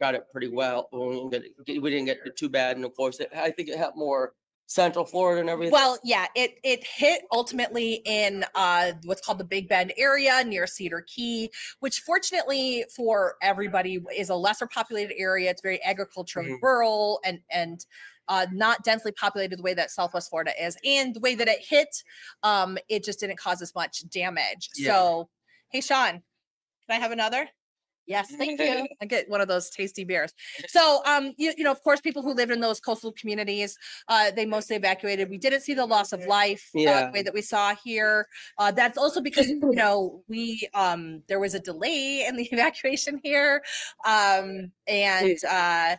Got 0.00 0.16
it 0.16 0.26
pretty 0.32 0.48
well. 0.48 0.88
We 0.92 1.28
didn't 1.30 1.64
get, 1.64 1.80
we 1.80 1.88
didn't 1.90 2.06
get 2.06 2.18
it 2.24 2.36
too 2.36 2.48
bad, 2.48 2.74
and 2.76 2.84
of 2.84 2.94
course, 2.96 3.20
it, 3.20 3.30
I 3.36 3.50
think 3.52 3.68
it 3.68 3.78
had 3.78 3.90
more 3.94 4.32
Central 4.66 5.04
Florida 5.04 5.40
and 5.40 5.48
everything. 5.50 5.72
Well, 5.72 5.98
yeah, 6.02 6.26
it 6.34 6.58
it 6.64 6.84
hit 6.84 7.22
ultimately 7.30 8.02
in 8.04 8.44
uh, 8.56 8.92
what's 9.04 9.24
called 9.24 9.38
the 9.38 9.44
Big 9.44 9.68
Bend 9.68 9.92
area 9.96 10.42
near 10.44 10.66
Cedar 10.66 11.04
Key, 11.06 11.50
which 11.80 12.00
fortunately 12.00 12.84
for 12.96 13.36
everybody 13.42 14.02
is 14.16 14.30
a 14.30 14.34
lesser 14.34 14.66
populated 14.66 15.14
area. 15.16 15.50
It's 15.50 15.62
very 15.62 15.82
agricultural, 15.84 16.46
Mhm. 16.46 16.62
rural, 16.62 17.20
and 17.24 17.40
and 17.50 17.84
uh, 18.28 18.46
not 18.52 18.82
densely 18.84 19.12
populated 19.12 19.58
the 19.58 19.62
way 19.62 19.74
that 19.74 19.90
Southwest 19.90 20.30
Florida 20.30 20.52
is. 20.60 20.76
And 20.84 21.14
the 21.14 21.20
way 21.20 21.34
that 21.34 21.48
it 21.48 21.60
hit, 21.60 21.88
um, 22.42 22.78
it 22.88 23.04
just 23.04 23.20
didn't 23.20 23.38
cause 23.38 23.62
as 23.62 23.74
much 23.74 24.08
damage. 24.08 24.70
Yeah. 24.76 24.92
So, 24.92 25.28
hey, 25.70 25.80
Sean, 25.80 26.12
can 26.12 26.22
I 26.90 26.98
have 26.98 27.12
another? 27.12 27.48
Yes, 28.06 28.30
thank 28.36 28.60
you. 28.60 28.86
I 29.00 29.06
get 29.06 29.28
one 29.28 29.40
of 29.40 29.48
those 29.48 29.70
tasty 29.70 30.04
beers. 30.04 30.32
So, 30.68 31.02
um, 31.06 31.32
you, 31.36 31.52
you 31.56 31.64
know, 31.64 31.70
of 31.70 31.82
course, 31.82 32.00
people 32.00 32.22
who 32.22 32.34
lived 32.34 32.52
in 32.52 32.60
those 32.60 32.80
coastal 32.80 33.12
communities, 33.12 33.78
uh, 34.08 34.30
they 34.30 34.44
mostly 34.44 34.76
evacuated. 34.76 35.30
We 35.30 35.38
didn't 35.38 35.62
see 35.62 35.74
the 35.74 35.86
loss 35.86 36.12
of 36.12 36.24
life 36.26 36.68
uh, 36.76 37.06
the 37.06 37.10
way 37.12 37.22
that 37.22 37.32
we 37.32 37.42
saw 37.42 37.74
here. 37.82 38.26
Uh, 38.58 38.70
that's 38.70 38.98
also 38.98 39.20
because 39.20 39.48
you 39.48 39.60
know 39.62 40.22
we 40.28 40.68
um, 40.74 41.22
there 41.28 41.40
was 41.40 41.54
a 41.54 41.60
delay 41.60 42.26
in 42.28 42.36
the 42.36 42.44
evacuation 42.52 43.20
here, 43.22 43.62
um, 44.06 44.70
and 44.86 45.38
uh, 45.48 45.96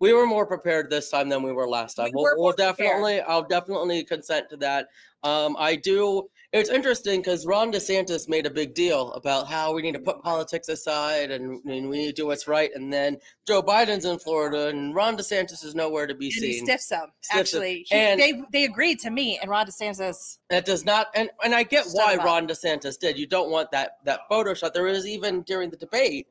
we 0.00 0.12
were 0.12 0.26
more 0.26 0.46
prepared 0.46 0.90
this 0.90 1.10
time 1.10 1.28
than 1.28 1.42
we 1.42 1.52
were 1.52 1.68
last 1.68 1.94
time. 1.94 2.06
We 2.06 2.12
We'll, 2.14 2.22
were 2.24 2.34
we'll 2.36 2.42
more 2.44 2.52
prepared. 2.52 2.76
definitely, 2.78 3.20
I'll 3.22 3.42
definitely 3.42 4.04
consent 4.04 4.48
to 4.50 4.56
that. 4.58 4.88
Um, 5.24 5.56
I 5.58 5.74
do. 5.76 6.28
It's 6.52 6.70
interesting 6.70 7.20
because 7.20 7.44
Ron 7.44 7.70
DeSantis 7.72 8.26
made 8.28 8.46
a 8.46 8.50
big 8.50 8.72
deal 8.72 9.12
about 9.12 9.48
how 9.48 9.74
we 9.74 9.82
need 9.82 9.92
to 9.92 9.98
put 10.00 10.22
politics 10.22 10.68
aside 10.68 11.30
and, 11.30 11.62
and 11.66 11.90
we 11.90 11.98
need 11.98 12.06
to 12.06 12.12
do 12.12 12.26
what's 12.26 12.48
right. 12.48 12.70
And 12.74 12.90
then 12.90 13.18
Joe 13.46 13.62
Biden's 13.62 14.06
in 14.06 14.18
Florida 14.18 14.68
and 14.68 14.94
Ron 14.94 15.18
DeSantis 15.18 15.62
is 15.62 15.74
nowhere 15.74 16.06
to 16.06 16.14
be 16.14 16.26
And 16.26 16.32
he 16.44 16.52
seen. 16.54 16.64
stiffs 16.64 16.90
him. 16.90 17.00
Stiffs. 17.20 17.38
Actually, 17.54 17.84
he, 17.88 17.94
And- 17.94 18.18
they 18.20 18.40
they 18.52 18.64
agreed 18.64 18.98
to 19.00 19.10
meet, 19.10 19.40
and 19.42 19.50
Ron 19.50 19.66
DeSantis. 19.66 20.38
That 20.48 20.64
does 20.64 20.86
not, 20.86 21.08
and 21.14 21.28
and 21.44 21.54
I 21.54 21.64
get 21.64 21.84
why 21.92 22.14
up. 22.14 22.24
Ron 22.24 22.46
DeSantis 22.48 22.98
did. 22.98 23.18
You 23.18 23.26
don't 23.26 23.50
want 23.50 23.70
that 23.72 23.96
that 24.04 24.20
photo 24.30 24.54
shot. 24.54 24.72
There 24.72 24.84
was 24.84 25.06
even 25.06 25.42
during 25.42 25.68
the 25.68 25.76
debate, 25.76 26.28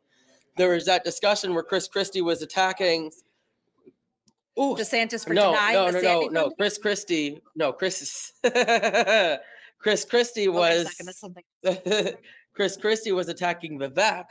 there 0.55 0.69
was 0.73 0.85
that 0.85 1.03
discussion 1.03 1.53
where 1.53 1.61
Chris 1.63 1.87
Christie 1.87 2.21
was 2.21 2.41
attacking. 2.41 3.11
Ooh, 4.59 4.75
DeSantis 4.75 5.25
for 5.25 5.33
no, 5.33 5.51
denying 5.51 5.75
no, 5.75 5.91
no, 5.91 6.01
no, 6.01 6.27
no. 6.27 6.49
Chris 6.51 6.77
Christie, 6.77 7.41
no, 7.55 7.71
Chris. 7.71 8.33
Chris 9.79 10.05
Christie 10.05 10.45
Hold 10.45 10.57
on 10.57 10.71
a 11.63 11.71
was. 11.73 12.13
Chris 12.53 12.77
Christie 12.77 13.11
was 13.11 13.29
attacking 13.29 13.77
Vivek, 13.77 14.25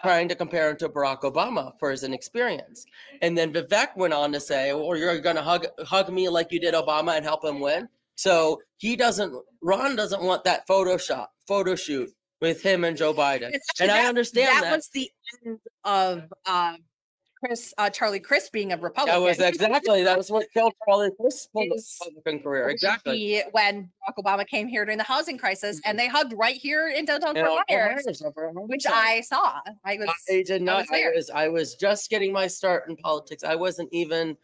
trying 0.00 0.28
to 0.28 0.36
compare 0.36 0.70
him 0.70 0.76
to 0.76 0.88
Barack 0.88 1.22
Obama 1.22 1.72
for 1.80 1.90
his 1.90 2.04
inexperience. 2.04 2.86
And 3.22 3.36
then 3.36 3.52
Vivek 3.52 3.96
went 3.96 4.14
on 4.14 4.32
to 4.32 4.40
say, 4.40 4.72
"Well, 4.72 4.96
you're 4.96 5.18
going 5.20 5.36
to 5.36 5.42
hug 5.42 5.66
hug 5.84 6.12
me 6.12 6.28
like 6.28 6.52
you 6.52 6.60
did 6.60 6.74
Obama 6.74 7.16
and 7.16 7.24
help 7.24 7.44
him 7.44 7.60
win." 7.60 7.88
So 8.14 8.60
he 8.78 8.94
doesn't. 8.94 9.34
Ron 9.62 9.96
doesn't 9.96 10.22
want 10.22 10.44
that 10.44 10.66
photo 10.66 10.96
shot, 10.96 11.30
photo 11.48 11.74
shoot 11.74 12.10
with 12.40 12.62
him 12.62 12.84
and 12.84 12.96
Joe 12.96 13.14
Biden. 13.14 13.46
And 13.46 13.54
actually 13.54 13.90
I 13.90 14.06
understand 14.06 14.48
that 14.48 14.62
that. 14.62 14.76
was 14.76 14.88
the 14.92 15.10
end 15.44 15.58
of 15.84 16.24
um, 16.46 16.78
Crist 17.42 17.74
uh, 17.78 17.90
Charlie 17.90 18.20
Crist 18.20 18.52
being 18.52 18.72
a 18.72 18.76
Republican. 18.76 19.20
That 19.20 19.26
was 19.26 19.40
exactly 19.40 20.04
that 20.04 20.16
was 20.16 20.30
what 20.30 20.46
killed 20.52 20.74
Charlie 20.86 21.10
Crist' 21.20 21.48
Republican 21.54 22.40
career. 22.40 22.68
Exactly. 22.68 23.18
He, 23.18 23.42
when 23.50 23.90
Barack 24.08 24.24
Obama 24.24 24.46
came 24.46 24.68
here 24.68 24.84
during 24.84 24.98
the 24.98 25.04
housing 25.04 25.38
crisis, 25.38 25.80
and 25.84 25.98
they 25.98 26.08
hugged 26.08 26.34
right 26.36 26.56
here 26.56 26.88
in 26.88 27.04
downtown 27.04 27.34
Fort 27.34 27.64
Myers, 27.68 28.02
Myers, 28.06 28.22
over 28.22 28.44
a 28.46 28.52
which 28.52 28.86
I 28.86 29.22
saw. 29.22 29.60
I 29.84 29.96
was. 29.96 30.08
I 30.30 30.42
did 30.42 30.62
not. 30.62 30.86
was 30.90 30.90
I 30.92 31.10
was 31.14 31.30
I 31.30 31.48
was 31.48 31.74
just 31.74 32.10
getting 32.10 32.32
my 32.32 32.46
start 32.46 32.88
in 32.88 32.96
politics. 32.96 33.42
I 33.42 33.56
wasn't 33.56 33.88
even 33.92 34.36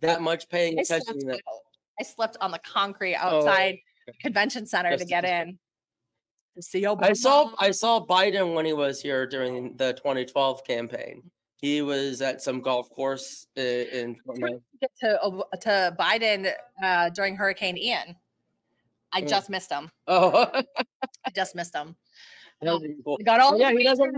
that 0.00 0.22
much 0.22 0.48
paying 0.48 0.78
I 0.78 0.82
attention 0.82 1.20
slept. 1.20 1.42
I 1.98 2.02
slept 2.04 2.36
on 2.40 2.50
the 2.50 2.60
concrete 2.60 3.16
Oh, 3.16 3.38
outside 3.38 3.78
convention 4.20 4.66
center 4.66 4.90
Just 4.90 5.02
to 5.02 5.08
get 5.08 5.24
in. 5.24 5.58
To 6.56 6.62
see 6.62 6.82
Obama. 6.82 7.04
I 7.04 7.12
saw 7.14 7.50
I 7.58 7.70
saw 7.72 8.04
Biden 8.04 8.54
when 8.54 8.64
he 8.64 8.72
was 8.74 9.00
here 9.00 9.26
during 9.26 9.76
the 9.76 9.92
2012 9.94 10.64
campaign. 10.64 11.22
He 11.64 11.80
was 11.80 12.20
at 12.20 12.42
some 12.42 12.60
golf 12.60 12.90
course 12.90 13.46
i- 13.56 13.60
in. 13.90 14.16
Fort 14.26 14.38
Myers. 14.38 14.60
to 15.00 15.44
to 15.62 15.96
Biden 15.98 16.52
uh, 16.84 17.08
during 17.08 17.36
Hurricane 17.36 17.78
Ian. 17.78 18.16
I 19.14 19.22
Mm. 19.22 19.28
just 19.30 19.48
missed 19.48 19.70
him. 19.72 19.90
Oh, 20.06 20.46
I 21.26 21.30
just 21.34 21.54
missed 21.54 21.74
him. 21.74 21.96
that 22.60 22.96
cool. 23.02 23.16
Got 23.24 23.40
all. 23.40 23.58
Yeah, 23.58 23.72
he 23.72 23.82
doesn't. 23.82 24.14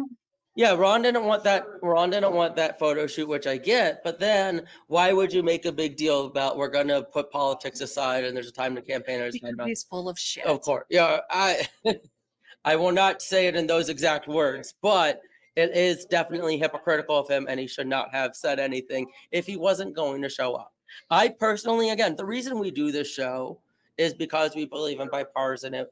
Yeah, 0.57 0.73
Ron 0.75 1.03
didn't 1.03 1.25
want 1.25 1.45
that. 1.45 1.65
Ron 1.83 2.11
didn't 2.11 2.33
want 2.33 2.57
that 2.57 2.81
photo 2.81 3.07
shoot, 3.07 3.29
which 3.29 3.47
I 3.47 3.59
get. 3.59 4.03
But 4.03 4.19
then, 4.19 4.67
why 4.89 5.13
would 5.13 5.33
you 5.33 5.45
make 5.45 5.67
a 5.67 5.73
big 5.73 5.97
deal 5.97 6.27
about 6.27 6.57
we're 6.57 6.67
gonna 6.79 7.01
put 7.05 7.31
politics 7.31 7.81
aside 7.81 8.25
and 8.25 8.35
there's 8.37 8.49
a 8.49 8.53
time 8.53 8.75
to 8.75 8.83
campaign? 8.83 9.21
There's 9.21 9.37
a 9.37 9.41
because 9.41 9.67
he's 9.69 9.85
full 9.85 10.09
of 10.09 10.19
shit. 10.19 10.47
Of 10.47 10.63
course. 10.63 10.87
Yeah, 10.91 11.21
I 11.31 11.69
I 12.65 12.75
will 12.75 12.91
not 12.91 13.23
say 13.23 13.47
it 13.47 13.55
in 13.55 13.69
those 13.69 13.89
exact 13.89 14.27
words, 14.27 14.75
but 14.83 15.21
it 15.57 15.75
is 15.75 16.05
definitely 16.05 16.59
hypocritical 16.59 17.19
of 17.19 17.29
him 17.29 17.47
and 17.49 17.59
he 17.59 17.67
should 17.67 17.87
not 17.87 18.13
have 18.13 18.37
said 18.37 18.61
anything 18.61 19.07
if 19.33 19.47
he 19.47 19.57
wasn't 19.57 19.97
going 19.97 20.23
to 20.23 20.29
show 20.29 20.55
up. 20.55 20.73
I 21.11 21.29
personally 21.29 21.91
again, 21.91 22.15
the 22.15 22.25
reason 22.25 22.59
we 22.59 22.71
do 22.71 22.93
this 22.93 23.11
show 23.11 23.61
is 23.99 24.13
because 24.15 24.55
we 24.55 24.67
believe 24.67 25.01
in 25.01 25.09
bipartisan 25.09 25.87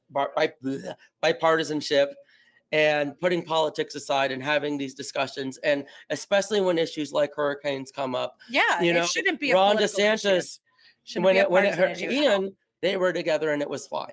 bipartisanship 1.23 2.09
and 2.73 3.19
putting 3.21 3.43
politics 3.43 3.95
aside 3.95 4.33
and 4.33 4.43
having 4.43 4.77
these 4.77 4.95
discussions 4.95 5.59
and 5.59 5.85
especially 6.11 6.61
when 6.61 6.77
issues 6.79 7.13
like 7.13 7.33
hurricanes 7.35 7.91
come 7.91 8.15
up. 8.15 8.37
Yeah, 8.51 8.83
You 8.83 8.91
it 8.91 8.95
know, 8.95 9.07
shouldn't 9.07 9.41
be 9.41 9.53
Ron. 9.53 9.77
DeSantis 9.79 10.59
when 11.17 11.37
it 11.37 11.51
when 11.51 11.65
it 11.65 11.75
hurt 11.75 11.93
issue 11.93 12.07
at 12.07 12.11
all. 12.11 12.23
Ian, 12.43 12.57
they 12.83 12.97
were 12.97 13.13
together 13.13 13.51
and 13.53 13.63
it 13.63 13.69
was 13.71 13.87
fine, 13.87 14.13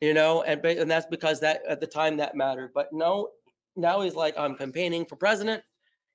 you 0.00 0.12
know, 0.14 0.42
and 0.42 0.64
and 0.64 0.90
that's 0.90 1.06
because 1.06 1.40
that 1.40 1.62
at 1.68 1.80
the 1.80 1.86
time 1.86 2.16
that 2.18 2.34
mattered. 2.34 2.72
But 2.74 2.92
no, 2.92 3.28
now 3.76 4.00
he's 4.02 4.14
like, 4.14 4.34
I'm 4.38 4.54
campaigning 4.56 5.04
for 5.06 5.16
president, 5.16 5.62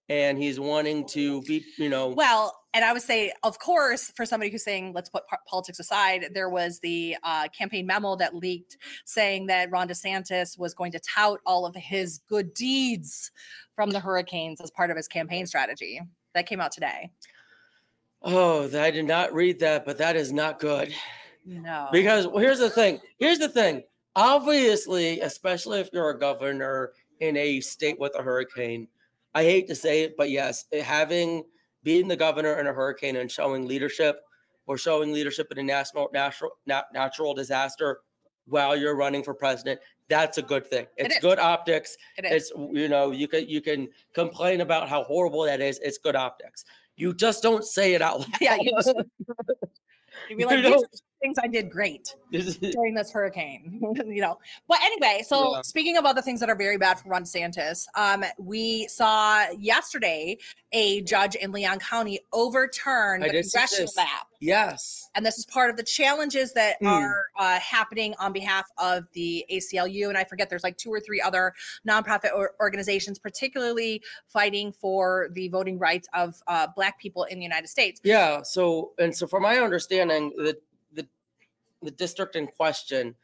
and 0.10 0.38
he's 0.38 0.60
wanting 0.60 1.08
to 1.10 1.42
be, 1.44 1.64
you 1.78 1.90
know, 1.90 2.10
Well, 2.10 2.58
and 2.74 2.86
I 2.86 2.94
would 2.94 3.02
say, 3.02 3.32
of 3.44 3.58
course, 3.60 4.12
for 4.16 4.26
somebody 4.26 4.52
who's 4.52 4.64
saying 4.64 4.94
let's 4.94 5.10
put 5.10 5.24
po- 5.28 5.38
politics 5.48 5.80
aside, 5.80 6.28
there 6.34 6.50
was 6.50 6.80
the 6.80 7.18
uh, 7.24 7.48
campaign 7.50 7.88
memo 7.88 8.16
that 8.18 8.36
leaked 8.36 8.78
saying 9.06 9.48
that 9.48 9.72
Ron 9.72 9.88
DeSantis 9.88 10.58
was 10.60 10.74
going 10.74 10.92
to 10.92 11.00
tout 11.00 11.40
all 11.46 11.66
of 11.66 11.76
his 11.76 12.20
good 12.30 12.54
deeds 12.54 13.32
from 13.76 13.90
the 13.90 14.00
hurricanes 14.00 14.62
as 14.62 14.70
part 14.72 14.92
of 14.92 14.98
his 14.98 15.08
campaign 15.08 15.48
strategy. 15.48 16.00
That 16.36 16.46
came 16.46 16.62
out 16.62 16.72
today. 16.72 17.10
oh, 18.22 18.66
I 18.80 18.92
did 18.92 19.06
not 19.06 19.34
read 19.34 19.60
that, 19.62 19.86
but 19.86 19.98
that 19.98 20.16
is 20.16 20.32
not 20.32 20.60
good. 20.60 20.94
No, 21.46 21.88
Because 21.92 22.28
well, 22.28 22.40
here's 22.40 22.60
the 22.60 22.70
thing. 22.70 23.00
Here's 23.18 23.40
the 23.40 23.50
thing. 23.50 23.84
Obviously, 24.16 25.22
especially 25.22 25.80
if 25.80 25.90
you're 25.94 26.10
a 26.10 26.20
governor 26.20 26.92
in 27.20 27.38
a 27.38 27.60
state 27.62 28.00
with 28.00 28.14
a 28.18 28.22
hurricane, 28.24 28.88
I 29.34 29.44
hate 29.44 29.68
to 29.68 29.76
say 29.76 30.02
it, 30.04 30.16
but 30.18 30.30
yes, 30.30 30.66
having 30.84 31.44
being 31.84 32.08
the 32.08 32.16
governor 32.16 32.60
in 32.60 32.68
a 32.68 32.74
hurricane 32.74 33.18
and 33.18 33.32
showing 33.32 33.68
leadership 33.68 34.22
or 34.66 34.78
showing 34.78 35.14
leadership 35.14 35.48
in 35.52 35.60
a 35.60 35.64
national 35.64 36.10
natural 36.14 36.52
nat- 36.66 36.88
natural 36.94 37.34
disaster 37.34 38.00
while 38.48 38.76
you're 38.76 38.96
running 38.96 39.24
for 39.24 39.34
president, 39.34 39.80
that's 40.10 40.38
a 40.38 40.42
good 40.42 40.66
thing. 40.68 40.88
It's 40.98 41.16
is. 41.16 41.22
good 41.22 41.40
optics. 41.40 41.98
it. 42.18 42.26
It's 42.26 42.52
you 42.56 42.88
know, 42.88 43.12
you 43.12 43.28
can 43.28 43.48
you 43.48 43.62
can 43.62 43.90
complain 44.14 44.62
about 44.62 44.90
how 44.90 45.04
horrible 45.04 45.44
that 45.44 45.62
is. 45.62 45.80
It's 45.80 45.98
good 45.98 46.16
optics. 46.16 46.66
You 46.96 47.14
just 47.14 47.44
don't 47.44 47.64
say 47.64 47.94
it 47.94 48.02
out 48.02 48.20
loud. 48.22 48.30
Yeah, 48.42 48.58
you 48.60 48.72
be 50.38 50.46
like, 50.46 50.58
you 50.58 50.70
know- 50.70 50.84
things 51.22 51.38
I 51.42 51.48
did 51.48 51.70
great. 51.70 52.16
during 52.32 52.94
this 52.94 53.10
hurricane, 53.12 53.80
you 54.06 54.22
know. 54.22 54.38
But 54.68 54.80
anyway, 54.84 55.24
so 55.26 55.54
Yeah. 55.56 55.62
speaking 55.62 55.96
of 55.96 56.04
other 56.06 56.22
things 56.22 56.42
that 56.42 56.50
are 56.50 56.56
very 56.58 56.78
bad 56.78 57.00
for 57.00 57.08
Ron 57.08 57.24
DeSantis, 57.24 57.86
um, 57.96 58.26
we 58.38 58.86
saw 58.90 59.50
yesterday 59.58 60.38
a 60.74 61.02
judge 61.04 61.36
in 61.36 61.54
Leon 61.54 61.80
County 61.80 62.20
overturn 62.34 63.24
I 63.24 63.28
the 63.30 63.42
congressional 63.42 63.94
map. 63.96 64.28
yes. 64.42 65.10
And 65.16 65.26
this 65.26 65.38
is 65.38 65.46
part 65.46 65.70
of 65.70 65.78
the 65.78 65.84
challenges 65.84 66.52
that 66.54 66.76
Hmm. 66.82 66.88
are 66.88 67.24
uh, 67.40 67.60
happening 67.60 68.14
on 68.20 68.34
behalf 68.34 68.66
of 68.78 69.06
the 69.14 69.46
ACLU. 69.50 70.10
And 70.10 70.18
I 70.18 70.26
forget 70.26 70.50
there's 70.50 70.64
like 70.66 70.76
two 70.78 70.92
or 70.92 71.00
three 71.00 71.22
other 71.22 71.54
nonprofit 71.88 72.36
or 72.36 72.56
organizations, 72.60 73.18
particularly 73.20 74.04
fighting 74.28 74.74
for 74.74 75.30
the 75.32 75.48
voting 75.48 75.80
rights 75.80 76.10
of 76.14 76.36
uh, 76.48 76.68
Black 76.76 77.00
people 77.00 77.24
in 77.24 77.38
the 77.40 77.44
United 77.44 77.70
States. 77.70 78.02
Yeah. 78.04 78.42
So, 78.42 78.92
and 79.00 79.16
so, 79.16 79.28
from 79.28 79.44
my 79.44 79.60
understanding, 79.60 80.34
the 80.36 80.58
the 81.82 81.92
district 81.92 82.36
in 82.36 82.48
question 82.48 83.16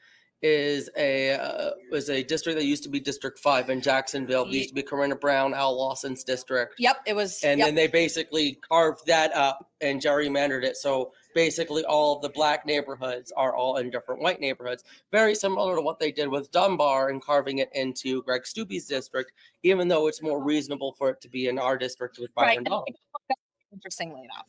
is 0.45 0.89
a 0.97 1.31
uh, 1.35 1.71
was 1.89 2.09
a 2.09 2.21
district 2.21 2.59
that 2.59 2.65
used 2.65 2.83
to 2.83 2.89
be 2.89 2.99
District 2.99 3.39
Five 3.39 3.69
in 3.69 3.79
Jacksonville. 3.79 4.43
It 4.43 4.51
used 4.51 4.69
to 4.69 4.75
be 4.75 4.83
Corrine 4.83 5.17
Brown, 5.19 5.53
Al 5.53 5.77
Lawson's 5.77 6.23
district, 6.25 6.75
Yep, 6.79 6.97
it 7.07 7.15
was. 7.15 7.41
and 7.43 7.59
yep. 7.59 7.67
then 7.69 7.75
they 7.75 7.87
basically 7.87 8.59
carved 8.69 9.05
that 9.07 9.33
up 9.33 9.71
and 9.79 10.01
gerrymandered 10.01 10.63
it. 10.63 10.75
So 10.75 11.13
basically, 11.33 11.85
all 11.85 12.17
of 12.17 12.21
the 12.21 12.27
black 12.29 12.65
neighborhoods 12.65 13.31
are 13.37 13.55
all 13.55 13.77
in 13.77 13.89
different 13.89 14.21
white 14.21 14.41
neighborhoods. 14.41 14.83
Very 15.13 15.33
similar 15.33 15.77
to 15.77 15.81
what 15.81 15.97
they 15.97 16.11
did 16.11 16.27
with 16.27 16.51
Dunbar 16.51 17.07
and 17.09 17.21
carving 17.23 17.59
it 17.59 17.69
into 17.73 18.21
Greg 18.23 18.43
Steube's 18.45 18.85
district, 18.85 19.31
even 19.63 19.87
though 19.87 20.07
it's 20.07 20.21
more 20.21 20.43
reasonable 20.43 20.91
for 20.97 21.09
it 21.09 21.21
to 21.21 21.29
be 21.29 21.47
in 21.47 21.57
our 21.57 21.77
district 21.77 22.17
with 22.19 22.31
Right. 22.35 22.47
Byron 22.47 22.57
and 22.57 22.65
Donald. 22.65 22.87
Interestingly 23.71 24.23
enough. 24.25 24.47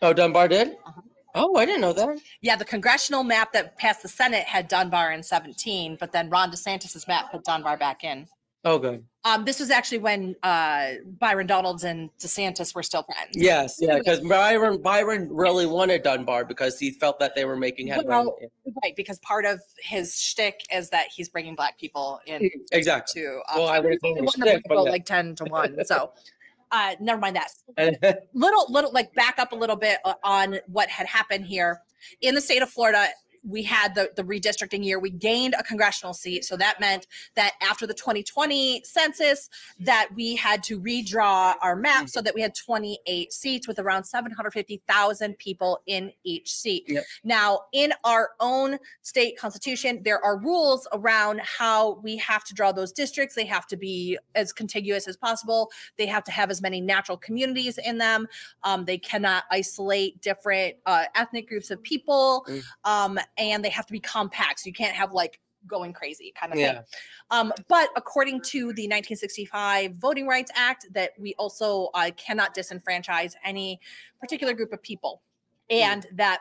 Oh, 0.00 0.14
Dunbar 0.14 0.48
did? 0.48 0.68
Uh-huh. 0.86 1.00
Oh, 1.34 1.56
I 1.56 1.66
didn't 1.66 1.80
know 1.80 1.92
that. 1.92 2.20
Yeah, 2.42 2.56
the 2.56 2.64
congressional 2.64 3.24
map 3.24 3.52
that 3.52 3.76
passed 3.76 4.02
the 4.02 4.08
Senate 4.08 4.44
had 4.44 4.68
Dunbar 4.68 5.12
in 5.12 5.22
17, 5.22 5.96
but 5.98 6.12
then 6.12 6.30
Ron 6.30 6.50
DeSantis's 6.50 7.08
map 7.08 7.32
put 7.32 7.44
Dunbar 7.44 7.76
back 7.76 8.04
in. 8.04 8.26
Oh, 8.66 8.78
good. 8.78 9.04
Um, 9.24 9.44
this 9.44 9.60
was 9.60 9.70
actually 9.70 9.98
when 9.98 10.36
uh, 10.42 10.92
Byron 11.18 11.46
Donalds 11.46 11.84
and 11.84 12.08
DeSantis 12.18 12.74
were 12.74 12.82
still 12.82 13.02
friends. 13.02 13.30
Yes, 13.34 13.76
yeah, 13.78 13.98
because 13.98 14.20
Byron 14.20 14.80
Byron 14.80 15.28
really 15.30 15.66
wanted 15.66 16.02
Dunbar 16.02 16.46
because 16.46 16.78
he 16.78 16.90
felt 16.90 17.18
that 17.20 17.34
they 17.34 17.44
were 17.44 17.56
making 17.56 17.88
headway. 17.88 18.06
Well, 18.06 18.38
Right, 18.82 18.96
because 18.96 19.18
part 19.20 19.44
of 19.44 19.60
his 19.78 20.18
shtick 20.20 20.60
is 20.72 20.90
that 20.90 21.08
he's 21.14 21.28
bringing 21.28 21.54
black 21.54 21.78
people 21.78 22.20
in 22.26 22.50
exactly. 22.72 23.22
to. 23.22 23.40
Well, 23.54 23.68
I 23.68 23.80
wouldn't 23.80 24.00
call 24.00 24.14
he 24.14 24.20
it 24.20 24.24
won 24.24 24.32
the 24.38 24.46
shtick, 24.46 24.62
but 24.68 24.76
vote 24.76 24.88
like 24.88 25.04
10 25.04 25.36
to 25.36 25.44
1. 25.44 25.84
So 25.84 26.12
uh, 26.70 26.94
never 27.00 27.20
mind 27.20 27.36
that. 27.36 28.24
Little 28.34 28.66
little 28.68 28.92
like 28.92 29.14
back 29.14 29.38
up 29.38 29.52
a 29.52 29.56
little 29.56 29.76
bit 29.76 29.98
uh, 30.04 30.14
on 30.22 30.58
what 30.66 30.88
had 30.88 31.06
happened 31.06 31.46
here 31.46 31.80
in 32.20 32.34
the 32.34 32.40
state 32.40 32.62
of 32.62 32.70
Florida. 32.70 33.08
We 33.46 33.62
had 33.62 33.94
the, 33.94 34.10
the 34.16 34.22
redistricting 34.22 34.84
year, 34.84 34.98
we 34.98 35.10
gained 35.10 35.54
a 35.58 35.62
congressional 35.62 36.14
seat. 36.14 36.44
So 36.44 36.56
that 36.56 36.80
meant 36.80 37.06
that 37.36 37.52
after 37.62 37.86
the 37.86 37.94
2020 37.94 38.82
census, 38.84 39.50
that 39.80 40.08
we 40.14 40.36
had 40.36 40.62
to 40.64 40.80
redraw 40.80 41.54
our 41.60 41.76
map 41.76 42.08
so 42.08 42.20
that 42.22 42.34
we 42.34 42.40
had 42.40 42.54
28 42.54 43.32
seats 43.32 43.68
with 43.68 43.78
around 43.78 44.04
750,000 44.04 45.38
people 45.38 45.80
in 45.86 46.12
each 46.24 46.52
seat. 46.52 46.84
Yep. 46.88 47.04
Now, 47.24 47.60
in 47.72 47.92
our 48.04 48.30
own 48.40 48.78
state 49.02 49.38
constitution, 49.38 50.00
there 50.04 50.24
are 50.24 50.38
rules 50.38 50.86
around 50.92 51.40
how 51.42 52.00
we 52.02 52.16
have 52.18 52.44
to 52.44 52.54
draw 52.54 52.72
those 52.72 52.92
districts. 52.92 53.34
They 53.34 53.44
have 53.46 53.66
to 53.68 53.76
be 53.76 54.18
as 54.34 54.52
contiguous 54.52 55.06
as 55.08 55.16
possible. 55.16 55.70
They 55.98 56.06
have 56.06 56.24
to 56.24 56.32
have 56.32 56.50
as 56.50 56.62
many 56.62 56.80
natural 56.80 57.18
communities 57.18 57.78
in 57.78 57.98
them. 57.98 58.26
Um, 58.62 58.84
they 58.84 58.98
cannot 58.98 59.44
isolate 59.50 60.20
different 60.20 60.76
uh, 60.86 61.04
ethnic 61.14 61.48
groups 61.48 61.70
of 61.70 61.82
people, 61.82 62.46
Mm. 62.48 62.62
um, 62.84 63.18
and 63.38 63.64
they 63.64 63.70
have 63.70 63.86
to 63.86 63.92
be 63.92 64.00
compact. 64.00 64.60
So 64.60 64.66
you 64.66 64.72
can't 64.72 64.94
have 64.94 65.12
like 65.12 65.40
going 65.66 65.92
crazy 65.92 66.32
kind 66.38 66.52
of 66.52 66.58
thing. 66.74 66.84
Um, 67.30 67.52
but 67.68 67.88
according 67.96 68.42
to 68.42 68.58
the 68.74 68.84
1965 68.84 69.96
Voting 69.96 70.26
Rights 70.26 70.50
Act, 70.54 70.86
that 70.92 71.12
we 71.18 71.34
also 71.38 71.88
uh, 71.94 72.10
cannot 72.16 72.54
disenfranchise 72.54 73.34
any 73.44 73.80
particular 74.20 74.52
group 74.52 74.72
of 74.72 74.82
people, 74.82 75.22
and 75.70 76.06
that 76.12 76.40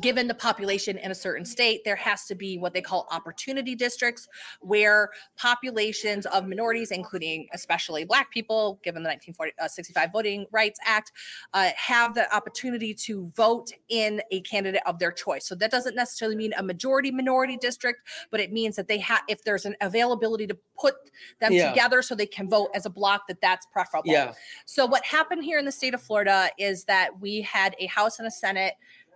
given 0.00 0.26
the 0.26 0.34
population 0.34 0.98
in 0.98 1.10
a 1.10 1.14
certain 1.14 1.44
state, 1.44 1.82
there 1.84 1.96
has 1.96 2.24
to 2.26 2.34
be 2.34 2.58
what 2.58 2.74
they 2.74 2.82
call 2.82 3.06
opportunity 3.12 3.76
districts, 3.76 4.26
where 4.60 5.10
populations 5.36 6.26
of 6.26 6.48
minorities, 6.48 6.90
including 6.90 7.46
especially 7.52 8.04
Black 8.04 8.30
people, 8.32 8.80
given 8.82 9.02
the 9.02 9.08
1965 9.08 10.10
Voting 10.12 10.46
Rights 10.50 10.80
Act, 10.84 11.12
uh, 11.52 11.70
have 11.76 12.14
the 12.14 12.32
opportunity 12.34 12.92
to 12.92 13.30
vote 13.36 13.70
in 13.88 14.20
a 14.32 14.40
candidate 14.40 14.82
of 14.84 14.98
their 14.98 15.12
choice. 15.12 15.46
So 15.46 15.54
that 15.54 15.70
doesn't 15.70 15.94
necessarily 15.94 16.36
mean 16.36 16.52
a 16.58 16.62
majority 16.62 17.12
minority 17.12 17.56
district, 17.56 18.00
but 18.32 18.40
it 18.40 18.52
means 18.52 18.74
that 18.76 18.88
they 18.88 18.98
have, 18.98 19.22
if 19.28 19.44
there's 19.44 19.64
an 19.64 19.76
availability 19.80 20.46
to 20.48 20.58
put 20.76 20.94
them 21.40 21.52
Yeah. 21.52 21.68
together 21.70 22.02
so 22.02 22.16
they 22.16 22.26
can 22.26 22.48
vote 22.48 22.70
as 22.74 22.84
a 22.84 22.90
block, 22.90 23.28
that 23.28 23.40
that's 23.40 23.66
preferable. 23.66 24.10
Yeah. 24.10 24.32
So 24.66 24.86
what 24.86 25.04
happened 25.04 25.44
here 25.44 25.58
in 25.58 25.64
the 25.64 25.72
state 25.72 25.94
of 25.94 26.02
Florida 26.02 26.50
is 26.58 26.84
that 26.84 27.20
we 27.20 27.42
had 27.42 27.76
a 27.78 27.86
House 27.86 28.18
and 28.18 28.26
a 28.26 28.30
Senate 28.30 28.74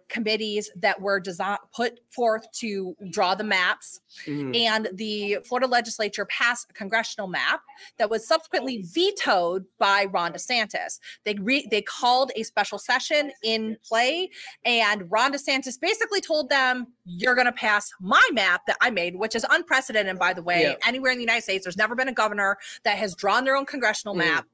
committees 0.09 0.71
that 0.77 1.01
were 1.01 1.21
designed 1.21 1.59
put 1.75 2.01
forth 2.11 2.51
to 2.53 2.97
draw 3.11 3.35
the 3.35 3.45
maps 3.45 4.01
Mhm. 4.27 4.57
and 4.57 4.89
the 4.95 5.39
Florida 5.47 5.67
legislature 5.67 6.25
passed 6.25 6.71
a 6.71 6.73
congressional 6.73 7.29
map 7.29 7.61
that 7.99 8.11
was 8.11 8.27
subsequently 8.27 8.83
vetoed 8.83 9.67
by 9.79 10.07
Ron 10.07 10.33
DeSantis. 10.33 10.99
They 11.25 11.35
re- 11.35 11.67
they 11.71 11.83
called 11.83 12.33
a 12.37 12.43
special 12.43 12.79
session 12.79 13.33
in 13.43 13.77
play 13.85 14.31
and 14.65 15.11
Ron 15.11 15.33
DeSantis 15.33 15.79
basically 15.81 16.21
told 16.21 16.49
them 16.49 16.87
you're 17.05 17.35
going 17.35 17.47
to 17.47 17.53
pass 17.53 17.91
my 18.01 18.23
map 18.33 18.63
that 18.67 18.77
I 18.81 18.91
made 18.91 19.17
which 19.17 19.35
is 19.35 19.45
unprecedented 19.51 20.19
by 20.19 20.33
the 20.33 20.43
way 20.43 20.63
Yeah. 20.63 20.75
anywhere 20.87 21.13
in 21.13 21.19
the 21.19 21.23
United 21.25 21.43
States 21.43 21.65
there's 21.65 21.77
never 21.77 21.95
been 21.95 22.09
a 22.09 22.13
governor 22.13 22.59
that 22.85 22.99
has 22.99 23.15
drawn 23.15 23.45
their 23.45 23.57
own 23.57 23.67
congressional 23.67 24.15
Mhm. 24.15 24.19
map 24.19 24.47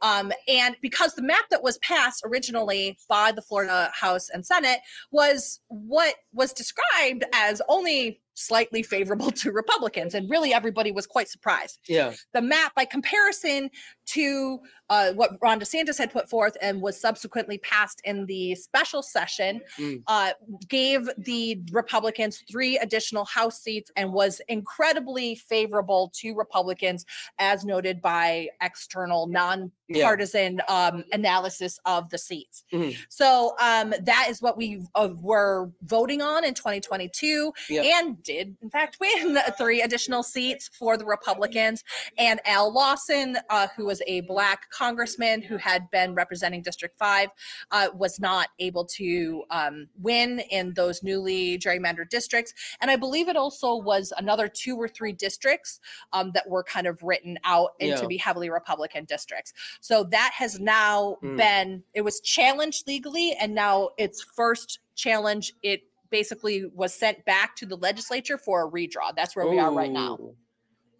um, 0.00 0.32
and 0.48 0.76
because 0.82 1.14
the 1.14 1.22
map 1.22 1.44
that 1.50 1.62
was 1.62 1.78
passed 1.78 2.22
originally 2.26 2.98
by 3.08 3.32
the 3.32 3.42
Florida 3.42 3.90
House 3.94 4.28
and 4.30 4.44
Senate 4.44 4.80
was 5.10 5.60
what 5.68 6.14
was 6.32 6.52
described 6.52 7.24
as 7.32 7.62
only 7.68 8.20
slightly 8.34 8.82
favorable 8.82 9.30
to 9.30 9.52
Republicans, 9.52 10.14
and 10.14 10.28
really 10.30 10.52
everybody 10.54 10.92
was 10.92 11.06
quite 11.06 11.28
surprised. 11.28 11.78
Yeah. 11.88 12.12
The 12.32 12.42
map, 12.42 12.74
by 12.74 12.84
comparison 12.84 13.70
to 14.06 14.58
uh, 14.90 15.12
what 15.12 15.32
Ron 15.40 15.58
DeSantis 15.60 15.96
had 15.96 16.12
put 16.12 16.28
forth 16.28 16.56
and 16.60 16.82
was 16.82 17.00
subsequently 17.00 17.58
passed 17.58 18.00
in 18.04 18.26
the 18.26 18.54
special 18.54 19.02
session, 19.02 19.60
Mm. 19.78 20.02
uh, 20.06 20.32
gave 20.68 21.08
the 21.18 21.60
Republicans 21.72 22.42
three 22.50 22.76
additional 22.78 23.24
House 23.24 23.60
seats 23.60 23.90
and 23.96 24.12
was 24.12 24.40
incredibly 24.48 25.34
favorable 25.34 26.10
to 26.16 26.34
Republicans, 26.34 27.06
as 27.38 27.64
noted 27.64 28.02
by 28.02 28.48
external 28.60 29.26
non 29.26 29.70
Yeah. 29.94 30.06
partisan 30.06 30.60
um, 30.68 31.04
analysis 31.12 31.78
of 31.84 32.10
the 32.10 32.18
seats. 32.18 32.64
Mhm. 32.72 32.96
So 33.08 33.54
um, 33.60 33.94
that 34.02 34.26
is 34.30 34.40
what 34.42 34.56
we 34.56 34.82
uh, 34.94 35.08
were 35.20 35.70
voting 35.82 36.22
on 36.22 36.44
in 36.44 36.54
2022 36.54 37.52
Yep. 37.68 37.84
and 37.84 38.22
did, 38.22 38.56
in 38.62 38.70
fact, 38.70 38.98
win 39.00 39.38
three 39.58 39.82
additional 39.82 40.22
seats 40.22 40.68
for 40.72 40.96
the 40.96 41.04
Republicans. 41.04 41.84
And 42.18 42.40
Al 42.46 42.72
Lawson, 42.72 43.38
uh, 43.50 43.68
who 43.76 43.86
was 43.86 44.02
a 44.06 44.20
black 44.22 44.70
congressman 44.70 45.42
who 45.42 45.56
had 45.56 45.90
been 45.90 46.14
representing 46.14 46.62
District 46.62 46.96
5, 46.98 47.28
uh, 47.70 47.88
was 47.94 48.20
not 48.20 48.48
able 48.58 48.84
to 48.84 49.44
um, 49.50 49.88
win 50.00 50.40
in 50.50 50.74
those 50.74 51.02
newly 51.02 51.58
gerrymandered 51.58 52.08
districts. 52.08 52.52
And 52.80 52.90
I 52.90 52.96
believe 52.96 53.28
it 53.28 53.36
also 53.36 53.76
was 53.76 54.12
another 54.18 54.48
two 54.48 54.76
or 54.76 54.88
three 54.88 55.12
districts 55.12 55.80
um, 56.12 56.32
that 56.32 56.48
were 56.48 56.62
kind 56.62 56.86
of 56.86 57.02
written 57.02 57.38
out 57.44 57.70
into 57.78 58.02
Yeah. 58.02 58.08
be 58.08 58.16
heavily 58.16 58.50
Republican 58.50 59.04
districts. 59.04 59.52
So 59.82 60.04
that 60.04 60.30
has 60.34 60.60
now 60.60 61.18
Mm. 61.22 61.36
been, 61.36 61.84
it 61.92 62.02
was 62.02 62.20
challenged 62.20 62.86
legally, 62.86 63.32
and 63.32 63.52
now 63.52 63.90
its 63.98 64.22
first 64.22 64.78
challenge, 64.94 65.52
it 65.64 65.82
basically 66.08 66.66
was 66.66 66.94
sent 66.94 67.24
back 67.24 67.56
to 67.56 67.66
the 67.66 67.76
legislature 67.76 68.38
for 68.38 68.64
a 68.64 68.70
redraw. 68.70 69.12
That's 69.14 69.34
where 69.34 69.48
we 69.48 69.58
are 69.58 69.72
right 69.72 69.90
now. 69.90 70.20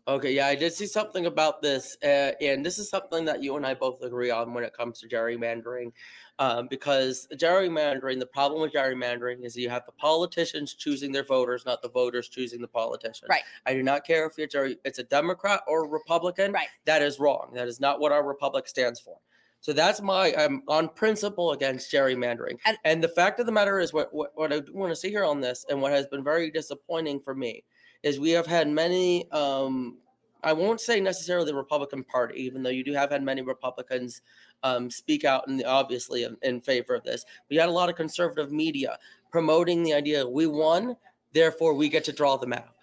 Okay, 0.08 0.32
yeah, 0.32 0.48
I 0.48 0.56
did 0.56 0.72
see 0.72 0.86
something 0.86 1.26
about 1.26 1.62
this, 1.62 1.96
uh, 2.02 2.32
and 2.40 2.66
this 2.66 2.80
is 2.80 2.88
something 2.88 3.24
that 3.26 3.40
you 3.40 3.56
and 3.56 3.64
I 3.64 3.74
both 3.74 4.02
agree 4.02 4.32
on 4.32 4.52
when 4.52 4.64
it 4.64 4.76
comes 4.76 4.98
to 4.98 5.08
gerrymandering. 5.08 5.92
Um, 6.42 6.66
because 6.66 7.28
gerrymandering, 7.34 8.18
the 8.18 8.26
problem 8.26 8.62
with 8.62 8.72
gerrymandering 8.72 9.44
is 9.44 9.56
you 9.56 9.70
have 9.70 9.86
the 9.86 9.92
politicians 9.92 10.74
choosing 10.74 11.12
their 11.12 11.22
voters, 11.22 11.64
not 11.64 11.82
the 11.82 11.88
voters 11.88 12.28
choosing 12.28 12.60
the 12.60 12.66
politician. 12.66 13.28
Right. 13.30 13.42
I 13.64 13.74
do 13.74 13.82
not 13.84 14.04
care 14.04 14.26
if 14.26 14.36
it's 14.38 14.56
a, 14.56 14.74
it's 14.84 14.98
a 14.98 15.04
Democrat 15.04 15.60
or 15.68 15.84
a 15.84 15.88
Republican. 15.88 16.50
Right. 16.50 16.66
That 16.84 17.00
is 17.00 17.20
wrong. 17.20 17.52
That 17.54 17.68
is 17.68 17.78
not 17.78 18.00
what 18.00 18.10
our 18.10 18.26
republic 18.26 18.66
stands 18.66 18.98
for. 18.98 19.18
So 19.60 19.72
that's 19.72 20.02
my 20.02 20.34
I'm 20.36 20.64
on 20.66 20.88
principle 20.88 21.52
against 21.52 21.92
gerrymandering. 21.92 22.58
And- 22.66 22.78
And, 22.82 23.04
the 23.04 23.08
fact 23.08 23.38
of 23.38 23.46
the 23.46 23.52
matter 23.52 23.78
is, 23.78 23.92
what 23.92 24.12
what, 24.12 24.32
what 24.34 24.52
I 24.52 24.62
want 24.72 24.90
to 24.90 24.96
see 24.96 25.10
here 25.10 25.24
on 25.24 25.40
this, 25.40 25.64
and 25.68 25.80
what 25.80 25.92
has 25.92 26.06
been 26.08 26.24
very 26.24 26.50
disappointing 26.50 27.20
for 27.20 27.36
me, 27.36 27.62
is 28.02 28.18
we 28.18 28.30
have 28.30 28.46
had 28.46 28.66
many. 28.66 29.30
Um, 29.30 29.98
I 30.42 30.52
won't 30.52 30.80
say 30.80 30.98
necessarily 31.00 31.46
the 31.46 31.54
Republican 31.54 32.02
Party, 32.02 32.40
even 32.42 32.64
though 32.64 32.70
you 32.70 32.82
do 32.82 32.92
have 32.94 33.10
had 33.12 33.22
many 33.22 33.42
Republicans 33.42 34.22
um, 34.62 34.90
speak 34.90 35.24
out 35.24 35.48
in 35.48 35.56
the, 35.56 35.64
obviously 35.64 36.24
in, 36.24 36.36
in 36.42 36.60
favor 36.60 36.94
of 36.94 37.04
this. 37.04 37.24
We 37.50 37.56
had 37.56 37.68
a 37.68 37.72
lot 37.72 37.88
of 37.88 37.96
conservative 37.96 38.52
media 38.52 38.98
promoting 39.30 39.82
the 39.82 39.94
idea 39.94 40.26
we 40.26 40.46
won, 40.46 40.96
therefore 41.32 41.74
we 41.74 41.88
get 41.88 42.04
to 42.04 42.12
draw 42.12 42.36
the 42.36 42.46
map. 42.46 42.74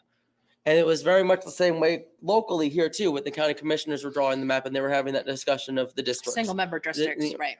And 0.65 0.77
it 0.77 0.85
was 0.85 1.01
very 1.01 1.23
much 1.23 1.43
the 1.43 1.51
same 1.51 1.79
way 1.79 2.05
locally 2.21 2.69
here 2.69 2.89
too, 2.89 3.11
with 3.11 3.23
the 3.23 3.31
county 3.31 3.53
commissioners 3.53 4.03
were 4.03 4.11
drawing 4.11 4.39
the 4.39 4.45
map 4.45 4.65
and 4.65 4.75
they 4.75 4.81
were 4.81 4.89
having 4.89 5.13
that 5.13 5.25
discussion 5.25 5.77
of 5.77 5.93
the 5.95 6.03
districts. 6.03 6.35
Single 6.35 6.55
member 6.55 6.79
districts, 6.79 7.33
right? 7.39 7.55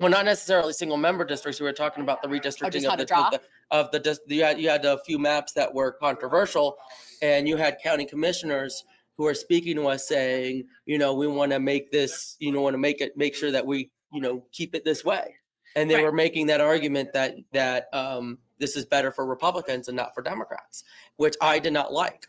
well, 0.00 0.10
not 0.10 0.24
necessarily 0.24 0.72
single 0.72 0.96
member 0.96 1.24
districts. 1.24 1.60
We 1.60 1.66
were 1.66 1.72
talking 1.72 2.02
about 2.02 2.22
the 2.22 2.28
redistricting 2.28 2.84
how 2.84 2.94
of 2.94 2.98
to 2.98 3.04
the, 3.04 3.06
draw? 3.06 3.26
of 3.26 3.32
the 3.32 3.40
of 3.70 3.90
the 3.92 3.98
dis- 4.00 4.20
you 4.26 4.42
had 4.42 4.58
you 4.58 4.68
had 4.68 4.84
a 4.84 4.98
few 5.04 5.18
maps 5.18 5.52
that 5.52 5.72
were 5.72 5.92
controversial, 5.92 6.76
and 7.22 7.46
you 7.46 7.56
had 7.56 7.78
county 7.82 8.06
commissioners 8.06 8.84
who 9.16 9.26
are 9.26 9.34
speaking 9.34 9.76
to 9.76 9.86
us 9.86 10.08
saying, 10.08 10.64
you 10.86 10.98
know, 10.98 11.14
we 11.14 11.26
want 11.26 11.52
to 11.52 11.60
make 11.60 11.90
this, 11.90 12.36
you 12.38 12.52
know, 12.52 12.62
want 12.62 12.74
to 12.74 12.78
make 12.78 13.00
it 13.00 13.16
make 13.16 13.34
sure 13.34 13.50
that 13.50 13.66
we, 13.66 13.90
you 14.12 14.20
know, 14.20 14.44
keep 14.52 14.74
it 14.74 14.84
this 14.84 15.04
way, 15.04 15.34
and 15.76 15.90
they 15.90 15.96
Right. 15.96 16.04
were 16.04 16.12
making 16.12 16.46
that 16.46 16.60
argument 16.60 17.12
that 17.12 17.36
that 17.52 17.88
um, 17.92 18.38
this 18.58 18.76
is 18.76 18.84
better 18.86 19.10
for 19.12 19.26
Republicans 19.26 19.88
and 19.88 19.96
not 19.96 20.14
for 20.14 20.22
Democrats, 20.22 20.84
which 21.16 21.36
I 21.40 21.58
did 21.58 21.72
not 21.72 21.92
like, 21.92 22.26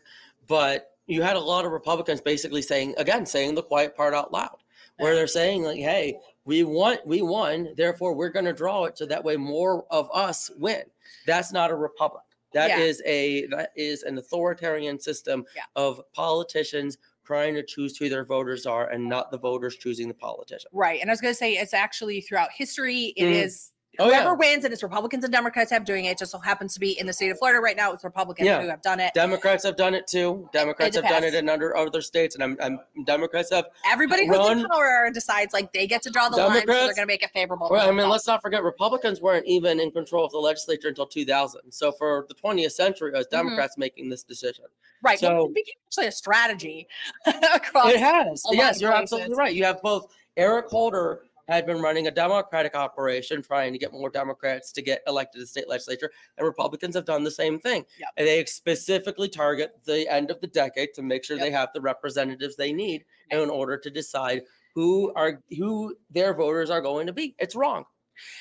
but 0.48 0.90
you 1.06 1.22
had 1.22 1.36
a 1.36 1.40
lot 1.40 1.64
of 1.64 1.72
Republicans 1.72 2.20
basically 2.20 2.62
saying 2.62 2.94
again 2.98 3.26
saying 3.26 3.54
the 3.54 3.62
quiet 3.62 3.96
part 3.96 4.14
out 4.14 4.32
loud 4.32 4.56
where 4.98 5.14
they're 5.14 5.26
saying 5.26 5.62
like 5.62 5.78
hey 5.78 6.16
we 6.44 6.62
want 6.62 7.04
we 7.06 7.22
won 7.22 7.68
therefore 7.76 8.14
we're 8.14 8.28
going 8.28 8.44
to 8.44 8.52
draw 8.52 8.84
it 8.84 8.96
so 8.96 9.06
that 9.06 9.24
way 9.24 9.36
more 9.36 9.84
of 9.90 10.08
us 10.12 10.50
win. 10.58 10.82
That's 11.26 11.52
not 11.52 11.70
a 11.70 11.74
republic 11.74 12.22
That 12.54 12.70
Yeah. 12.70 12.78
is 12.80 13.02
a 13.04 13.46
that 13.46 13.70
is 13.76 14.02
an 14.02 14.18
authoritarian 14.18 14.98
system 14.98 15.44
Yeah. 15.56 15.62
of 15.76 16.00
politicians 16.12 16.98
trying 17.24 17.54
to 17.54 17.62
choose 17.62 17.96
who 17.96 18.08
their 18.08 18.24
voters 18.24 18.66
are 18.66 18.90
and 18.90 19.08
not 19.08 19.30
the 19.30 19.38
voters 19.38 19.76
choosing 19.76 20.08
the 20.08 20.14
politician 20.14 20.70
Right. 20.72 21.00
And 21.00 21.10
I 21.10 21.12
was 21.12 21.20
going 21.20 21.32
to 21.32 21.38
say, 21.38 21.54
it's 21.54 21.72
actually 21.74 22.20
throughout 22.20 22.50
history, 22.52 23.14
It 23.16 23.22
mm-hmm. 23.24 23.32
is 23.34 23.71
Oh, 23.98 24.08
yeah. 24.08 24.22
whoever 24.22 24.34
wins, 24.34 24.64
and 24.64 24.72
it's 24.72 24.82
Republicans 24.82 25.22
and 25.24 25.32
Democrats 25.32 25.70
have 25.70 25.84
doing 25.84 26.06
it. 26.06 26.12
It 26.12 26.18
just 26.18 26.32
so 26.32 26.38
happens 26.38 26.72
to 26.74 26.80
be 26.80 26.98
in 26.98 27.06
the 27.06 27.12
state 27.12 27.30
of 27.30 27.38
Florida 27.38 27.60
right 27.60 27.76
now. 27.76 27.92
It's 27.92 28.04
Republicans 28.04 28.46
Yeah. 28.46 28.62
who 28.62 28.68
have 28.68 28.80
done 28.80 29.00
it. 29.00 29.12
democrats 29.14 29.64
have 29.64 29.76
done 29.76 29.92
it 29.94 30.06
too 30.06 30.48
democrats 30.52 30.96
have 30.96 31.04
done 31.06 31.24
it 31.24 31.34
in 31.34 31.48
under 31.50 31.76
other 31.76 32.00
states 32.00 32.34
and 32.34 32.42
I'm, 32.42 32.56
I'm 32.62 32.80
democrats 33.04 33.50
have 33.52 33.66
Everybody 33.86 34.26
who's 34.26 34.48
in 34.48 34.64
power 34.66 35.10
decides 35.12 35.52
like 35.52 35.72
they 35.74 35.86
get 35.86 36.00
to 36.02 36.10
draw 36.10 36.28
the 36.30 36.38
line, 36.38 36.60
so 36.60 36.66
they're 36.66 36.84
going 36.86 36.96
to 36.96 37.06
make 37.06 37.22
it 37.22 37.30
favorable. 37.34 37.68
Well, 37.70 37.86
I 37.86 37.92
mean, 37.92 38.08
let's 38.08 38.26
not 38.26 38.40
forget 38.40 38.62
Republicans 38.62 39.20
weren't 39.20 39.46
even 39.46 39.78
in 39.78 39.90
control 39.90 40.24
of 40.24 40.32
the 40.32 40.38
legislature 40.38 40.88
until 40.88 41.06
2000. 41.06 41.60
So 41.70 41.92
for 41.92 42.24
the 42.28 42.34
20th 42.34 42.72
century, 42.72 43.10
it 43.12 43.16
was 43.16 43.26
Mm-hmm. 43.26 43.36
Democrats 43.48 43.76
making 43.78 44.08
this 44.08 44.22
decision. 44.22 44.64
right. 45.02 45.18
so- 45.18 45.46
it 45.46 45.54
became 45.54 45.74
actually 45.86 46.06
a 46.06 46.12
strategy 46.12 46.88
across. 47.54 47.92
It 47.92 48.00
has. 48.00 48.42
Yes, 48.52 48.80
you're 48.80 48.90
places. 48.90 49.02
absolutely 49.12 49.36
right. 49.36 49.54
You 49.54 49.64
have 49.64 49.82
both 49.82 50.06
Eric 50.36 50.66
Holder 50.68 51.24
had 51.54 51.66
been 51.66 51.80
running 51.80 52.06
a 52.06 52.10
Democratic 52.10 52.74
operation 52.74 53.42
trying 53.42 53.72
to 53.72 53.78
get 53.78 53.92
more 53.92 54.10
Democrats 54.10 54.72
to 54.72 54.82
get 54.82 55.02
elected 55.06 55.40
to 55.40 55.46
state 55.46 55.68
legislature, 55.68 56.10
and 56.38 56.46
Republicans 56.46 56.94
have 56.94 57.04
done 57.04 57.24
the 57.24 57.30
same 57.30 57.58
thing. 57.58 57.84
Yep. 57.98 58.08
And 58.16 58.26
they 58.26 58.44
specifically 58.44 59.28
target 59.28 59.72
the 59.84 60.08
end 60.08 60.30
of 60.30 60.40
the 60.40 60.46
decade 60.46 60.94
to 60.94 61.02
make 61.02 61.24
sure 61.24 61.38
they 61.38 61.50
have 61.50 61.70
the 61.74 61.80
representatives 61.80 62.56
they 62.56 62.72
need 62.72 63.04
in 63.30 63.50
order 63.50 63.76
to 63.78 63.90
decide 63.90 64.42
who 64.74 65.12
are 65.14 65.42
who 65.58 65.94
their 66.10 66.34
voters 66.34 66.70
are 66.70 66.80
going 66.80 67.06
to 67.06 67.12
be. 67.12 67.34
It's 67.38 67.54
wrong. 67.54 67.84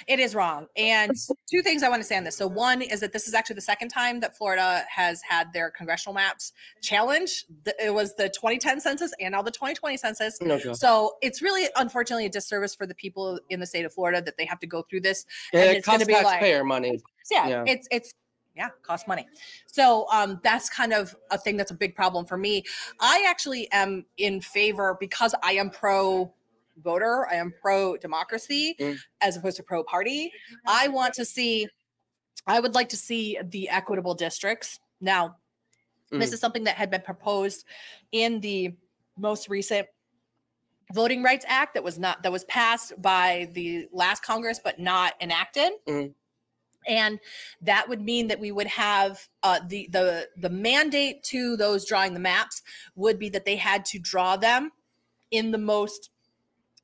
It 0.07 0.19
is 0.19 0.35
wrong. 0.35 0.67
And 0.75 1.11
two 1.49 1.61
things 1.61 1.83
I 1.83 1.89
want 1.89 2.01
to 2.01 2.07
say 2.07 2.17
on 2.17 2.23
this. 2.23 2.37
So 2.37 2.47
one 2.47 2.81
is 2.81 2.99
that 3.01 3.13
this 3.13 3.27
is 3.27 3.33
actually 3.33 3.55
the 3.55 3.61
second 3.61 3.89
time 3.89 4.19
that 4.21 4.37
Florida 4.37 4.83
has 4.89 5.21
had 5.27 5.51
their 5.53 5.69
congressional 5.71 6.13
maps 6.13 6.53
challenged. 6.81 7.45
It 7.79 7.93
was 7.93 8.15
the 8.15 8.29
2010 8.29 8.79
census 8.81 9.13
and 9.19 9.31
now 9.33 9.41
the 9.41 9.51
2020 9.51 9.97
census. 9.97 10.37
So 10.73 11.15
it's 11.21 11.41
really 11.41 11.67
unfortunately 11.75 12.25
a 12.25 12.29
disservice 12.29 12.75
for 12.75 12.85
the 12.85 12.95
people 12.95 13.39
in 13.49 13.59
the 13.59 13.65
state 13.65 13.85
of 13.85 13.93
Florida 13.93 14.21
that 14.21 14.37
they 14.37 14.45
have 14.45 14.59
to 14.59 14.67
go 14.67 14.83
through 14.89 15.01
this. 15.01 15.25
And 15.53 15.61
and 15.61 15.71
it 15.71 15.77
it's 15.77 15.85
costs 15.85 16.05
be 16.05 16.13
like- 16.13 16.23
taxpayer 16.25 16.63
money. 16.63 16.99
Yeah, 17.29 17.47
Yeah. 17.47 17.63
it's 17.67 17.87
it's 17.91 18.13
yeah, 18.55 18.69
costs 18.83 19.07
money. 19.07 19.27
So 19.67 20.07
um 20.11 20.39
that's 20.43 20.69
kind 20.69 20.91
of 20.91 21.15
a 21.29 21.37
thing 21.37 21.55
that's 21.55 21.71
a 21.71 21.75
big 21.75 21.95
problem 21.95 22.25
for 22.25 22.37
me. 22.37 22.63
I 22.99 23.25
actually 23.29 23.71
am 23.71 24.05
in 24.17 24.41
favor 24.41 24.97
because 24.99 25.33
I 25.41 25.53
am 25.53 25.69
pro 25.69 26.33
voter, 26.77 27.27
I 27.29 27.35
am 27.35 27.53
pro 27.61 27.97
democracy 27.97 28.75
Mm. 28.79 28.97
as 29.21 29.37
opposed 29.37 29.57
to 29.57 29.63
pro 29.63 29.83
party. 29.83 30.31
I 30.67 30.87
want 30.87 31.13
to 31.15 31.25
see 31.25 31.67
I 32.47 32.59
would 32.59 32.73
like 32.73 32.89
to 32.89 32.97
see 32.97 33.37
the 33.43 33.69
equitable 33.69 34.15
districts. 34.15 34.79
Now, 34.99 35.37
this 36.09 36.31
Mm. 36.31 36.33
is 36.33 36.39
something 36.39 36.63
that 36.63 36.75
had 36.75 36.89
been 36.89 37.01
proposed 37.03 37.65
in 38.11 38.39
the 38.41 38.75
most 39.17 39.47
recent 39.47 39.87
Voting 40.93 41.23
Rights 41.23 41.45
Act 41.47 41.73
that 41.75 41.83
was 41.83 41.97
not 41.99 42.21
that 42.23 42.31
was 42.31 42.43
passed 42.45 42.99
by 43.01 43.47
the 43.53 43.87
last 43.93 44.23
Congress 44.23 44.59
but 44.61 44.79
not 44.79 45.13
enacted. 45.21 45.71
Mhm. 45.87 46.15
And 46.87 47.19
that 47.61 47.87
would 47.87 48.01
mean 48.01 48.27
that 48.27 48.39
we 48.39 48.51
would 48.51 48.67
have 48.67 49.29
uh, 49.43 49.59
the 49.67 49.87
the 49.91 50.29
the 50.35 50.49
mandate 50.49 51.23
to 51.25 51.55
those 51.55 51.85
drawing 51.85 52.13
the 52.13 52.19
maps 52.19 52.61
would 52.95 53.19
be 53.19 53.29
that 53.29 53.45
they 53.45 53.55
had 53.55 53.85
to 53.85 53.99
draw 53.99 54.35
them 54.35 54.71
in 55.29 55.51
the 55.51 55.57
most 55.57 56.09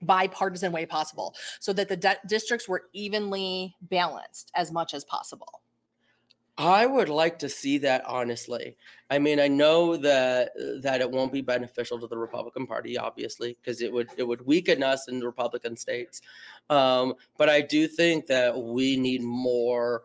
bipartisan 0.01 0.71
way 0.71 0.85
possible, 0.85 1.35
so 1.59 1.73
that 1.73 1.89
the 1.89 1.97
di- 1.97 2.17
districts 2.27 2.67
were 2.67 2.83
evenly 2.93 3.75
balanced 3.81 4.51
as 4.55 4.71
much 4.71 4.93
as 4.93 5.03
possible. 5.03 5.61
I 6.59 6.87
would 6.87 7.09
like 7.09 7.37
to 7.39 7.49
see 7.49 7.77
that 7.79 8.03
honestly. 8.05 8.77
I 9.11 9.19
mean, 9.19 9.39
I 9.39 9.47
know 9.47 9.95
that 9.97 10.51
that 10.81 11.01
it 11.01 11.11
won't 11.11 11.31
be 11.31 11.41
beneficial 11.41 11.99
to 11.99 12.07
the 12.07 12.17
Republican 12.17 12.65
Party, 12.65 12.97
obviously, 12.97 13.57
because 13.61 13.81
it 13.81 13.93
would 13.93 14.09
it 14.17 14.23
would 14.23 14.45
weaken 14.45 14.81
us 14.81 15.07
in 15.07 15.19
the 15.19 15.27
Republican 15.27 15.77
states. 15.77 16.21
Um, 16.69 17.13
but 17.37 17.47
I 17.47 17.61
do 17.61 17.87
think 17.87 18.25
that 18.27 18.57
we 18.57 18.97
need 18.97 19.21
more 19.21 20.03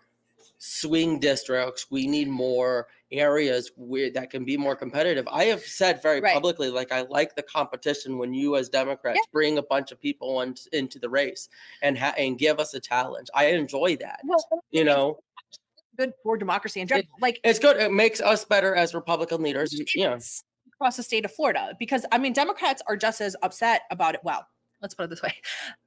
swing 0.58 1.18
districts. 1.18 1.86
We 1.90 2.06
need 2.06 2.28
more 2.28 2.88
areas 3.12 3.70
where 3.76 4.10
that 4.10 4.30
can 4.30 4.44
be 4.44 4.56
more 4.56 4.74
competitive. 4.74 5.26
I 5.30 5.44
have 5.44 5.60
said 5.62 6.02
very 6.02 6.20
Right. 6.20 6.34
publicly, 6.34 6.70
like 6.70 6.92
I 6.92 7.02
like 7.02 7.36
the 7.36 7.42
competition 7.42 8.18
when 8.18 8.32
you, 8.34 8.56
as 8.56 8.68
Democrats, 8.68 9.20
bring 9.32 9.58
a 9.58 9.62
bunch 9.62 9.92
of 9.92 10.00
people 10.00 10.38
on, 10.38 10.54
into 10.72 10.98
the 10.98 11.08
race 11.08 11.48
and 11.82 11.96
ha- 11.98 12.14
and 12.16 12.38
give 12.38 12.58
us 12.58 12.74
a 12.74 12.80
challenge. 12.80 13.28
I 13.34 13.46
enjoy 13.46 13.96
that. 13.96 14.20
Well, 14.24 14.44
You 14.70 14.84
know. 14.84 15.18
good 15.96 16.12
for 16.22 16.36
democracy 16.38 16.80
in 16.80 16.88
general. 16.88 17.06
Like 17.20 17.38
It's 17.44 17.58
good. 17.58 17.76
It 17.76 17.92
makes 17.92 18.20
us 18.20 18.44
better 18.44 18.74
as 18.74 18.94
Republican 18.94 19.42
leaders. 19.42 19.78
Yeah. 19.94 20.18
across 20.74 20.96
the 20.96 21.02
state 21.02 21.24
of 21.24 21.32
Florida 21.32 21.74
because 21.78 22.04
I 22.10 22.18
mean 22.18 22.32
Democrats 22.32 22.82
are 22.88 22.96
just 22.96 23.20
as 23.20 23.36
upset 23.42 23.82
about 23.90 24.14
it. 24.14 24.20
Well, 24.24 24.46
let's 24.80 24.94
put 24.94 25.04
it 25.04 25.10
this 25.10 25.22
way: 25.22 25.34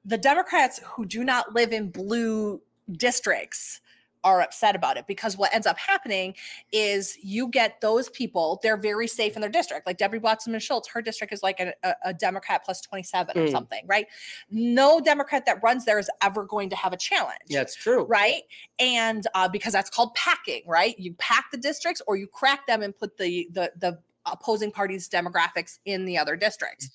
the 0.04 0.16
Democrats 0.16 0.80
who 0.84 1.04
do 1.04 1.22
not 1.24 1.52
live 1.54 1.72
in 1.72 1.90
blue 1.90 2.62
districts 2.92 3.80
are 4.26 4.40
upset 4.42 4.74
about 4.74 4.96
it 4.96 5.06
because 5.06 5.36
what 5.36 5.54
ends 5.54 5.66
up 5.66 5.78
happening 5.78 6.34
is 6.72 7.16
you 7.22 7.48
get 7.48 7.80
those 7.80 8.08
people 8.10 8.58
they're 8.62 8.76
very 8.76 9.06
safe 9.06 9.36
in 9.36 9.40
their 9.40 9.48
district 9.50 9.86
like 9.86 9.96
debbie 9.96 10.18
wasserman 10.18 10.58
schultz 10.60 10.88
her 10.88 11.00
district 11.00 11.32
is 11.32 11.42
like 11.42 11.60
a, 11.60 11.72
a, 12.04 12.12
democrat 12.12 12.62
plus 12.64 12.80
27 12.80 13.38
or 13.38 13.46
Mm. 13.46 13.50
something 13.50 13.84
right 13.86 14.06
no 14.50 15.00
democrat 15.00 15.46
that 15.46 15.62
runs 15.62 15.84
there 15.84 15.98
is 15.98 16.10
ever 16.22 16.44
going 16.44 16.68
to 16.70 16.76
have 16.76 16.92
a 16.92 16.96
challenge 16.96 17.38
Yeah, 17.48 17.60
it's 17.62 17.76
true. 17.76 18.04
right? 18.06 18.42
And 18.80 19.24
uh, 19.34 19.48
because 19.48 19.72
that's 19.72 19.90
called 19.90 20.12
packing, 20.14 20.62
right? 20.66 20.98
You 20.98 21.14
pack 21.18 21.46
the 21.52 21.58
districts 21.58 22.02
or 22.08 22.16
you 22.16 22.26
crack 22.26 22.66
them 22.66 22.82
and 22.82 22.96
put 22.96 23.16
the 23.16 23.48
the 23.52 23.72
the 23.78 23.98
opposing 24.28 24.72
parties' 24.72 25.08
demographics 25.08 25.78
in 25.84 26.04
the 26.04 26.18
other 26.18 26.34
districts. 26.34 26.90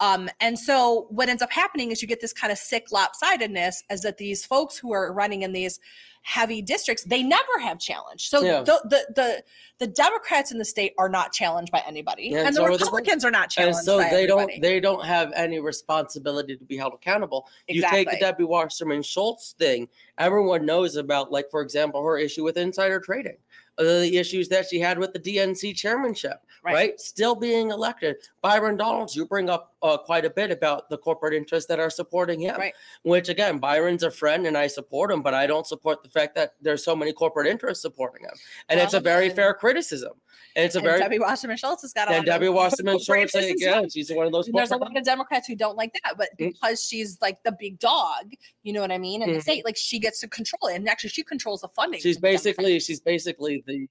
Um, 0.00 0.28
and 0.40 0.58
so 0.58 1.06
what 1.10 1.28
ends 1.28 1.40
up 1.40 1.52
happening 1.52 1.92
is 1.92 2.02
you 2.02 2.08
get 2.08 2.20
this 2.20 2.32
kind 2.32 2.50
of 2.52 2.58
sick 2.58 2.88
lopsidedness 2.90 3.76
as 3.88 4.00
that 4.00 4.18
these 4.18 4.44
folks 4.44 4.76
who 4.78 4.92
are 4.92 5.12
running 5.12 5.42
in 5.42 5.52
these 5.52 5.78
heavy 6.22 6.62
districts, 6.62 7.04
they 7.04 7.22
never 7.22 7.58
have 7.60 7.78
challenge. 7.78 8.28
So 8.28 8.42
Yeah. 8.42 8.62
the, 8.62 8.80
the 8.84 9.12
the 9.14 9.44
the 9.78 9.86
Democrats 9.88 10.52
in 10.52 10.58
the 10.58 10.64
state 10.64 10.94
are 10.96 11.08
not 11.08 11.32
challenged 11.32 11.72
by 11.72 11.82
anybody. 11.86 12.28
Yeah, 12.28 12.46
and 12.46 12.54
so 12.54 12.62
the 12.62 12.68
are 12.68 12.76
the- 12.78 12.84
Republicans 12.84 13.24
are 13.24 13.30
not 13.30 13.44
And 13.44 13.50
challenged 13.50 13.80
so 13.80 13.98
by 13.98 14.04
they 14.10 14.22
everybody. 14.24 14.52
don't 14.54 14.62
they 14.62 14.80
don't 14.80 15.04
have 15.04 15.32
any 15.34 15.58
responsibility 15.58 16.56
to 16.56 16.64
be 16.64 16.76
held 16.76 16.94
accountable. 16.94 17.48
You 17.68 17.82
take 17.90 18.08
the 18.10 18.16
Debbie 18.18 18.44
Wasserman 18.44 19.02
Schultz 19.02 19.52
thing. 19.58 19.88
Everyone 20.18 20.64
knows 20.64 20.96
about, 20.96 21.32
like 21.32 21.50
for 21.50 21.60
example, 21.60 22.02
her 22.04 22.16
issue 22.16 22.44
with 22.44 22.56
insider 22.56 23.00
trading, 23.00 23.36
uh, 23.78 23.82
the 23.82 24.16
issues 24.16 24.48
that 24.50 24.66
she 24.70 24.78
had 24.78 24.98
with 24.98 25.12
the 25.12 25.18
DNC 25.18 25.74
chairmanship. 25.76 26.40
Right. 26.64 26.74
Right. 26.74 27.00
Still 27.00 27.34
being 27.34 27.70
elected. 27.72 28.16
Byron 28.40 28.76
Donalds, 28.76 29.16
you 29.16 29.26
bring 29.26 29.50
up 29.50 29.71
uh, 29.82 29.98
quite 29.98 30.24
a 30.24 30.30
bit 30.30 30.50
about 30.50 30.88
the 30.88 30.96
corporate 30.96 31.34
interests 31.34 31.66
that 31.68 31.80
are 31.80 31.90
supporting 31.90 32.40
him. 32.40 32.56
Right. 32.56 32.74
Which 33.02 33.28
again, 33.28 33.58
Byron's 33.58 34.02
a 34.02 34.10
friend 34.10 34.46
and 34.46 34.56
I 34.56 34.66
support 34.68 35.10
him, 35.10 35.22
but 35.22 35.34
I 35.34 35.46
don't 35.46 35.66
support 35.66 36.02
the 36.02 36.08
fact 36.08 36.34
that 36.36 36.54
there's 36.60 36.84
so 36.84 36.94
many 36.94 37.12
corporate 37.12 37.46
interests 37.46 37.82
supporting 37.82 38.24
him. 38.24 38.34
And 38.68 38.78
it's 38.80 38.94
a 38.94 39.00
very 39.00 39.26
and- 39.26 39.34
fair 39.36 39.54
criticism. 39.54 40.12
And 40.54 40.64
it's 40.66 40.74
a 40.74 40.78
and 40.78 40.84
very 40.86 40.98
Debbie 41.00 41.18
Wasserman 41.18 41.56
Schultz 41.56 41.82
has 41.82 41.92
got 41.92 42.10
a 42.10 42.14
and 42.14 42.26
Debbie 42.26 42.48
Wasserman 42.48 42.98
Schultz, 42.98 43.34
yeah, 43.58 43.82
she's 43.92 44.10
one 44.12 44.26
of 44.26 44.32
those. 44.32 44.48
There's 44.52 44.70
a 44.70 44.76
lot 44.76 44.96
of 44.96 45.04
Democrats 45.04 45.46
who 45.46 45.56
don't 45.56 45.76
like 45.76 45.92
that, 46.04 46.16
but 46.18 46.28
Mm. 46.38 46.52
because 46.52 46.84
she's 46.84 47.18
like 47.20 47.42
the 47.42 47.52
big 47.58 47.78
dog, 47.78 48.32
you 48.62 48.72
know 48.72 48.80
what 48.82 48.92
I 48.92 48.98
mean? 48.98 49.22
In 49.22 49.32
the 49.32 49.38
Mhm. 49.38 49.42
state, 49.42 49.64
like 49.64 49.76
she 49.76 49.98
gets 49.98 50.20
to 50.20 50.28
control 50.28 50.68
it, 50.70 50.76
and 50.76 50.88
actually 50.88 51.10
she 51.10 51.22
controls 51.22 51.62
the 51.62 51.68
funding. 51.68 52.00
She's 52.00 52.18
basically 52.18 52.64
Democrats. 52.64 52.86
she's 52.86 53.00
basically 53.00 53.64
the 53.66 53.88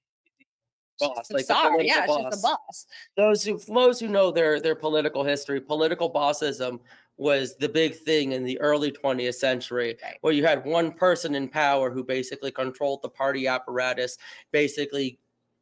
boss, 0.98 1.30
like 1.30 1.46
the 1.46 1.82
yeah, 1.84 2.06
boss. 2.06 2.32
she's 2.32 2.42
the 2.42 2.48
boss. 2.48 2.86
Those 3.16 3.44
who 3.44 3.58
those 3.58 4.00
who 4.00 4.08
know 4.08 4.30
their 4.30 4.60
their 4.60 4.74
political 4.76 5.24
history, 5.24 5.60
political 5.60 6.12
bossism 6.12 6.80
was 7.18 7.56
the 7.56 7.68
big 7.68 7.94
thing 7.94 8.32
in 8.32 8.42
the 8.42 8.58
early 8.60 8.90
20th 8.90 9.34
century, 9.34 9.96
Right. 10.02 10.16
where 10.22 10.32
you 10.32 10.44
had 10.46 10.64
one 10.64 10.92
person 10.92 11.34
in 11.34 11.48
power 11.48 11.90
who 11.90 12.02
basically 12.02 12.50
controlled 12.50 13.02
the 13.02 13.08
party 13.08 13.46
apparatus, 13.46 14.16
basically 14.50 15.18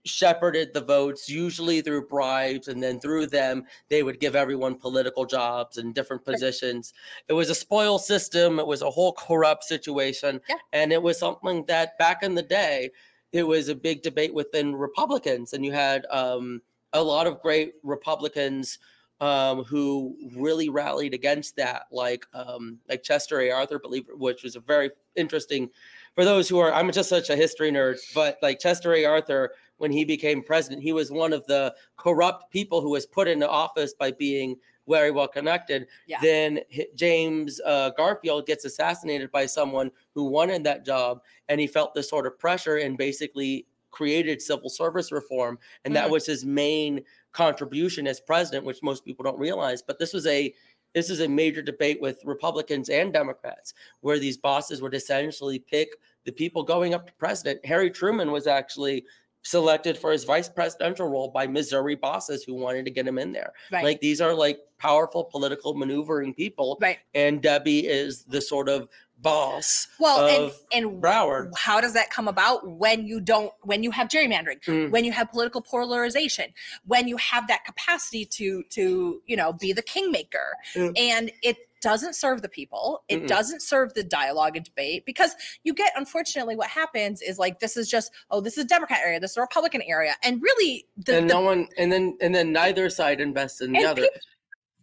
shepherded 0.06 0.72
the 0.72 0.80
votes, 0.80 1.28
usually 1.28 1.82
through 1.82 2.06
bribes, 2.06 2.68
and 2.68 2.82
then 2.82 2.98
through 3.00 3.26
them 3.26 3.64
they 3.90 4.02
would 4.02 4.18
give 4.20 4.34
everyone 4.34 4.74
political 4.74 5.26
jobs 5.26 5.76
and 5.76 5.94
different 5.94 6.24
positions. 6.24 6.94
It 7.28 7.34
was 7.34 7.50
a 7.50 7.54
spoil 7.54 7.98
system. 7.98 8.58
It 8.58 8.66
was 8.66 8.80
a 8.80 8.90
whole 8.90 9.12
corrupt 9.12 9.64
situation, 9.64 10.40
Yeah. 10.48 10.56
and 10.72 10.90
it 10.92 11.02
was 11.02 11.18
something 11.18 11.64
that 11.66 11.98
back 11.98 12.22
in 12.22 12.34
the 12.34 12.42
day 12.42 12.90
it 13.32 13.46
was 13.46 13.68
a 13.68 13.74
big 13.74 14.02
debate 14.02 14.34
within 14.34 14.74
Republicans, 14.74 15.52
and 15.52 15.64
you 15.64 15.72
had 15.72 16.06
um, 16.10 16.60
a 16.92 17.02
lot 17.02 17.26
of 17.26 17.40
great 17.40 17.74
Republicans 17.82 18.78
um, 19.20 19.64
who 19.64 20.16
really 20.34 20.68
rallied 20.68 21.14
against 21.14 21.56
that, 21.56 21.82
like 21.92 22.26
um, 22.32 22.78
like 22.88 23.02
Chester 23.02 23.40
A. 23.40 23.50
Arthur, 23.50 23.78
believe 23.78 24.06
which 24.14 24.42
was 24.42 24.56
a 24.56 24.60
very 24.60 24.90
interesting 25.14 25.70
for 26.14 26.24
those 26.24 26.48
who 26.48 26.58
are. 26.58 26.72
I'm 26.72 26.90
just 26.90 27.08
such 27.08 27.30
a 27.30 27.36
history 27.36 27.70
nerd, 27.70 27.98
but 28.14 28.38
like 28.42 28.58
Chester 28.58 28.94
A. 28.94 29.04
Arthur, 29.04 29.52
when 29.76 29.92
he 29.92 30.04
became 30.04 30.42
president, 30.42 30.82
he 30.82 30.92
was 30.92 31.10
one 31.10 31.32
of 31.32 31.46
the 31.46 31.74
corrupt 31.96 32.50
people 32.50 32.80
who 32.80 32.90
was 32.90 33.06
put 33.06 33.28
into 33.28 33.48
office 33.48 33.94
by 33.94 34.10
being 34.10 34.56
very 34.88 35.10
well 35.10 35.28
connected. 35.28 35.86
Yeah. 36.06 36.18
Then 36.20 36.60
James 36.94 37.60
uh, 37.64 37.90
Garfield 37.96 38.46
gets 38.46 38.64
assassinated 38.64 39.30
by 39.30 39.46
someone 39.46 39.90
who 40.14 40.24
wanted 40.24 40.64
that 40.64 40.84
job, 40.84 41.22
and 41.48 41.60
he 41.60 41.66
felt 41.66 41.94
this 41.94 42.08
sort 42.08 42.26
of 42.26 42.38
pressure 42.38 42.76
and 42.76 42.96
basically 42.98 43.66
created 43.90 44.40
civil 44.40 44.68
service 44.70 45.10
reform, 45.10 45.58
and 45.84 45.94
that 45.96 46.08
Mhm. 46.08 46.12
was 46.12 46.26
his 46.26 46.44
main 46.44 47.04
contribution 47.32 48.06
as 48.06 48.20
president, 48.20 48.64
which 48.64 48.82
most 48.82 49.04
people 49.04 49.24
don't 49.24 49.38
realize. 49.38 49.82
But 49.82 49.98
this 49.98 50.12
was 50.12 50.26
a 50.26 50.54
this 50.92 51.08
is 51.08 51.20
a 51.20 51.28
major 51.28 51.62
debate 51.62 52.00
with 52.00 52.18
Republicans 52.24 52.88
and 52.88 53.12
Democrats, 53.12 53.74
where 54.00 54.18
these 54.18 54.36
bosses 54.36 54.82
would 54.82 54.92
essentially 54.92 55.56
pick 55.60 55.94
the 56.24 56.32
people 56.32 56.64
going 56.64 56.94
up 56.94 57.06
to 57.06 57.12
president. 57.12 57.64
Harry 57.64 57.90
Truman 57.92 58.32
was 58.32 58.48
actually 58.48 59.06
selected 59.42 59.96
for 59.96 60.12
his 60.12 60.24
vice 60.24 60.48
presidential 60.48 61.08
role 61.08 61.28
by 61.28 61.46
Missouri 61.46 61.94
bosses 61.96 62.44
who 62.44 62.54
wanted 62.54 62.84
to 62.84 62.90
get 62.90 63.06
him 63.06 63.18
in 63.18 63.32
there. 63.32 63.52
Right. 63.72 63.84
Like 63.84 64.00
these 64.00 64.20
are 64.20 64.34
like 64.34 64.60
powerful 64.78 65.24
political 65.24 65.74
maneuvering 65.74 66.34
people. 66.34 66.78
right. 66.80 66.98
And 67.14 67.40
Debbie 67.42 67.86
is 67.86 68.24
the 68.24 68.40
sort 68.40 68.68
of 68.68 68.88
boss 69.22 69.86
Well, 69.98 70.26
and 70.26 70.52
and 70.72 71.02
Broward. 71.02 71.50
how 71.54 71.78
does 71.82 71.92
that 71.92 72.08
come 72.10 72.26
about 72.26 72.66
when 72.66 73.06
you 73.06 73.20
don't 73.20 73.52
when 73.62 73.82
you 73.82 73.90
have 73.90 74.08
gerrymandering 74.08 74.60
Mm. 74.64 74.90
when 74.90 75.04
you 75.04 75.12
have 75.12 75.30
political 75.30 75.60
polarization 75.60 76.46
when 76.86 77.06
you 77.06 77.18
have 77.18 77.46
that 77.48 77.66
capacity 77.66 78.24
to 78.24 78.62
to 78.70 79.20
you 79.26 79.36
know 79.36 79.52
be 79.52 79.74
the 79.74 79.82
kingmaker 79.82 80.56
Mm. 80.74 80.98
and 80.98 81.32
it 81.42 81.58
doesn't 81.80 82.14
serve 82.14 82.42
the 82.42 82.48
people. 82.48 83.02
It 83.08 83.22
Mm-mm. 83.22 83.26
doesn't 83.28 83.62
serve 83.62 83.94
the 83.94 84.02
dialogue 84.04 84.56
and 84.56 84.64
debate 84.64 85.04
because 85.06 85.34
you 85.64 85.72
get, 85.74 85.92
unfortunately, 85.96 86.56
what 86.56 86.68
happens 86.68 87.22
is 87.22 87.38
like 87.38 87.60
this 87.60 87.76
is 87.76 87.88
just, 87.88 88.12
oh, 88.30 88.40
this 88.40 88.58
is 88.58 88.64
a 88.64 88.68
Democrat 88.68 89.00
area, 89.04 89.18
this 89.20 89.32
is 89.32 89.36
a 89.36 89.40
Republican 89.40 89.82
area. 89.82 90.14
And 90.22 90.42
really, 90.42 90.86
the, 90.96 91.18
and 91.18 91.30
the- 91.30 91.34
no 91.34 91.40
one, 91.40 91.68
and 91.78 91.90
then 91.90 92.16
and 92.20 92.34
then 92.34 92.52
neither 92.52 92.90
side 92.90 93.20
invests 93.20 93.60
in 93.60 93.72
the 93.72 93.84
other. 93.84 94.02
people- 94.02 94.20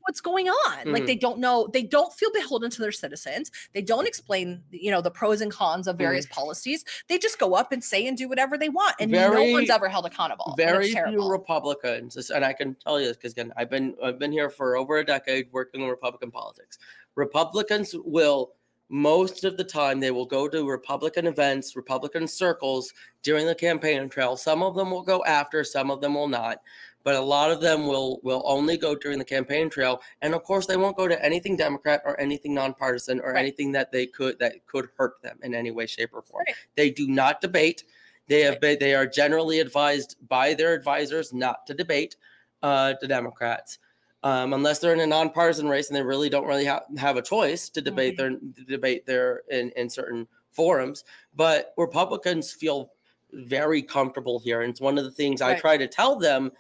what's 0.08 0.22
going 0.22 0.48
on 0.48 0.92
like 0.92 1.04
Mhm. 1.04 1.08
they 1.08 1.16
don't 1.16 1.38
know 1.38 1.68
they 1.74 1.84
don't 1.84 2.14
feel 2.14 2.32
beholden 2.32 2.72
to 2.72 2.82
their 2.82 2.92
citizens 2.94 3.52
they 3.74 3.82
don't 3.82 4.08
explain 4.08 4.64
you 4.72 4.90
know 4.90 5.02
the 5.02 5.12
pros 5.12 5.42
and 5.42 5.52
cons 5.52 5.88
of 5.88 5.98
various 5.98 6.26
Mm. 6.26 6.32
policies 6.32 6.86
they 7.10 7.18
just 7.18 7.38
go 7.38 7.56
up 7.56 7.72
and 7.74 7.84
say 7.84 8.08
and 8.08 8.18
do 8.18 8.30
whatever 8.30 8.58
they 8.58 8.70
want 8.70 8.96
and 9.00 9.12
no 9.12 9.44
one's 9.52 9.70
ever 9.70 9.90
held 9.90 10.06
accountable 10.06 10.54
very 10.58 10.92
few. 10.92 11.30
Republicans, 11.30 12.30
and 12.32 12.46
I 12.46 12.54
can 12.54 12.76
tell 12.76 13.00
you 13.00 13.08
this 13.08 13.18
because 13.18 13.34
again, 13.34 13.52
I've 13.58 13.70
been 13.70 13.96
I've 14.02 14.18
been 14.18 14.32
here 14.32 14.50
for 14.50 14.78
over 14.78 14.98
a 14.98 15.06
decade 15.06 15.50
working 15.52 15.82
in 15.82 15.88
Republican 15.90 16.32
politics. 16.32 16.78
Republicans 17.16 17.94
will 18.06 18.54
most 18.90 19.44
of 19.44 19.58
the 19.58 19.64
time 19.64 20.00
they 20.00 20.12
will 20.12 20.26
go 20.26 20.48
to 20.48 20.66
Republican 20.70 21.28
events, 21.28 21.76
Republican 21.76 22.28
circles 22.28 22.94
during 23.22 23.46
the 23.46 23.54
campaign 23.56 24.08
trail. 24.08 24.38
Some 24.38 24.64
of 24.64 24.76
them 24.76 24.92
will 24.92 25.04
go 25.04 25.24
after, 25.26 25.64
some 25.66 25.92
of 25.92 26.00
them 26.00 26.14
will 26.14 26.30
not. 26.30 26.62
But 27.08 27.16
a 27.16 27.22
lot 27.22 27.52
of 27.52 27.62
them 27.62 27.88
will 27.88 28.20
will 28.22 28.44
only 28.46 28.76
go 28.76 28.94
during 28.94 29.18
the 29.18 29.24
campaign 29.24 29.70
trail, 29.70 30.02
and 30.22 30.36
of 30.36 30.44
course, 30.44 30.66
they 30.66 30.76
won't 30.76 30.98
go 30.98 31.08
to 31.08 31.24
anything 31.24 31.56
Democrat 31.56 32.02
or 32.04 32.20
anything 32.20 32.54
nonpartisan 32.54 33.22
or 33.22 33.32
Right. 33.32 33.40
anything 33.40 33.72
that 33.72 33.94
they 33.94 34.08
could 34.08 34.38
that 34.40 34.66
could 34.66 34.90
hurt 34.98 35.22
them 35.22 35.40
in 35.42 35.56
any 35.56 35.72
way, 35.72 35.86
shape, 35.86 36.10
or 36.12 36.22
form. 36.22 36.44
Right. 36.46 36.56
They 36.76 36.90
do 36.90 37.08
not 37.08 37.40
debate. 37.40 37.86
They 38.28 38.42
have 38.42 38.60
been, 38.60 38.78
they 38.80 38.94
are 38.94 39.08
generally 39.08 39.62
advised 39.62 40.18
by 40.28 40.54
their 40.54 40.74
advisors 40.74 41.32
not 41.32 41.66
to 41.68 41.74
debate 41.74 42.18
uh, 42.62 42.96
the 43.00 43.08
Democrats, 43.08 43.80
um, 44.24 44.52
unless 44.52 44.80
they're 44.80 44.92
in 44.92 45.00
a 45.00 45.08
nonpartisan 45.08 45.70
race 45.70 45.88
and 45.88 45.96
they 45.96 46.04
really 46.04 46.30
don't 46.30 46.46
really 46.46 46.66
ha- 46.66 46.84
have 46.98 47.16
a 47.16 47.22
choice 47.22 47.70
to 47.70 47.80
debate 47.80 48.18
their 48.18 48.32
to 48.32 48.66
debate 48.68 49.06
their 49.06 49.44
in, 49.50 49.72
in 49.78 49.90
certain 49.90 50.28
forums. 50.52 51.06
But 51.34 51.74
Republicans 51.78 52.52
feel 52.52 52.92
very 53.32 53.82
comfortable 53.82 54.40
here, 54.40 54.62
and 54.62 54.72
it's 54.72 54.82
one 54.82 54.98
of 54.98 55.06
the 55.06 55.12
things 55.12 55.42
I 55.42 55.58
try 55.58 55.78
to 55.78 55.88
tell 55.88 56.18
them 56.18 56.52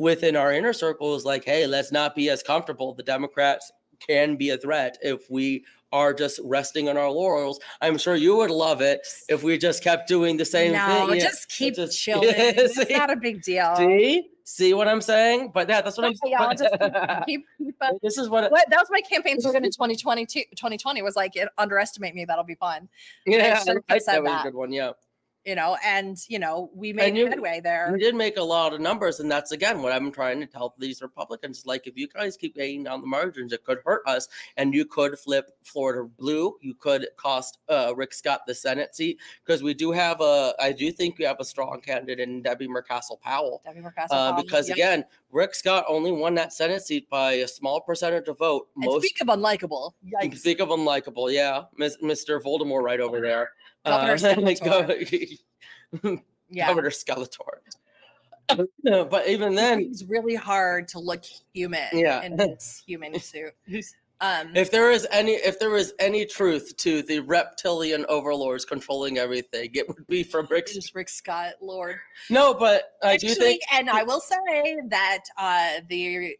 within 0.00 0.34
our 0.34 0.50
inner 0.50 0.72
circle 0.72 1.14
is 1.14 1.26
like, 1.26 1.44
hey, 1.44 1.66
let's 1.66 1.92
not 1.92 2.14
be 2.14 2.30
as 2.30 2.42
comfortable. 2.42 2.94
The 2.94 3.02
Democrats 3.02 3.70
can 4.00 4.34
be 4.34 4.48
a 4.48 4.56
threat 4.56 4.96
if 5.02 5.30
we 5.30 5.62
are 5.92 6.14
just 6.14 6.40
resting 6.42 6.88
on 6.88 6.96
our 6.96 7.10
laurels. 7.10 7.60
I'm 7.82 7.98
sure 7.98 8.14
you 8.14 8.34
would 8.36 8.50
love 8.50 8.80
it 8.80 9.06
if 9.28 9.42
we 9.42 9.58
just 9.58 9.84
kept 9.84 10.08
doing 10.08 10.38
the 10.38 10.44
same 10.44 10.72
no, 10.72 11.06
thing. 11.06 11.18
Yeah. 11.18 11.24
just 11.24 11.50
keep 11.50 11.76
just- 11.76 12.00
chilling. 12.02 12.32
It's 12.34 12.76
see? 12.76 12.96
not 12.96 13.10
a 13.10 13.16
big 13.16 13.42
deal. 13.42 13.76
See, 13.76 14.30
see 14.44 14.72
what 14.72 14.88
I'm 14.88 15.02
saying? 15.02 15.50
But 15.52 15.68
yeah, 15.68 15.82
that's 15.82 15.98
what 15.98 16.06
I'm. 16.06 16.14
Yeah, 16.24 16.50
y'all 16.50 17.24
keep, 17.26 17.44
keep 17.58 17.74
this 18.02 18.16
is 18.16 18.30
what. 18.30 18.50
What, 18.50 18.70
that 18.70 18.78
was 18.78 18.88
my 18.90 19.02
campaign 19.02 19.38
slogan 19.38 19.64
in 19.66 19.70
2022 19.70 20.44
2020 20.56 21.02
was 21.02 21.14
like 21.14 21.34
underestimate 21.58 22.14
me 22.14 22.24
that'll 22.24 22.44
be 22.44 22.54
fun 22.54 22.88
yeah, 23.26 23.60
I, 23.88 23.98
said 23.98 24.14
that 24.14 24.22
was 24.22 24.40
a 24.40 24.42
good 24.44 24.54
one. 24.54 24.72
Yeah, 24.72 24.92
you 25.44 25.54
know 25.54 25.76
and 25.84 26.18
you 26.28 26.38
know 26.38 26.70
we 26.74 26.92
made 26.92 27.16
you- 27.16 27.26
headway 27.26 27.60
there 27.62 27.90
we 27.92 27.98
did 27.98 28.14
make 28.14 28.36
a 28.36 28.42
lot 28.42 28.72
of 28.74 28.80
numbers, 28.80 29.20
and 29.20 29.30
that's 29.30 29.52
again 29.52 29.80
what 29.82 29.92
I'm 29.92 30.12
trying 30.12 30.40
to 30.40 30.46
tell 30.46 30.74
these 30.78 31.00
Republicans. 31.02 31.64
Like, 31.66 31.86
if 31.86 31.96
you 31.96 32.08
guys 32.08 32.36
keep 32.36 32.58
hanging 32.58 32.84
down 32.84 33.00
the 33.00 33.06
margins, 33.06 33.52
it 33.52 33.64
could 33.64 33.78
hurt 33.84 34.02
us, 34.06 34.28
and 34.56 34.74
you 34.74 34.84
could 34.84 35.18
flip 35.18 35.50
Florida 35.62 36.08
blue. 36.18 36.56
You 36.60 36.74
could 36.74 37.06
cost 37.16 37.58
uh, 37.68 37.92
Rick 37.96 38.12
Scott 38.14 38.42
the 38.46 38.54
Senate 38.54 38.94
seat 38.94 39.18
because 39.44 39.62
we 39.62 39.72
do 39.74 39.92
have 39.92 40.20
a. 40.20 40.54
I 40.60 40.72
do 40.72 40.92
think 40.92 41.18
we 41.18 41.24
have 41.24 41.40
a 41.40 41.44
strong 41.44 41.80
candidate 41.80 42.20
in 42.20 42.42
Debbie 42.42 42.68
Mucarsel 42.68 43.20
Powell. 43.20 43.62
Debbie 43.64 43.80
Mucarsel 43.80 44.06
Uh, 44.10 44.32
Powell, 44.32 44.42
because 44.42 44.68
yeah. 44.68 44.74
again, 44.74 45.04
Rick 45.32 45.54
Scott 45.54 45.84
only 45.88 46.12
won 46.12 46.34
that 46.34 46.52
Senate 46.52 46.82
seat 46.82 47.08
by 47.08 47.32
a 47.34 47.48
small 47.48 47.80
percentage 47.80 48.28
of 48.28 48.38
vote. 48.38 48.68
and 48.76 48.84
Most 48.84 49.02
speak 49.04 49.20
of 49.20 49.28
unlikable 49.28 49.92
yikes 50.04 50.40
Think 50.40 50.60
of 50.60 50.68
unlikable, 50.68 51.32
yeah, 51.32 51.62
Mr. 51.78 52.40
Voldemort 52.40 52.82
right 52.82 53.00
over 53.00 53.20
there. 53.20 53.50
Governor 53.84 54.16
Skeletor. 54.16 55.38
yeah 56.50 56.68
Governor 56.68 56.90
Skeletor. 56.90 57.58
but 59.10 59.28
even 59.28 59.54
then, 59.54 59.80
it's 59.80 60.04
really 60.04 60.34
hard 60.34 60.88
to 60.88 60.98
look 60.98 61.22
human 61.54 61.86
Yeah. 61.92 62.22
in 62.22 62.36
his 62.38 62.82
human 62.86 63.18
suit. 63.20 63.52
Um, 64.22 64.54
if 64.54 64.70
there 64.70 64.90
is 64.90 65.06
any, 65.10 65.32
if 65.32 65.58
there 65.58 65.74
is 65.76 65.94
any 65.98 66.26
truth 66.26 66.76
to 66.78 67.00
the 67.02 67.20
reptilian 67.20 68.04
overlords 68.08 68.66
controlling 68.66 69.16
everything, 69.18 69.70
it 69.74 69.88
would 69.88 70.06
be 70.08 70.24
from 70.24 70.46
Rick. 70.50 70.66
just 70.66 70.94
Rick 70.94 71.08
Scott, 71.08 71.54
Lord. 71.62 71.96
No, 72.28 72.52
but 72.52 72.92
I 73.02 73.16
do 73.16 73.28
think 73.34 73.62
and 73.72 73.88
I 73.88 74.02
will 74.02 74.20
say 74.20 74.76
that 74.88 75.20
uh, 75.38 75.80
the 75.88 76.36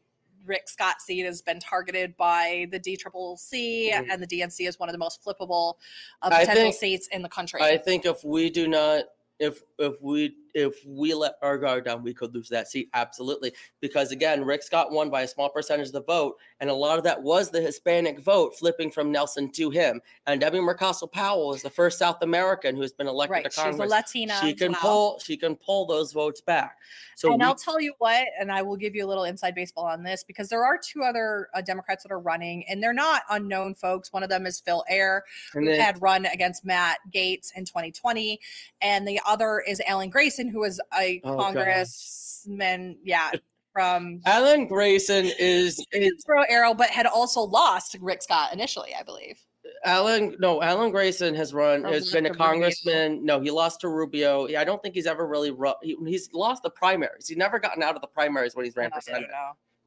Rick 0.46 0.68
Scott 0.68 1.00
seat 1.00 1.24
has 1.24 1.42
been 1.42 1.60
targeted 1.60 2.16
by 2.16 2.66
the 2.70 2.78
DCCC, 2.78 3.90
Mhm. 3.92 4.06
and 4.10 4.22
the 4.22 4.26
DNC 4.26 4.66
is 4.66 4.78
one 4.78 4.88
of 4.88 4.92
the 4.92 4.98
most 4.98 5.22
flippable 5.24 5.74
uh, 6.22 6.30
potential 6.30 6.54
think- 6.54 6.74
seats 6.76 7.08
in 7.08 7.22
the 7.22 7.28
country. 7.28 7.60
I 7.62 7.76
think 7.76 8.04
if 8.06 8.24
we 8.24 8.50
do 8.50 8.66
not, 8.68 9.04
if 9.38 9.62
if 9.80 10.00
we 10.00 10.34
if 10.54 10.84
we 10.86 11.14
let 11.14 11.34
our 11.42 11.56
guard 11.58 11.84
down, 11.84 12.02
we 12.02 12.12
could 12.12 12.34
lose 12.34 12.48
that 12.48 12.68
seat 12.68 12.88
absolutely. 12.94 13.52
Because 13.80 14.10
again, 14.10 14.44
Rick 14.44 14.62
Scott 14.62 14.90
won 14.90 15.10
by 15.10 15.22
a 15.22 15.28
small 15.28 15.48
percentage 15.48 15.88
of 15.88 15.92
the 15.92 16.02
vote, 16.02 16.36
and 16.60 16.68
a 16.68 16.74
lot 16.74 16.98
of 16.98 17.04
that 17.04 17.22
was 17.22 17.50
the 17.50 17.60
Hispanic 17.60 18.20
vote 18.20 18.56
flipping 18.58 18.90
from 18.90 19.12
Nelson 19.12 19.50
to 19.52 19.70
him. 19.70 20.00
And 20.26 20.40
Debbie 20.40 20.58
Mucarsel 20.58 21.10
Powell 21.10 21.54
is 21.54 21.62
the 21.62 21.70
first 21.70 21.98
South 21.98 22.22
American 22.22 22.74
who 22.74 22.82
has 22.82 22.92
been 22.92 23.06
elected 23.06 23.32
right, 23.32 23.44
to 23.44 23.50
she's 23.50 23.58
a 23.58 23.62
Congress. 23.62 23.90
Latina. 23.90 24.38
she 24.40 24.54
can 24.54 24.74
pull 24.74 25.18
she 25.20 25.36
can 25.36 25.56
pull 25.56 25.86
those 25.86 26.12
votes 26.12 26.40
back. 26.40 26.78
So 27.16 27.32
and 27.32 27.40
we- 27.40 27.46
I'll 27.46 27.54
tell 27.54 27.80
you 27.80 27.94
what, 27.98 28.26
and 28.38 28.50
I 28.50 28.62
will 28.62 28.76
give 28.76 28.94
you 28.94 29.04
a 29.04 29.08
little 29.08 29.24
inside 29.24 29.54
baseball 29.54 29.84
on 29.84 30.02
this 30.02 30.24
because 30.24 30.48
there 30.48 30.64
are 30.64 30.78
two 30.78 31.02
other 31.02 31.48
uh, 31.54 31.60
Democrats 31.60 32.02
that 32.02 32.12
are 32.12 32.18
running, 32.18 32.64
and 32.68 32.82
they're 32.82 32.92
not 32.92 33.22
unknown 33.30 33.74
folks. 33.74 34.12
One 34.12 34.22
of 34.22 34.28
them 34.28 34.46
is 34.46 34.60
Phil 34.60 34.84
Ehr, 34.88 35.24
who 35.52 35.68
had 35.68 36.00
run 36.02 36.26
against 36.26 36.64
Matt 36.64 36.98
Gaetz 37.12 37.52
in 37.54 37.64
2020, 37.64 38.40
and 38.80 39.06
the 39.06 39.20
other 39.26 39.62
is 39.70 39.80
Alan 39.86 40.10
Grayson, 40.10 40.48
who 40.48 40.60
was 40.60 40.80
a 40.98 41.20
Oh, 41.24 41.36
God. 41.36 41.54
congressman, 41.54 42.96
yeah, 43.04 43.30
from 43.72 44.20
Alan 44.26 44.66
Grayson 44.66 45.26
is, 45.38 45.78
is 45.78 45.86
Hillsborough 45.92 46.44
Arrow, 46.48 46.74
but 46.74 46.90
had 46.90 47.06
also 47.06 47.40
lost 47.42 47.96
Rick 48.00 48.22
Scott 48.22 48.52
initially, 48.52 48.94
I 48.98 49.02
believe. 49.02 49.38
Alan, 49.84 50.36
no, 50.40 50.60
Alan 50.62 50.90
Grayson 50.90 51.34
has 51.34 51.54
run, 51.54 51.86
Or 51.86 51.90
has 51.92 52.10
been 52.12 52.26
a 52.26 52.28
to 52.30 52.32
Rubio? 52.34 52.46
congressman. 52.46 53.24
No, 53.24 53.40
he 53.40 53.50
lost 53.50 53.80
to 53.82 53.88
Rubio. 53.88 54.46
Yeah, 54.48 54.60
I 54.60 54.64
don't 54.64 54.82
think 54.82 54.94
he's 54.94 55.06
ever 55.06 55.26
really, 55.26 55.50
ru- 55.52 55.74
he, 55.82 55.96
he's 56.06 56.28
lost 56.34 56.62
the 56.62 56.70
primaries. 56.70 57.28
He's 57.28 57.36
never 57.38 57.58
gotten 57.58 57.82
out 57.82 57.94
of 57.94 58.00
the 58.00 58.08
primaries 58.08 58.54
when 58.56 58.64
he's 58.64 58.76
ran 58.76 58.90
for 58.90 59.00
Senate 59.00 59.28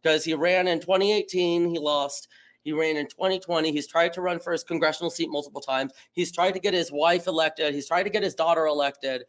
because 0.02 0.24
he 0.24 0.34
ran 0.34 0.68
in 0.68 0.80
2018. 0.80 1.70
He 1.70 1.78
lost. 1.80 2.28
He 2.64 2.72
ran 2.72 2.96
in 2.98 3.08
2020. 3.08 3.72
He's 3.72 3.88
tried 3.88 4.14
to 4.14 4.22
run 4.22 4.40
for 4.40 4.54
his 4.54 4.64
congressional 4.64 5.10
seat 5.12 5.30
multiple 5.30 5.60
times. 5.62 5.92
He's 6.14 6.32
tried 6.32 6.52
to 6.54 6.60
get 6.60 6.74
his 6.74 6.92
wife 6.92 7.28
elected. 7.28 7.74
He's 7.74 7.88
tried 7.88 8.04
to 8.04 8.10
get 8.10 8.24
his 8.24 8.36
daughter 8.36 8.66
elected, 8.68 9.24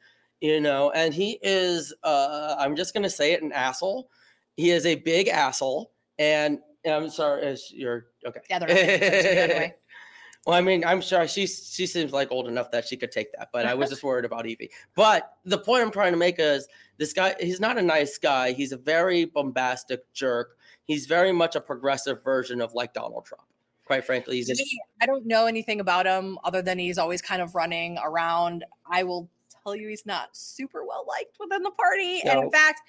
you 0.45 0.61
know, 0.61 0.91
and 0.91 1.15
he 1.15 1.39
is, 1.41 1.95
uh, 2.03 2.55
I'm 2.59 2.77
just 2.77 2.93
going 2.93 3.05
to 3.05 3.09
say 3.09 3.33
it, 3.33 3.43
an 3.43 3.51
asshole. 3.51 4.11
He 4.59 4.73
is 4.73 4.85
a 4.85 4.97
big 4.97 5.29
asshole. 5.29 5.91
And 6.19 6.59
I'm 6.87 7.09
sorry, 7.09 7.47
is 7.47 7.73
you're 7.75 8.09
okay. 8.27 8.41
Yeah, 8.51 8.59
they're 8.59 8.69
not 8.69 8.77
paying 8.77 9.03
attention 9.03 9.39
anyway. 9.39 9.75
Well, 10.47 10.59
I 10.59 10.61
mean, 10.61 10.85
I'm 10.85 11.01
sure 11.01 11.27
she 11.27 11.47
she 11.47 11.87
seems 11.87 12.13
like 12.13 12.31
old 12.31 12.49
enough 12.49 12.71
that 12.73 12.87
she 12.87 12.99
could 12.99 13.11
take 13.11 13.33
that, 13.33 13.49
but 13.51 13.65
I 13.65 13.73
was 13.73 13.89
just 13.89 14.03
worried 14.03 14.27
about 14.27 14.45
Evie. 14.45 14.69
But 14.95 15.39
the 15.47 15.57
point 15.57 15.83
I'm 15.83 15.91
trying 15.91 16.13
to 16.13 16.19
make 16.19 16.35
is 16.39 16.69
this 16.99 17.15
guy, 17.15 17.35
he's 17.41 17.61
not 17.61 17.79
a 17.79 17.83
nice 17.83 18.19
guy. 18.19 18.53
He's 18.53 18.71
a 18.71 18.77
very 18.77 19.25
bombastic 19.25 20.13
jerk. 20.13 20.59
He's 20.85 21.07
very 21.07 21.33
much 21.33 21.57
a 21.57 21.63
progressive 21.63 22.23
version 22.23 22.61
of 22.61 22.75
like 22.75 22.93
Donald 22.93 23.25
Trump. 23.25 23.45
Quite 23.87 24.05
frankly, 24.05 24.37
he's 24.37 24.51
I 25.01 25.07
don't 25.07 25.25
know 25.25 25.47
anything 25.47 25.81
about 25.81 26.05
him 26.05 26.39
other 26.45 26.61
than 26.61 26.79
he's 26.79 26.99
always 26.99 27.23
kind 27.23 27.41
of 27.41 27.55
running 27.55 27.97
around. 28.05 28.67
I 28.87 29.05
will 29.05 29.31
tell 29.65 29.75
you 29.75 29.89
he's 29.89 30.07
not 30.07 30.29
super 30.37 30.85
well 30.85 31.05
liked 31.09 31.37
within 31.41 31.63
the 31.63 31.71
party. 31.71 32.21
And 32.25 32.41
No. 32.41 32.43
in 32.43 32.51
fact, 32.51 32.81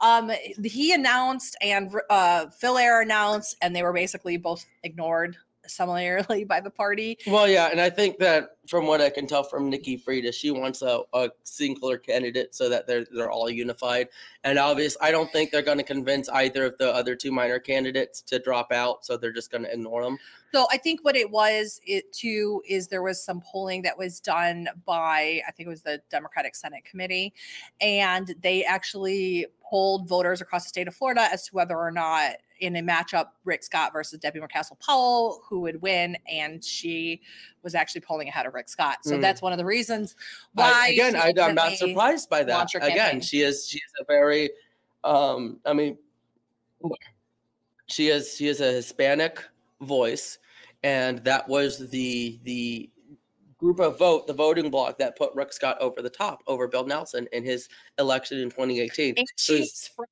um, 0.00 0.30
he 0.64 0.92
announced 0.92 1.56
and 1.60 1.94
uh, 2.10 2.46
Phil 2.50 2.76
Ehr 2.78 3.02
announced, 3.02 3.56
and 3.62 3.74
they 3.74 3.82
were 3.82 3.92
basically 3.92 4.36
both 4.36 4.66
ignored 4.82 5.36
similarly 5.66 6.44
by 6.48 6.60
the 6.60 6.70
party. 6.70 7.18
well, 7.26 7.48
yeah, 7.48 7.68
and 7.70 7.80
I 7.80 7.90
think 7.90 8.18
that 8.18 8.56
from 8.68 8.86
what 8.86 9.00
I 9.00 9.10
can 9.10 9.26
tell 9.26 9.42
from 9.42 9.68
Nikki 9.68 9.96
Fried, 9.96 10.32
she 10.34 10.50
wants 10.50 10.82
a, 10.82 11.00
a 11.12 11.30
singular 11.42 11.98
candidate 11.98 12.54
so 12.54 12.68
that 12.68 12.86
they're 12.86 13.04
they're 13.12 13.30
all 13.30 13.50
unified. 13.50 14.08
And 14.42 14.58
obvious, 14.58 14.96
I 15.00 15.10
don't 15.10 15.30
think 15.30 15.50
they're 15.50 15.62
going 15.62 15.78
to 15.78 15.84
convince 15.84 16.28
either 16.28 16.66
of 16.66 16.78
the 16.78 16.94
other 16.94 17.14
two 17.14 17.32
minor 17.32 17.58
candidates 17.58 18.22
to 18.22 18.38
drop 18.38 18.72
out, 18.72 19.04
so 19.04 19.16
they're 19.16 19.32
just 19.32 19.50
going 19.50 19.64
to 19.64 19.72
ignore 19.72 20.02
them. 20.02 20.18
So 20.52 20.66
I 20.70 20.78
think 20.78 21.04
what 21.04 21.16
it 21.16 21.30
was 21.30 21.80
it 21.84 22.12
too 22.12 22.62
is 22.68 22.88
there 22.88 23.02
was 23.02 23.22
some 23.22 23.40
polling 23.40 23.82
that 23.82 23.98
was 23.98 24.20
done 24.20 24.68
by 24.86 25.42
I 25.46 25.50
think 25.50 25.66
it 25.66 25.70
was 25.70 25.82
the 25.82 26.00
Democratic 26.10 26.54
Senate 26.54 26.84
Committee, 26.84 27.34
and 27.80 28.34
they 28.42 28.64
actually 28.64 29.46
polled 29.68 30.08
voters 30.08 30.40
across 30.40 30.64
the 30.64 30.68
state 30.68 30.88
of 30.88 30.94
Florida 30.94 31.28
as 31.32 31.46
to 31.48 31.54
whether 31.54 31.76
or 31.76 31.90
not 31.90 32.34
in 32.64 32.76
a 32.76 32.82
matchup 32.82 33.26
Rick 33.44 33.62
Scott 33.62 33.92
versus 33.92 34.18
Debbie 34.18 34.40
Mucarsel 34.40 34.78
Powell 34.80 35.42
who 35.48 35.60
would 35.60 35.80
win, 35.82 36.16
and 36.30 36.62
she 36.64 37.20
was 37.62 37.74
actually 37.74 38.00
polling 38.02 38.28
ahead 38.28 38.46
of 38.46 38.54
Rick 38.54 38.68
Scott. 38.68 38.98
So 39.04 39.16
Mm. 39.16 39.20
that's 39.20 39.42
one 39.42 39.52
of 39.52 39.58
the 39.58 39.64
reasons 39.64 40.16
I- 40.56 40.60
why 40.70 40.88
again, 40.88 41.16
I, 41.16 41.32
I'm 41.40 41.54
not 41.54 41.72
surprised 41.76 42.28
by 42.30 42.42
that. 42.44 42.74
Again, 42.74 42.96
campaign. 42.96 43.20
she 43.20 43.40
is 43.42 43.68
she 43.68 43.78
is 43.78 43.92
a 44.00 44.04
very, 44.06 44.50
um, 45.04 45.60
I 45.64 45.72
mean, 45.72 45.98
she 47.86 48.08
is 48.08 48.34
she 48.36 48.48
is 48.48 48.60
a 48.60 48.72
Hispanic 48.72 49.42
voice, 49.80 50.38
and 50.82 51.18
that 51.24 51.48
was 51.48 51.88
the 51.90 52.38
the 52.44 52.90
group 53.58 53.80
of 53.80 53.98
vote, 53.98 54.26
the 54.26 54.32
voting 54.32 54.70
bloc 54.70 54.98
that 54.98 55.16
put 55.16 55.34
Rick 55.34 55.52
Scott 55.52 55.78
over 55.80 56.02
the 56.02 56.10
top 56.10 56.42
over 56.46 56.66
Bill 56.68 56.84
Nelson 56.84 57.26
in 57.32 57.44
his 57.44 57.68
election 57.98 58.38
in 58.38 58.50
2018. 58.50 59.14
And 59.16 59.26
So 59.36 59.56
she's 59.56 59.88
from 59.88 60.06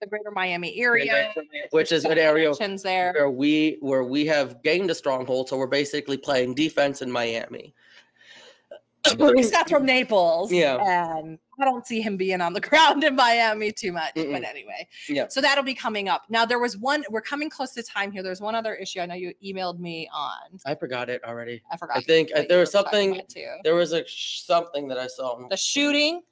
the 0.00 0.06
greater 0.06 0.30
Miami 0.30 0.78
area. 0.80 1.32
which 1.70 1.92
is 1.92 2.04
an 2.04 2.18
area 2.18 2.52
there. 2.82 3.12
where 3.14 3.30
we 3.30 3.78
where 3.80 4.04
we 4.04 4.26
have 4.26 4.62
gained 4.62 4.90
a 4.90 4.94
stronghold. 4.94 5.48
So 5.48 5.56
we're 5.56 5.66
basically 5.66 6.16
playing 6.16 6.54
defense 6.54 7.02
in 7.02 7.10
Miami. 7.10 7.74
Scott's 9.42 9.70
from 9.70 9.86
Naples. 9.86 10.52
Yeah. 10.52 10.78
And 10.84 11.38
I 11.60 11.64
don't 11.64 11.86
see 11.86 12.00
him 12.00 12.16
being 12.16 12.40
on 12.40 12.52
the 12.52 12.60
ground 12.68 13.04
in 13.04 13.14
Miami 13.14 13.70
too 13.72 13.92
much. 13.92 14.12
But 14.14 14.26
Mm-mm. 14.26 14.44
anyway. 14.44 14.88
Yeah. 15.08 15.28
So 15.28 15.40
that'll 15.40 15.62
be 15.64 15.74
coming 15.74 16.08
up. 16.08 16.24
Now 16.28 16.44
there 16.44 16.58
was 16.58 16.76
one, 16.76 17.04
we're 17.10 17.20
coming 17.20 17.48
close 17.48 17.72
to 17.74 17.82
time 17.84 18.10
here. 18.10 18.22
There's 18.22 18.40
one 18.40 18.54
other 18.56 18.74
issue 18.74 19.00
I 19.00 19.06
know 19.06 19.14
you 19.14 19.32
emailed 19.44 19.78
me 19.78 20.08
on. 20.12 20.58
I 20.66 20.74
forgot 20.74 21.08
it 21.08 21.22
already. 21.24 21.62
I 21.70 21.76
forgot. 21.76 21.98
I 21.98 22.00
think 22.00 22.30
what 22.34 22.48
there 22.48 22.58
was 22.58 22.72
something. 22.72 23.20
There 23.62 23.74
was 23.76 23.92
a 23.92 24.04
sh- 24.06 24.40
something 24.42 24.88
that 24.88 24.98
I 24.98 25.06
saw. 25.06 25.38
The 25.48 25.56
shooting, 25.56 26.22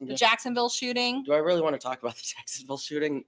the 0.00 0.06
Yeah. 0.12 0.14
Jacksonville 0.16 0.68
shooting. 0.68 1.22
Do 1.24 1.32
I 1.32 1.38
really 1.38 1.60
want 1.60 1.74
to 1.74 1.78
talk 1.78 2.00
about 2.02 2.16
the 2.16 2.22
Jacksonville 2.36 2.78
shooting? 2.78 3.24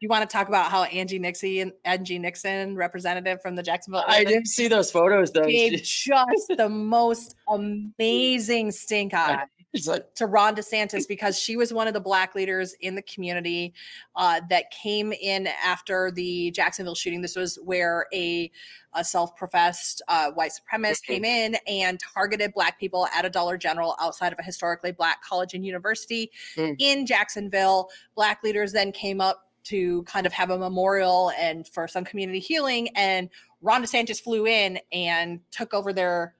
You 0.00 0.08
want 0.08 0.28
to 0.28 0.32
talk 0.36 0.48
about 0.48 0.70
how 0.70 0.82
Angie 0.84 1.18
Nixon, 1.18 1.72
Angie 1.84 2.18
Nixon, 2.18 2.76
representative 2.76 3.40
from 3.40 3.54
the 3.54 3.62
Jacksonville 3.62 4.04
I 4.06 4.24
didn't 4.24 4.48
see 4.48 4.68
those 4.68 4.90
photos 4.90 5.30
though. 5.32 5.46
gave 5.46 5.72
just 5.82 6.52
the 6.56 6.68
most 6.68 7.36
amazing 7.48 8.70
stink 8.72 9.14
eye 9.14 9.44
Like 9.86 10.14
to 10.14 10.26
Ron 10.26 10.54
DeSantis 10.54 11.08
because 11.08 11.38
she 11.38 11.56
was 11.56 11.72
one 11.72 11.88
of 11.88 11.94
the 11.94 12.00
black 12.00 12.34
leaders 12.36 12.74
in 12.80 12.94
the 12.94 13.02
community 13.02 13.74
uh, 14.14 14.40
that 14.48 14.70
came 14.70 15.12
in 15.12 15.48
after 15.64 16.12
the 16.12 16.52
Jacksonville 16.52 16.94
shooting. 16.94 17.20
This 17.20 17.34
was 17.34 17.56
where 17.64 18.06
a, 18.14 18.50
a 18.94 19.02
self-professed 19.02 20.00
uh, 20.06 20.30
white 20.30 20.52
supremacist 20.52 21.02
came 21.02 21.24
in 21.24 21.56
and 21.66 21.98
targeted 21.98 22.54
black 22.54 22.78
people 22.78 23.08
at 23.14 23.24
a 23.24 23.30
Dollar 23.30 23.56
General 23.56 23.96
outside 24.00 24.32
of 24.32 24.38
a 24.38 24.42
historically 24.44 24.92
black 24.92 25.22
college 25.24 25.54
and 25.54 25.66
university 25.66 26.30
Mm. 26.56 26.76
in 26.78 27.06
Jacksonville. 27.06 27.90
Black 28.14 28.42
leaders 28.44 28.72
then 28.72 28.92
came 28.92 29.20
up 29.20 29.48
to 29.64 30.02
kind 30.04 30.26
of 30.26 30.32
have 30.32 30.50
a 30.50 30.58
memorial 30.58 31.32
and 31.38 31.66
for 31.66 31.88
some 31.88 32.04
community 32.04 32.38
healing. 32.38 32.88
And 32.96 33.28
Ron 33.60 33.82
DeSantis 33.82 34.22
flew 34.22 34.46
in 34.46 34.78
and 34.92 35.40
took 35.50 35.74
over 35.74 35.92
their 35.92 36.34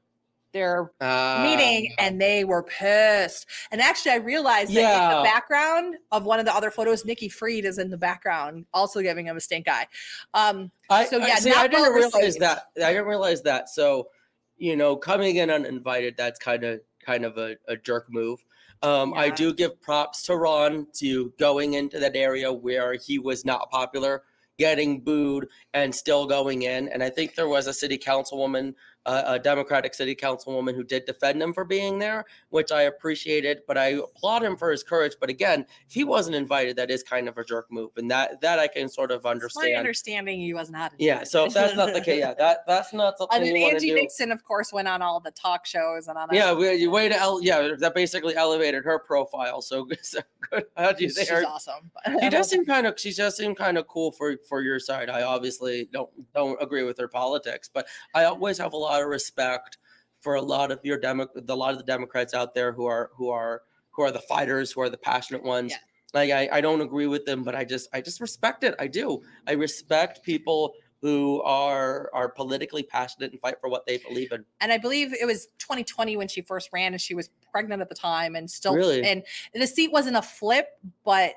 their 0.55 0.93
uh, 1.03 1.43
meeting 1.45 1.93
and 1.99 2.19
they 2.19 2.45
were 2.45 2.63
pissed. 2.63 3.47
And 3.71 3.83
actually, 3.83 4.13
I 4.13 4.17
realized 4.17 4.73
that 4.73 5.13
in 5.13 5.19
the 5.19 5.23
background 5.25 5.97
of 6.11 6.25
one 6.25 6.39
of 6.39 6.47
the 6.47 6.55
other 6.55 6.71
photos, 6.71 7.05
Nikki 7.05 7.29
Fried 7.29 7.67
is 7.67 7.77
in 7.79 7.91
the 7.91 7.99
background, 7.99 8.65
also 8.73 9.03
giving 9.03 9.27
him 9.27 9.37
a 9.37 9.41
stink 9.41 9.69
eye. 9.69 9.87
Um, 10.33 10.71
I, 10.89 11.05
So, 11.05 11.21
I- 11.21 11.27
yeah, 11.27 11.35
see, 11.37 11.51
not 11.51 11.59
I 11.59 11.67
didn't 11.67 11.83
well 11.83 11.93
realize 11.93 12.15
received. 12.15 12.41
that. 12.41 12.69
I 12.83 12.93
didn't 12.93 13.07
realize 13.09 13.43
that. 13.43 13.69
So, 13.69 14.09
you 14.57 14.77
know, 14.77 14.97
coming 14.97 15.37
in 15.37 15.51
uninvited, 15.51 16.17
that's 16.17 16.39
kind 16.39 16.65
of 16.65 16.81
kind 17.05 17.27
of 17.27 17.37
a, 17.37 17.57
a 17.69 17.77
jerk 17.77 18.07
move. 18.09 18.43
Um, 18.83 19.13
I 19.15 19.29
do 19.31 19.53
give 19.53 19.81
props 19.83 20.23
to 20.25 20.37
Ron 20.37 20.87
to 20.95 21.33
going 21.39 21.75
into 21.75 21.99
that 21.99 22.17
area 22.17 22.53
where 22.53 22.95
he 22.95 23.19
was 23.19 23.45
not 23.45 23.71
popular, 23.71 24.23
getting 24.59 25.01
booed, 25.01 25.49
and 25.75 25.95
still 25.95 26.27
going 26.27 26.63
in. 26.63 26.89
And 26.89 27.03
I 27.03 27.11
think 27.11 27.35
there 27.35 27.49
was 27.49 27.67
a 27.67 27.73
city 27.75 27.99
councilwoman, 27.99 28.75
a 29.07 29.39
Democratic 29.39 29.95
city 29.95 30.15
councilwoman, 30.15 30.75
who 30.75 30.85
did 30.85 31.05
defend 31.05 31.43
him 31.43 31.53
for 31.53 31.65
being 31.65 31.99
there, 31.99 32.25
which 32.51 32.73
I 32.73 32.83
appreciated. 32.83 33.61
But 33.67 33.77
I 33.77 33.89
applaud 33.89 34.43
him 34.43 34.57
for 34.57 34.71
his 34.71 34.83
courage. 34.83 35.17
But 35.21 35.31
again, 35.31 35.67
if 35.87 35.95
he 35.95 36.05
wasn't 36.05 36.37
invited, 36.37 36.77
that 36.77 36.91
is 36.91 37.03
kind 37.03 37.29
of 37.29 37.37
a 37.39 37.45
jerk 37.45 37.71
move, 37.71 37.91
and 37.97 38.11
that 38.11 38.41
that 38.41 38.59
I 38.59 38.67
can 38.67 38.89
sort 38.89 39.11
of 39.11 39.27
understand. 39.27 39.73
my 39.73 39.79
understand. 39.79 39.79
understanding 39.79 40.41
he 40.41 40.55
was 40.55 40.71
not. 40.71 40.93
Yeah, 40.99 41.25
so 41.25 41.45
if 41.45 41.55
that's 41.55 41.77
not 41.77 41.93
the 41.93 42.01
case, 42.01 42.21
yeah, 42.21 42.35
that 42.35 42.61
that's 42.67 42.93
not 42.93 43.19
something 43.19 43.43
And 43.43 43.57
Angie. 43.57 43.93
Nixon, 43.93 44.33
of 44.33 44.45
course, 44.45 44.73
went 44.73 44.89
on 44.89 45.03
all 45.03 45.21
the 45.21 45.31
talk 45.33 45.67
shows 45.67 46.09
and 46.09 46.17
on. 46.17 46.29
Yeah, 46.33 46.53
we, 46.53 46.87
way 46.87 47.09
to 47.09 47.17
ele- 47.17 47.43
yeah, 47.43 47.71
that 47.79 47.95
basically 47.95 48.37
elevated 48.37 48.85
her 48.85 48.99
profile. 48.99 49.61
So, 49.63 49.87
so 50.03 50.21
good. 50.51 50.65
How 50.77 50.93
do 50.93 51.05
you 51.05 51.11
say? 51.11 51.23
she's 51.23 51.31
her- 51.31 51.45
awesome. 51.47 51.91
She 52.21 52.29
does 52.31 52.49
seem 52.49 52.65
kind 52.65 52.87
of. 52.87 52.99
She 52.99 53.13
does 53.13 53.37
seem 53.37 53.55
kind 53.55 53.79
of 53.79 53.87
cool 53.87 54.13
for 54.13 54.37
for 54.49 54.63
your 54.63 54.79
side. 54.79 55.11
I 55.11 55.23
obviously 55.23 55.89
don't 55.93 56.11
don't 56.35 56.61
agree 56.63 56.85
with 56.85 56.99
her 56.99 57.09
politics, 57.09 57.69
but 57.73 57.87
I 58.15 58.25
always 58.25 58.59
have 58.59 58.73
a 58.73 58.77
lot 58.77 58.94
of 59.03 59.09
respect 59.09 59.79
for 60.21 60.35
a 60.37 60.43
lot 60.43 60.71
of 60.71 60.81
your 60.83 60.99
demo, 60.99 61.29
the 61.35 61.57
lot 61.57 61.73
of 61.73 61.79
the 61.79 61.85
Democrats 61.85 62.33
out 62.35 62.55
there 62.55 62.73
who 62.73 62.87
are 62.87 63.11
who 63.15 63.29
are 63.31 63.63
who 63.91 64.03
are 64.03 64.11
the 64.11 64.21
fighters, 64.21 64.73
who 64.73 64.81
are 64.81 64.91
the 64.91 64.97
passionate 64.99 65.43
ones. 65.43 65.71
Yeah. 65.73 65.79
Like 66.15 66.31
I, 66.31 66.49
I 66.59 66.61
don't 66.61 66.81
agree 66.81 67.07
with 67.07 67.25
them, 67.27 67.43
but 67.43 67.55
I 67.55 67.65
just 67.65 67.89
I 67.93 68.01
just 68.01 68.21
respect 68.21 68.65
it. 68.65 68.75
I 68.79 68.87
do. 68.87 69.21
I 69.47 69.53
respect 69.53 70.23
people 70.25 70.75
who 71.03 71.43
are 71.43 72.09
are 72.15 72.31
politically 72.31 72.83
passionate 72.83 73.33
and 73.33 73.41
fight 73.41 73.57
for 73.61 73.69
what 73.69 73.85
they 73.87 73.99
believe 73.99 74.33
in. 74.33 74.43
and 74.61 74.73
I 74.73 74.79
believe 74.79 75.13
it 75.13 75.27
was 75.27 75.47
2020 75.59 76.17
when 76.17 76.29
she 76.29 76.41
first 76.41 76.71
ran, 76.73 76.93
and 76.95 77.01
she 77.01 77.15
was 77.15 77.29
pregnant 77.53 77.83
at 77.83 77.89
the 77.91 77.95
time, 77.95 78.37
and 78.37 78.51
still, 78.51 78.75
Really? 78.75 79.03
and 79.03 79.23
the 79.55 79.67
seat 79.67 79.93
wasn't 79.93 80.17
a 80.17 80.23
flip, 80.23 80.69
but 81.05 81.35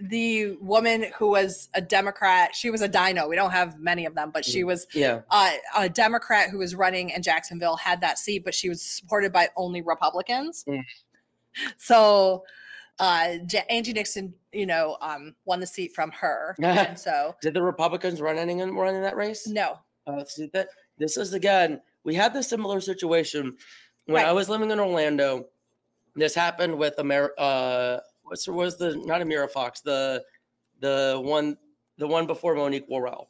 the 0.00 0.52
woman 0.60 1.06
who 1.18 1.28
was 1.30 1.68
a 1.74 1.80
Democrat, 1.80 2.54
she 2.54 2.70
was 2.70 2.80
a 2.80 2.88
dino. 2.88 3.28
We 3.28 3.36
don't 3.36 3.50
have 3.50 3.78
many 3.78 4.06
of 4.06 4.14
them, 4.14 4.30
but 4.32 4.44
she 4.44 4.64
was 4.64 4.86
Yeah. 4.94 5.20
uh, 5.30 5.52
a 5.76 5.88
Democrat 5.88 6.50
who 6.50 6.58
was 6.58 6.74
running 6.74 7.10
in 7.10 7.22
Jacksonville 7.22 7.76
had 7.76 8.00
that 8.00 8.18
seat, 8.18 8.44
but 8.44 8.54
she 8.54 8.68
was 8.68 8.82
supported 8.82 9.32
by 9.32 9.48
only 9.56 9.82
Republicans. 9.82 10.64
Mm. 10.66 10.82
So 11.76 12.44
uh, 12.98 13.34
Angie 13.68 13.92
Nixon, 13.92 14.34
you 14.52 14.66
know, 14.66 14.96
um, 15.00 15.34
won 15.44 15.60
the 15.60 15.66
seat 15.66 15.92
from 15.94 16.10
her, 16.12 16.54
and 16.62 16.98
so 16.98 17.34
Did 17.42 17.54
the 17.54 17.62
Republicans 17.62 18.20
run 18.20 18.38
any 18.38 18.54
run 18.62 18.94
in 18.94 19.02
that 19.02 19.16
race? 19.16 19.46
no, 19.46 19.78
Uh, 20.06 20.24
see 20.24 20.50
that 20.52 20.68
this 20.98 21.16
is 21.16 21.32
again. 21.34 21.80
We 22.04 22.14
had 22.14 22.32
this 22.32 22.48
similar 22.48 22.80
situation 22.80 23.56
when 24.06 24.24
I 24.24 24.32
was 24.32 24.48
living 24.48 24.70
in 24.70 24.80
Orlando. 24.80 25.46
This 26.16 26.34
happened 26.34 26.76
with 26.78 26.94
Amer. 26.98 27.32
Uh, 27.38 27.98
what's 28.30 28.48
was 28.48 28.78
the 28.78 28.96
not 29.04 29.20
Amira 29.20 29.50
Fox 29.50 29.80
the 29.80 30.22
the 30.80 31.20
one 31.22 31.56
the 31.98 32.06
one 32.06 32.26
before 32.26 32.54
Monique 32.54 32.88
Worrell. 32.88 33.28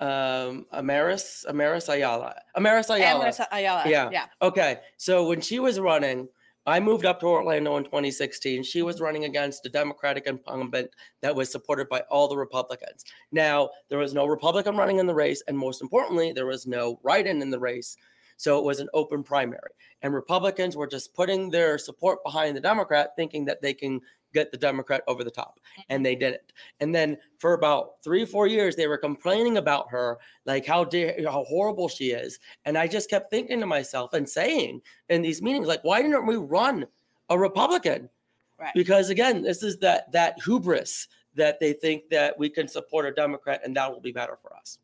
Um, 0.00 0.66
Amaris 0.74 1.46
Amaris 1.46 1.88
Ayala 1.88 2.34
Amaris 2.56 2.92
Ayala. 2.94 3.24
Amaris 3.24 3.46
Ayala, 3.52 3.88
Yeah. 3.88 4.10
yeah, 4.10 4.26
Okay, 4.42 4.80
so 4.96 5.28
when 5.28 5.40
she 5.40 5.60
was 5.60 5.78
running, 5.78 6.28
I 6.66 6.80
moved 6.80 7.06
up 7.06 7.20
to 7.20 7.26
Orlando 7.26 7.76
in 7.76 7.84
2016. 7.84 8.64
She 8.64 8.82
was 8.82 9.00
running 9.00 9.24
against 9.26 9.64
a 9.64 9.68
Democratic 9.68 10.26
incumbent 10.26 10.90
that 11.20 11.34
was 11.34 11.52
supported 11.52 11.88
by 11.88 12.00
all 12.10 12.26
the 12.26 12.36
Republicans. 12.36 13.04
Now, 13.30 13.70
there 13.88 13.98
was 13.98 14.12
no 14.12 14.26
Republican 14.26 14.76
running 14.76 14.98
in 14.98 15.06
the 15.06 15.14
race, 15.14 15.42
and 15.46 15.56
most 15.56 15.80
importantly, 15.82 16.32
there 16.32 16.46
was 16.46 16.66
no 16.66 16.98
write 17.04 17.28
in 17.28 17.40
in 17.40 17.50
the 17.50 17.60
race. 17.60 17.96
So 18.42 18.58
it 18.58 18.64
was 18.64 18.80
an 18.80 18.88
open 18.92 19.22
primary. 19.22 19.70
And 20.02 20.12
Republicans 20.12 20.76
were 20.76 20.88
just 20.88 21.14
putting 21.14 21.48
their 21.48 21.78
support 21.78 22.24
behind 22.24 22.56
the 22.56 22.60
Democrat, 22.60 23.10
thinking 23.14 23.44
that 23.44 23.62
they 23.62 23.72
can 23.72 24.00
get 24.34 24.50
the 24.50 24.58
Democrat 24.58 25.04
over 25.06 25.22
the 25.22 25.30
top. 25.30 25.60
And 25.90 26.04
they 26.04 26.16
didn't. 26.16 26.52
And 26.80 26.92
then 26.92 27.18
for 27.38 27.52
about 27.52 28.02
three, 28.02 28.24
four 28.24 28.48
years, 28.48 28.74
they 28.74 28.88
were 28.88 28.98
complaining 28.98 29.58
about 29.58 29.88
her, 29.90 30.18
like 30.44 30.66
how 30.66 30.82
dare, 30.82 31.14
how 31.24 31.44
horrible 31.44 31.88
she 31.88 32.10
is. 32.10 32.40
And 32.64 32.76
I 32.76 32.88
just 32.88 33.08
kept 33.08 33.30
thinking 33.30 33.60
to 33.60 33.66
myself 33.66 34.12
and 34.12 34.28
saying 34.28 34.80
in 35.08 35.22
these 35.22 35.40
meetings, 35.40 35.68
like, 35.68 35.84
why 35.84 36.02
didn't 36.02 36.26
we 36.26 36.34
run 36.34 36.84
a 37.28 37.38
Republican? 37.38 38.08
Right. 38.58 38.74
Because 38.74 39.08
again, 39.08 39.42
this 39.42 39.62
is 39.62 39.78
that 39.78 40.10
that 40.10 40.42
hubris 40.44 41.06
that 41.36 41.60
they 41.60 41.74
think 41.74 42.08
that 42.10 42.36
we 42.36 42.50
can 42.50 42.66
support 42.66 43.06
a 43.06 43.12
Democrat 43.12 43.60
and 43.64 43.76
that 43.76 43.88
will 43.88 44.00
be 44.00 44.10
better 44.10 44.36
for 44.42 44.52
us. 44.56 44.78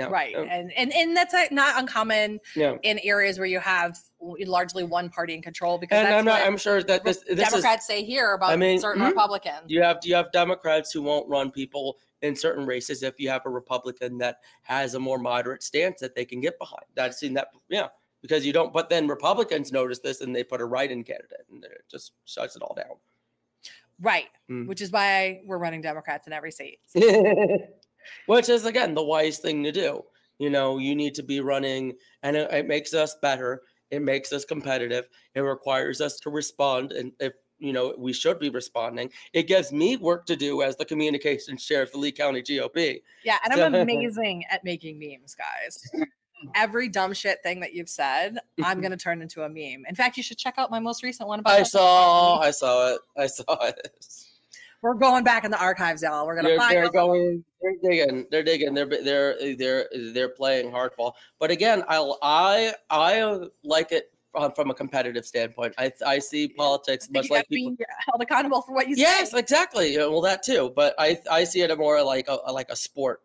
Yeah. 0.00 0.06
Yeah. 0.06 0.12
right, 0.12 0.34
uh, 0.34 0.42
and 0.42 0.72
and 0.76 0.92
and 0.94 1.16
that's 1.16 1.34
not 1.50 1.78
uncommon 1.78 2.40
Yeah. 2.56 2.76
in 2.82 2.98
areas 3.00 3.38
where 3.38 3.46
you 3.46 3.60
have 3.60 3.98
largely 4.20 4.82
one 4.84 5.08
party 5.10 5.34
in 5.34 5.42
control 5.42 5.78
because 5.78 5.98
And 6.04 6.14
I'm 6.14 6.24
not. 6.24 6.42
I'm 6.42 6.56
sure 6.56 6.82
that 6.82 7.04
this 7.04 7.18
this 7.28 7.48
is 7.48 7.50
Democrats 7.50 7.86
say 7.86 8.02
here 8.04 8.32
about 8.34 8.50
I 8.50 8.56
mean, 8.56 8.80
certain 8.80 9.02
mhm. 9.02 9.08
Republicans. 9.08 9.64
you 9.68 9.82
have 9.82 9.98
you 10.04 10.14
have 10.14 10.32
Democrats 10.32 10.90
who 10.92 11.02
won't 11.02 11.28
run 11.28 11.50
people 11.50 11.98
in 12.22 12.34
certain 12.36 12.66
races 12.66 13.02
if 13.02 13.18
you 13.18 13.28
have 13.30 13.42
a 13.46 13.50
Republican 13.50 14.18
that 14.18 14.38
has 14.62 14.94
a 14.94 14.98
more 14.98 15.18
moderate 15.18 15.62
stance 15.62 16.00
that 16.00 16.14
they 16.14 16.24
can 16.24 16.40
get 16.40 16.58
behind. 16.58 16.84
I've 16.98 17.14
seen 17.14 17.34
that. 17.34 17.48
Yeah. 17.68 17.88
Because 18.22 18.44
you 18.44 18.52
don't, 18.52 18.70
but 18.74 18.90
then 18.90 19.08
Republicans 19.08 19.72
notice 19.72 19.98
this 20.00 20.20
and 20.20 20.36
they 20.36 20.44
put 20.44 20.60
a 20.60 20.64
write-in 20.66 21.02
candidate, 21.04 21.46
and 21.50 21.64
it 21.64 21.84
just 21.90 22.12
shuts 22.26 22.54
it 22.54 22.60
all 22.60 22.74
down. 22.74 22.96
Right, 23.98 24.28
Mm. 24.50 24.66
which 24.66 24.82
is 24.82 24.90
why 24.90 25.40
we're 25.46 25.56
running 25.56 25.80
Democrats 25.80 26.26
in 26.26 26.34
every 26.34 26.50
state. 26.52 26.80
which 28.26 28.48
is 28.48 28.64
again 28.66 28.94
the 28.94 29.02
wise 29.04 29.38
thing 29.38 29.62
to 29.62 29.72
do 29.72 30.02
you 30.38 30.50
know 30.50 30.78
you 30.78 30.94
need 30.94 31.14
to 31.14 31.22
be 31.22 31.40
running 31.40 31.92
and 32.22 32.36
it, 32.36 32.50
it 32.52 32.66
makes 32.66 32.94
us 32.94 33.16
better 33.22 33.62
it 33.90 34.02
makes 34.02 34.32
us 34.32 34.44
competitive 34.44 35.06
it 35.34 35.40
requires 35.40 36.00
us 36.00 36.18
to 36.20 36.30
respond 36.30 36.92
and 36.92 37.12
if 37.20 37.32
you 37.58 37.72
know 37.72 37.94
we 37.98 38.12
should 38.12 38.38
be 38.38 38.48
responding 38.48 39.10
it 39.34 39.46
gives 39.46 39.70
me 39.72 39.96
work 39.96 40.24
to 40.26 40.34
do 40.36 40.62
as 40.62 40.76
the 40.76 40.84
communications 40.84 41.64
chair 41.66 41.82
of 41.82 41.92
the 41.92 41.98
lee 41.98 42.12
county 42.12 42.42
gop 42.42 43.00
Yeah, 43.24 43.36
and 43.44 43.54
So- 43.54 43.66
I'm 43.66 43.74
amazing 43.88 44.44
at 44.50 44.64
making 44.64 44.98
memes, 44.98 45.34
guys. 45.34 45.82
Every 46.54 46.88
dumb 46.88 47.12
shit 47.12 47.36
thing 47.42 47.60
that 47.60 47.74
you've 47.74 47.90
said, 47.90 48.38
I'm 48.64 48.80
gonna 48.80 48.96
turn 48.96 49.20
into 49.20 49.42
a 49.42 49.48
meme. 49.50 49.84
In 49.86 49.94
fact, 49.94 50.16
you 50.16 50.22
should 50.22 50.38
check 50.38 50.54
out 50.56 50.70
my 50.70 50.80
most 50.80 51.02
recent 51.02 51.28
one 51.28 51.40
about. 51.40 51.52
i 51.52 51.62
saw 51.62 52.38
i 52.38 52.50
saw 52.50 52.94
it 52.94 53.00
i 53.18 53.26
saw 53.26 53.62
it 53.66 53.90
We're 54.82 54.94
going 54.94 55.24
back 55.24 55.44
in 55.44 55.50
the 55.50 55.60
archives, 55.60 56.02
y'all. 56.02 56.26
We're 56.26 56.36
gonna 56.36 56.48
They're, 56.48 56.58
find 56.58 56.76
they're 56.76 56.84
them. 56.84 56.92
going. 56.92 57.44
They're 57.60 57.76
digging. 57.82 58.26
They're 58.30 58.42
digging. 58.42 58.74
They're 58.74 58.86
they're 58.86 59.56
they're 59.56 59.88
they're 60.12 60.28
playing 60.30 60.70
hardball. 60.70 61.12
But 61.38 61.50
again, 61.50 61.84
I 61.88 62.12
I 62.22 62.74
I 62.88 63.40
like 63.62 63.92
it 63.92 64.10
from, 64.32 64.52
from 64.52 64.70
a 64.70 64.74
competitive 64.74 65.26
standpoint. 65.26 65.74
I 65.76 65.92
I 66.06 66.18
see 66.18 66.48
politics 66.48 67.08
I 67.14 67.18
much 67.18 67.30
like 67.30 67.48
people. 67.48 67.76
held 68.06 68.22
accountable 68.22 68.62
for 68.62 68.74
what 68.74 68.88
you 68.88 68.96
said. 68.96 69.02
Yes, 69.02 69.30
say. 69.32 69.38
exactly. 69.38 69.98
Well, 69.98 70.22
that 70.22 70.42
too. 70.42 70.72
But 70.74 70.94
I 70.98 71.20
I 71.30 71.44
see 71.44 71.60
it 71.60 71.76
more 71.76 72.02
like 72.02 72.26
a 72.28 72.50
like 72.50 72.70
a 72.70 72.76
sport, 72.76 73.20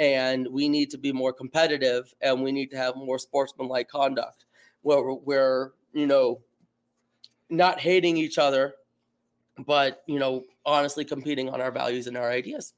and 0.00 0.48
we 0.50 0.68
need 0.68 0.90
to 0.90 0.98
be 0.98 1.12
more 1.12 1.32
competitive, 1.32 2.12
and 2.20 2.42
we 2.42 2.50
need 2.50 2.70
to 2.72 2.76
have 2.76 2.96
more 2.96 3.20
sportsmanlike 3.20 3.88
conduct, 3.88 4.44
where 4.82 5.12
we're 5.12 5.70
you 5.92 6.06
know 6.06 6.40
not 7.48 7.78
hating 7.78 8.16
each 8.16 8.38
other, 8.38 8.74
but 9.64 10.02
you 10.06 10.18
know 10.18 10.44
honestly 10.64 11.04
competing 11.04 11.48
on 11.48 11.60
our 11.60 11.70
values 11.70 12.06
and 12.06 12.16
our 12.16 12.30
ideas. 12.30 12.74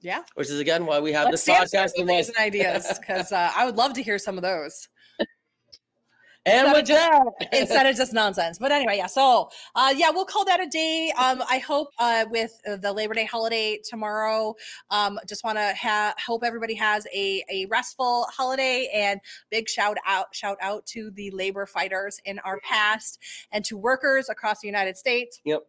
Yeah. 0.00 0.22
Which 0.34 0.50
is 0.50 0.60
again 0.60 0.84
why 0.84 1.00
we 1.00 1.12
have 1.12 1.30
Let's 1.30 1.44
this 1.44 1.56
podcast. 1.56 1.92
And, 1.96 2.08
these 2.08 2.30
ideas 2.38 2.98
because 3.00 3.32
uh, 3.32 3.50
I 3.56 3.64
would 3.64 3.76
love 3.76 3.94
to 3.94 4.02
hear 4.02 4.18
some 4.18 4.36
of 4.36 4.42
those. 4.42 4.88
and 6.46 6.68
Instead 6.68 6.74
with 6.74 6.86
that, 6.88 7.24
instead 7.58 7.86
of 7.86 7.96
just 7.96 8.12
nonsense. 8.12 8.58
But 8.58 8.70
anyway, 8.70 8.98
yeah. 8.98 9.06
So, 9.06 9.48
uh, 9.74 9.94
yeah, 9.96 10.10
we'll 10.10 10.26
call 10.26 10.44
that 10.44 10.60
a 10.60 10.66
day. 10.66 11.10
Um, 11.16 11.42
I 11.48 11.56
hope 11.56 11.88
uh, 11.98 12.26
with 12.28 12.52
the 12.66 12.92
Labor 12.92 13.14
Day 13.14 13.24
holiday 13.24 13.80
tomorrow, 13.82 14.54
um, 14.90 15.18
just 15.26 15.42
want 15.42 15.56
to 15.56 15.74
ha- 15.74 16.14
hope 16.24 16.44
everybody 16.44 16.74
has 16.74 17.06
a, 17.14 17.42
a 17.50 17.64
restful 17.70 18.26
holiday 18.30 18.90
and 18.92 19.20
big 19.50 19.70
shout 19.70 19.96
out 20.06 20.34
shout 20.34 20.58
out 20.60 20.84
to 20.86 21.10
the 21.12 21.30
labor 21.30 21.64
fighters 21.64 22.20
in 22.26 22.38
our 22.40 22.60
past 22.60 23.18
and 23.52 23.64
to 23.64 23.78
workers 23.78 24.28
across 24.28 24.60
the 24.60 24.68
United 24.68 24.98
States. 24.98 25.40
Yep. 25.46 25.62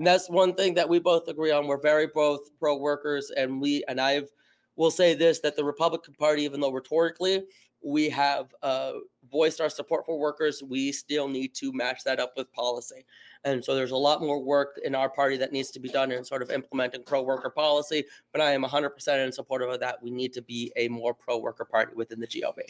And 0.00 0.06
that's 0.06 0.30
one 0.30 0.54
thing 0.54 0.72
that 0.76 0.88
we 0.88 0.98
both 0.98 1.28
agree 1.28 1.50
on. 1.50 1.66
We're 1.66 1.76
very 1.76 2.06
both 2.06 2.58
pro 2.58 2.74
workers, 2.74 3.30
and 3.36 3.60
we 3.60 3.84
and 3.86 4.00
I've 4.00 4.30
will 4.76 4.90
say 4.90 5.12
this 5.12 5.40
that 5.40 5.56
the 5.56 5.64
Republican 5.64 6.14
Party, 6.14 6.42
even 6.44 6.58
though 6.58 6.72
rhetorically 6.72 7.42
we 7.84 8.08
have 8.08 8.46
uh, 8.62 8.92
voiced 9.30 9.60
our 9.60 9.68
support 9.68 10.06
for 10.06 10.18
workers, 10.18 10.62
we 10.62 10.90
still 10.90 11.28
need 11.28 11.52
to 11.56 11.70
match 11.74 12.02
that 12.04 12.18
up 12.18 12.32
with 12.34 12.50
policy. 12.54 13.04
And 13.44 13.62
so 13.62 13.74
there's 13.74 13.90
a 13.90 13.96
lot 13.96 14.22
more 14.22 14.42
work 14.42 14.80
in 14.82 14.94
our 14.94 15.10
party 15.10 15.36
that 15.36 15.52
needs 15.52 15.70
to 15.72 15.80
be 15.80 15.90
done 15.90 16.12
in 16.12 16.24
sort 16.24 16.40
of 16.40 16.50
implementing 16.50 17.02
pro 17.02 17.22
worker 17.22 17.50
policy. 17.50 18.04
But 18.32 18.40
I 18.40 18.52
am 18.52 18.64
100% 18.64 19.24
in 19.26 19.32
support 19.32 19.60
of 19.60 19.80
that. 19.80 20.02
We 20.02 20.10
need 20.10 20.32
to 20.32 20.40
be 20.40 20.72
a 20.76 20.88
more 20.88 21.12
pro 21.12 21.36
worker 21.36 21.66
party 21.66 21.92
within 21.94 22.20
the 22.20 22.26
GOP. 22.26 22.60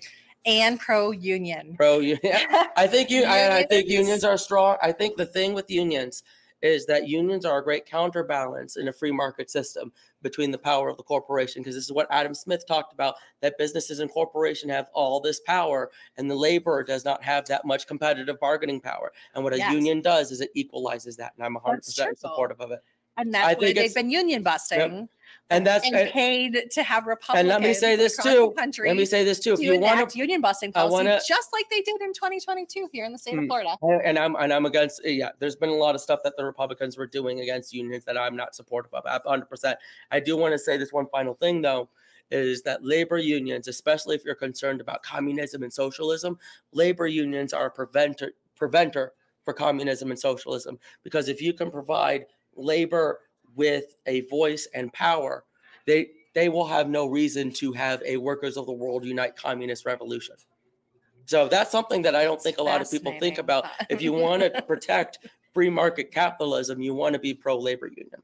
And 0.47 0.81
pro 0.81 1.13
union. 1.13 1.77
Pro 1.77 2.01
union. 2.01 2.19
I 2.77 2.89
think 2.89 3.09
you. 3.09 3.23
I, 3.23 3.59
I 3.59 3.63
think 3.67 3.87
Unions. 3.87 4.09
unions 4.09 4.25
are 4.25 4.37
strong. 4.37 4.79
I 4.83 4.91
think 4.91 5.17
the 5.17 5.27
thing 5.27 5.55
with 5.55 5.71
unions 5.71 6.25
is 6.63 6.87
that 6.87 7.09
unions 7.09 7.45
are 7.45 7.59
a 7.59 7.65
great 7.65 7.87
counterbalance 7.87 8.77
in 8.77 8.89
a 8.89 8.93
free 8.93 9.13
market 9.13 9.51
system 9.51 9.93
between 10.23 10.51
the 10.51 10.59
power 10.59 10.89
of 10.89 10.97
the 10.97 11.03
corporation. 11.03 11.63
Because 11.63 11.75
this 11.75 11.85
is 11.85 11.93
what 11.93 12.07
Adam 12.11 12.35
Smith 12.35 12.67
talked 12.67 12.93
about: 12.93 13.15
that 13.41 13.59
businesses 13.59 14.01
and 14.01 14.11
corporation 14.11 14.69
have 14.71 14.89
all 14.93 15.21
this 15.21 15.41
power, 15.41 15.91
and 16.17 16.31
the 16.31 16.35
laborer 16.37 16.85
does 16.85 17.05
not 17.05 17.23
have 17.25 17.47
that 17.49 17.65
much 17.65 17.87
competitive 17.87 18.39
bargaining 18.41 18.81
power. 18.81 19.13
And 19.35 19.45
what 19.45 19.55
a 19.55 19.59
Yes. 19.59 19.73
union 19.73 20.03
does 20.03 20.31
is 20.33 20.41
it 20.41 20.51
equalizes 20.55 21.17
that. 21.17 21.33
And 21.37 21.45
I'm 21.45 21.57
100% 21.57 22.19
supportive 22.19 22.61
of 22.61 22.71
it. 22.73 22.81
And 23.21 23.37
I 23.37 23.41
that's 23.41 23.61
why 23.61 23.67
think 23.67 23.79
they've 23.79 23.95
been 23.95 24.11
union 24.11 24.43
busting 24.43 25.09
And 25.53 25.67
that's 25.67 25.85
and, 25.85 25.97
and, 25.97 26.11
paid 26.11 26.71
to 26.71 26.83
have 26.85 27.07
Republicans 27.07 27.41
and 27.41 27.49
let 27.49 27.61
me 27.61 27.75
say 27.75 27.97
this 27.97 28.17
too. 28.17 28.55
Country 28.57 28.89
let 28.89 28.97
me 28.97 29.05
say 29.05 29.25
this 29.25 29.41
too: 29.41 29.53
if 29.55 29.59
to 29.59 29.65
you 29.65 29.81
want 29.81 30.09
to 30.09 30.19
union 30.19 30.41
busting 30.41 30.71
I 30.71 30.83
policy, 30.83 30.93
wanna- 30.95 31.21
just 31.27 31.49
like 31.53 31.69
they 31.71 31.81
did 31.81 32.01
in 32.01 32.13
2022 32.13 32.89
here 32.93 33.05
in 33.05 33.13
the 33.13 33.19
state 33.19 33.35
of 33.35 33.41
Mm. 33.41 33.49
Florida. 33.49 33.77
And 34.05 34.17
I'm 34.17 34.37
and 34.37 34.53
I'm 34.53 34.65
against 34.67 35.01
yeah. 35.05 35.31
There's 35.41 35.57
been 35.57 35.71
a 35.71 35.75
lot 35.75 35.95
of 35.97 36.01
stuff 36.01 36.21
that 36.23 36.37
the 36.37 36.45
Republicans 36.45 36.97
were 36.97 37.07
doing 37.07 37.41
against 37.41 37.75
unions 37.75 38.05
that 38.05 38.17
I'm 38.17 38.37
not 38.37 38.55
supportive 38.55 38.95
of. 38.95 39.05
100. 39.05 39.47
percent 39.47 39.79
I 40.13 40.21
do 40.21 40.37
want 40.37 40.53
to 40.53 40.59
say 40.59 40.77
this 40.77 40.93
one 40.93 41.07
final 41.09 41.35
thing 41.35 41.61
though, 41.63 41.89
is 42.31 42.63
that 42.63 42.85
labor 42.85 43.19
unions, 43.19 43.67
especially 43.67 44.15
if 44.15 44.25
you're 44.25 44.37
concerned 44.37 44.81
about 44.81 45.03
communism 45.03 45.65
and 45.65 45.73
socialism, 45.73 46.39
labor 46.73 47.09
unions 47.09 47.53
are 47.53 47.67
a 47.67 47.71
preventer 47.71 48.33
preventer 48.55 49.15
for 49.45 49.53
communism 49.53 50.11
and 50.11 50.21
socialism 50.21 50.79
because 51.03 51.29
if 51.29 51.41
you 51.43 51.53
can 51.53 51.71
provide 51.73 52.27
labor 52.61 53.21
with 53.57 53.97
a 54.07 54.23
voice 54.23 54.69
and 54.75 54.93
power, 54.93 55.45
they 55.87 56.11
they 56.35 56.49
will 56.49 56.67
have 56.67 56.89
no 56.89 57.07
reason 57.07 57.51
to 57.51 57.73
have 57.73 58.03
a 58.05 58.17
workers 58.17 58.57
of 58.57 58.67
the 58.67 58.73
world 58.73 59.05
unite 59.05 59.37
communist 59.37 59.85
revolution. 59.85 60.37
So 61.27 61.49
that's 61.49 61.71
something 61.71 62.03
that 62.03 62.15
I 62.15 62.25
don't 62.25 62.41
think 62.41 62.59
a 62.59 62.63
lot 62.63 62.81
of 62.81 62.91
people 62.91 63.15
think 63.19 63.39
about. 63.39 63.65
If 63.89 64.01
you 64.03 64.13
want 64.27 64.43
to 64.43 64.63
protect 64.63 65.19
free 65.53 65.71
market 65.71 66.11
capitalism, 66.11 66.81
you 66.81 66.95
want 66.95 67.15
to 67.15 67.19
be 67.19 67.35
pro 67.35 67.59
labor 67.59 67.89
union. 67.89 68.23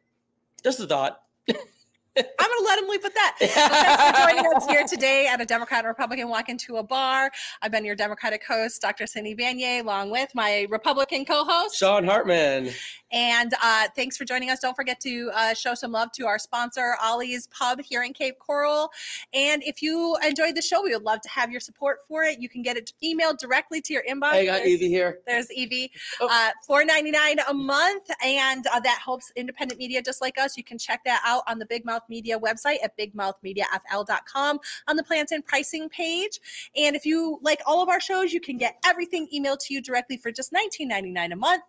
Just 0.62 0.80
a 0.80 0.86
thought. 0.86 1.22
I'm 2.16 2.24
going 2.24 2.58
to 2.58 2.64
let 2.64 2.78
him 2.78 2.88
leave 2.88 3.02
with 3.02 3.14
that. 3.14 3.36
Thanks 3.38 3.54
for 3.54 4.26
joining 4.34 4.52
us 4.56 4.66
here 4.66 4.84
today 4.86 5.26
at 5.26 5.40
a 5.40 5.44
Democrat 5.44 5.80
and 5.80 5.88
Republican 5.88 6.28
walk 6.28 6.48
into 6.48 6.76
a 6.76 6.82
bar. 6.82 7.30
I've 7.62 7.70
been 7.72 7.84
your 7.84 7.96
Democratic 7.96 8.44
host, 8.44 8.80
Dr. 8.80 9.06
Cindy 9.06 9.34
Banyai, 9.34 9.80
along 9.82 10.10
with 10.10 10.34
my 10.34 10.66
Republican 10.70 11.24
co-host. 11.24 11.76
Sean 11.76 12.04
Hartman. 12.04 12.70
And 13.12 13.54
uh, 13.62 13.88
thanks 13.94 14.16
for 14.16 14.24
joining 14.24 14.50
us. 14.50 14.58
Don't 14.60 14.74
forget 14.74 14.98
to 15.00 15.30
uh, 15.34 15.54
show 15.54 15.74
some 15.74 15.92
love 15.92 16.10
to 16.12 16.26
our 16.26 16.38
sponsor, 16.38 16.96
Ollie's 17.02 17.46
Pub 17.48 17.80
here 17.80 18.02
in 18.02 18.12
Cape 18.12 18.38
Coral. 18.38 18.90
And 19.32 19.62
if 19.64 19.80
you 19.80 20.16
enjoyed 20.26 20.56
the 20.56 20.62
show, 20.62 20.82
we 20.82 20.92
would 20.92 21.04
love 21.04 21.20
to 21.20 21.28
have 21.28 21.50
your 21.50 21.60
support 21.60 21.98
for 22.08 22.24
it. 22.24 22.40
You 22.40 22.48
can 22.48 22.62
get 22.62 22.76
it 22.76 22.92
emailed 23.04 23.38
directly 23.38 23.80
to 23.82 23.92
your 23.92 24.02
inbox. 24.10 24.32
I 24.32 24.44
got 24.46 24.52
There's- 24.58 24.66
Evie 24.68 24.88
here. 24.88 25.20
There's 25.26 25.52
Evie, 25.52 25.92
Oh. 26.20 26.28
uh, 26.30 26.50
four 26.66 26.84
ninety 26.84 27.10
nine 27.10 27.36
a 27.48 27.54
month, 27.54 28.10
and 28.24 28.66
uh, 28.72 28.80
that 28.80 29.00
helps 29.04 29.30
independent 29.36 29.78
media 29.78 30.02
just 30.02 30.20
like 30.20 30.36
us. 30.38 30.56
You 30.56 30.64
can 30.64 30.78
check 30.78 31.04
that 31.04 31.22
out 31.24 31.42
on 31.46 31.58
the 31.58 31.66
Big 31.66 31.84
Mouth 31.84 32.02
Media 32.08 32.38
website 32.38 32.76
at 32.82 32.96
bigmouthmediafl.com 32.96 34.58
on 34.88 34.96
the 34.96 35.04
plans 35.04 35.32
and 35.32 35.44
pricing 35.44 35.88
page. 35.88 36.40
And 36.76 36.96
if 36.96 37.04
you 37.06 37.38
like 37.42 37.60
all 37.66 37.82
of 37.82 37.88
our 37.88 38.00
shows, 38.00 38.32
you 38.32 38.40
can 38.40 38.56
get 38.56 38.76
everything 38.84 39.28
emailed 39.34 39.58
to 39.66 39.74
you 39.74 39.82
directly 39.82 40.16
for 40.16 40.30
just 40.32 40.52
$19.99 40.52 41.32
a 41.32 41.36
month. 41.36 41.62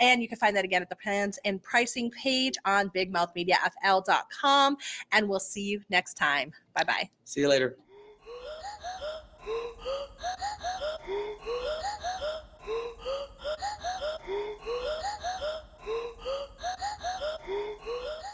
And 0.00 0.22
you 0.22 0.28
can 0.28 0.38
find 0.38 0.56
that 0.56 0.64
again 0.64 0.82
at 0.82 0.88
the 0.88 0.96
plans 0.96 1.38
and 1.44 1.62
pricing 1.62 2.10
page 2.10 2.54
on 2.64 2.90
bigmouthmediafl.com. 2.90 4.76
And 5.12 5.28
we'll 5.28 5.40
see 5.40 5.62
you 5.62 5.82
next 5.90 6.14
time. 6.14 6.52
Bye 6.74 6.84
bye. 6.84 7.10
See 7.24 7.40
you 7.40 7.48
later. 7.48 7.76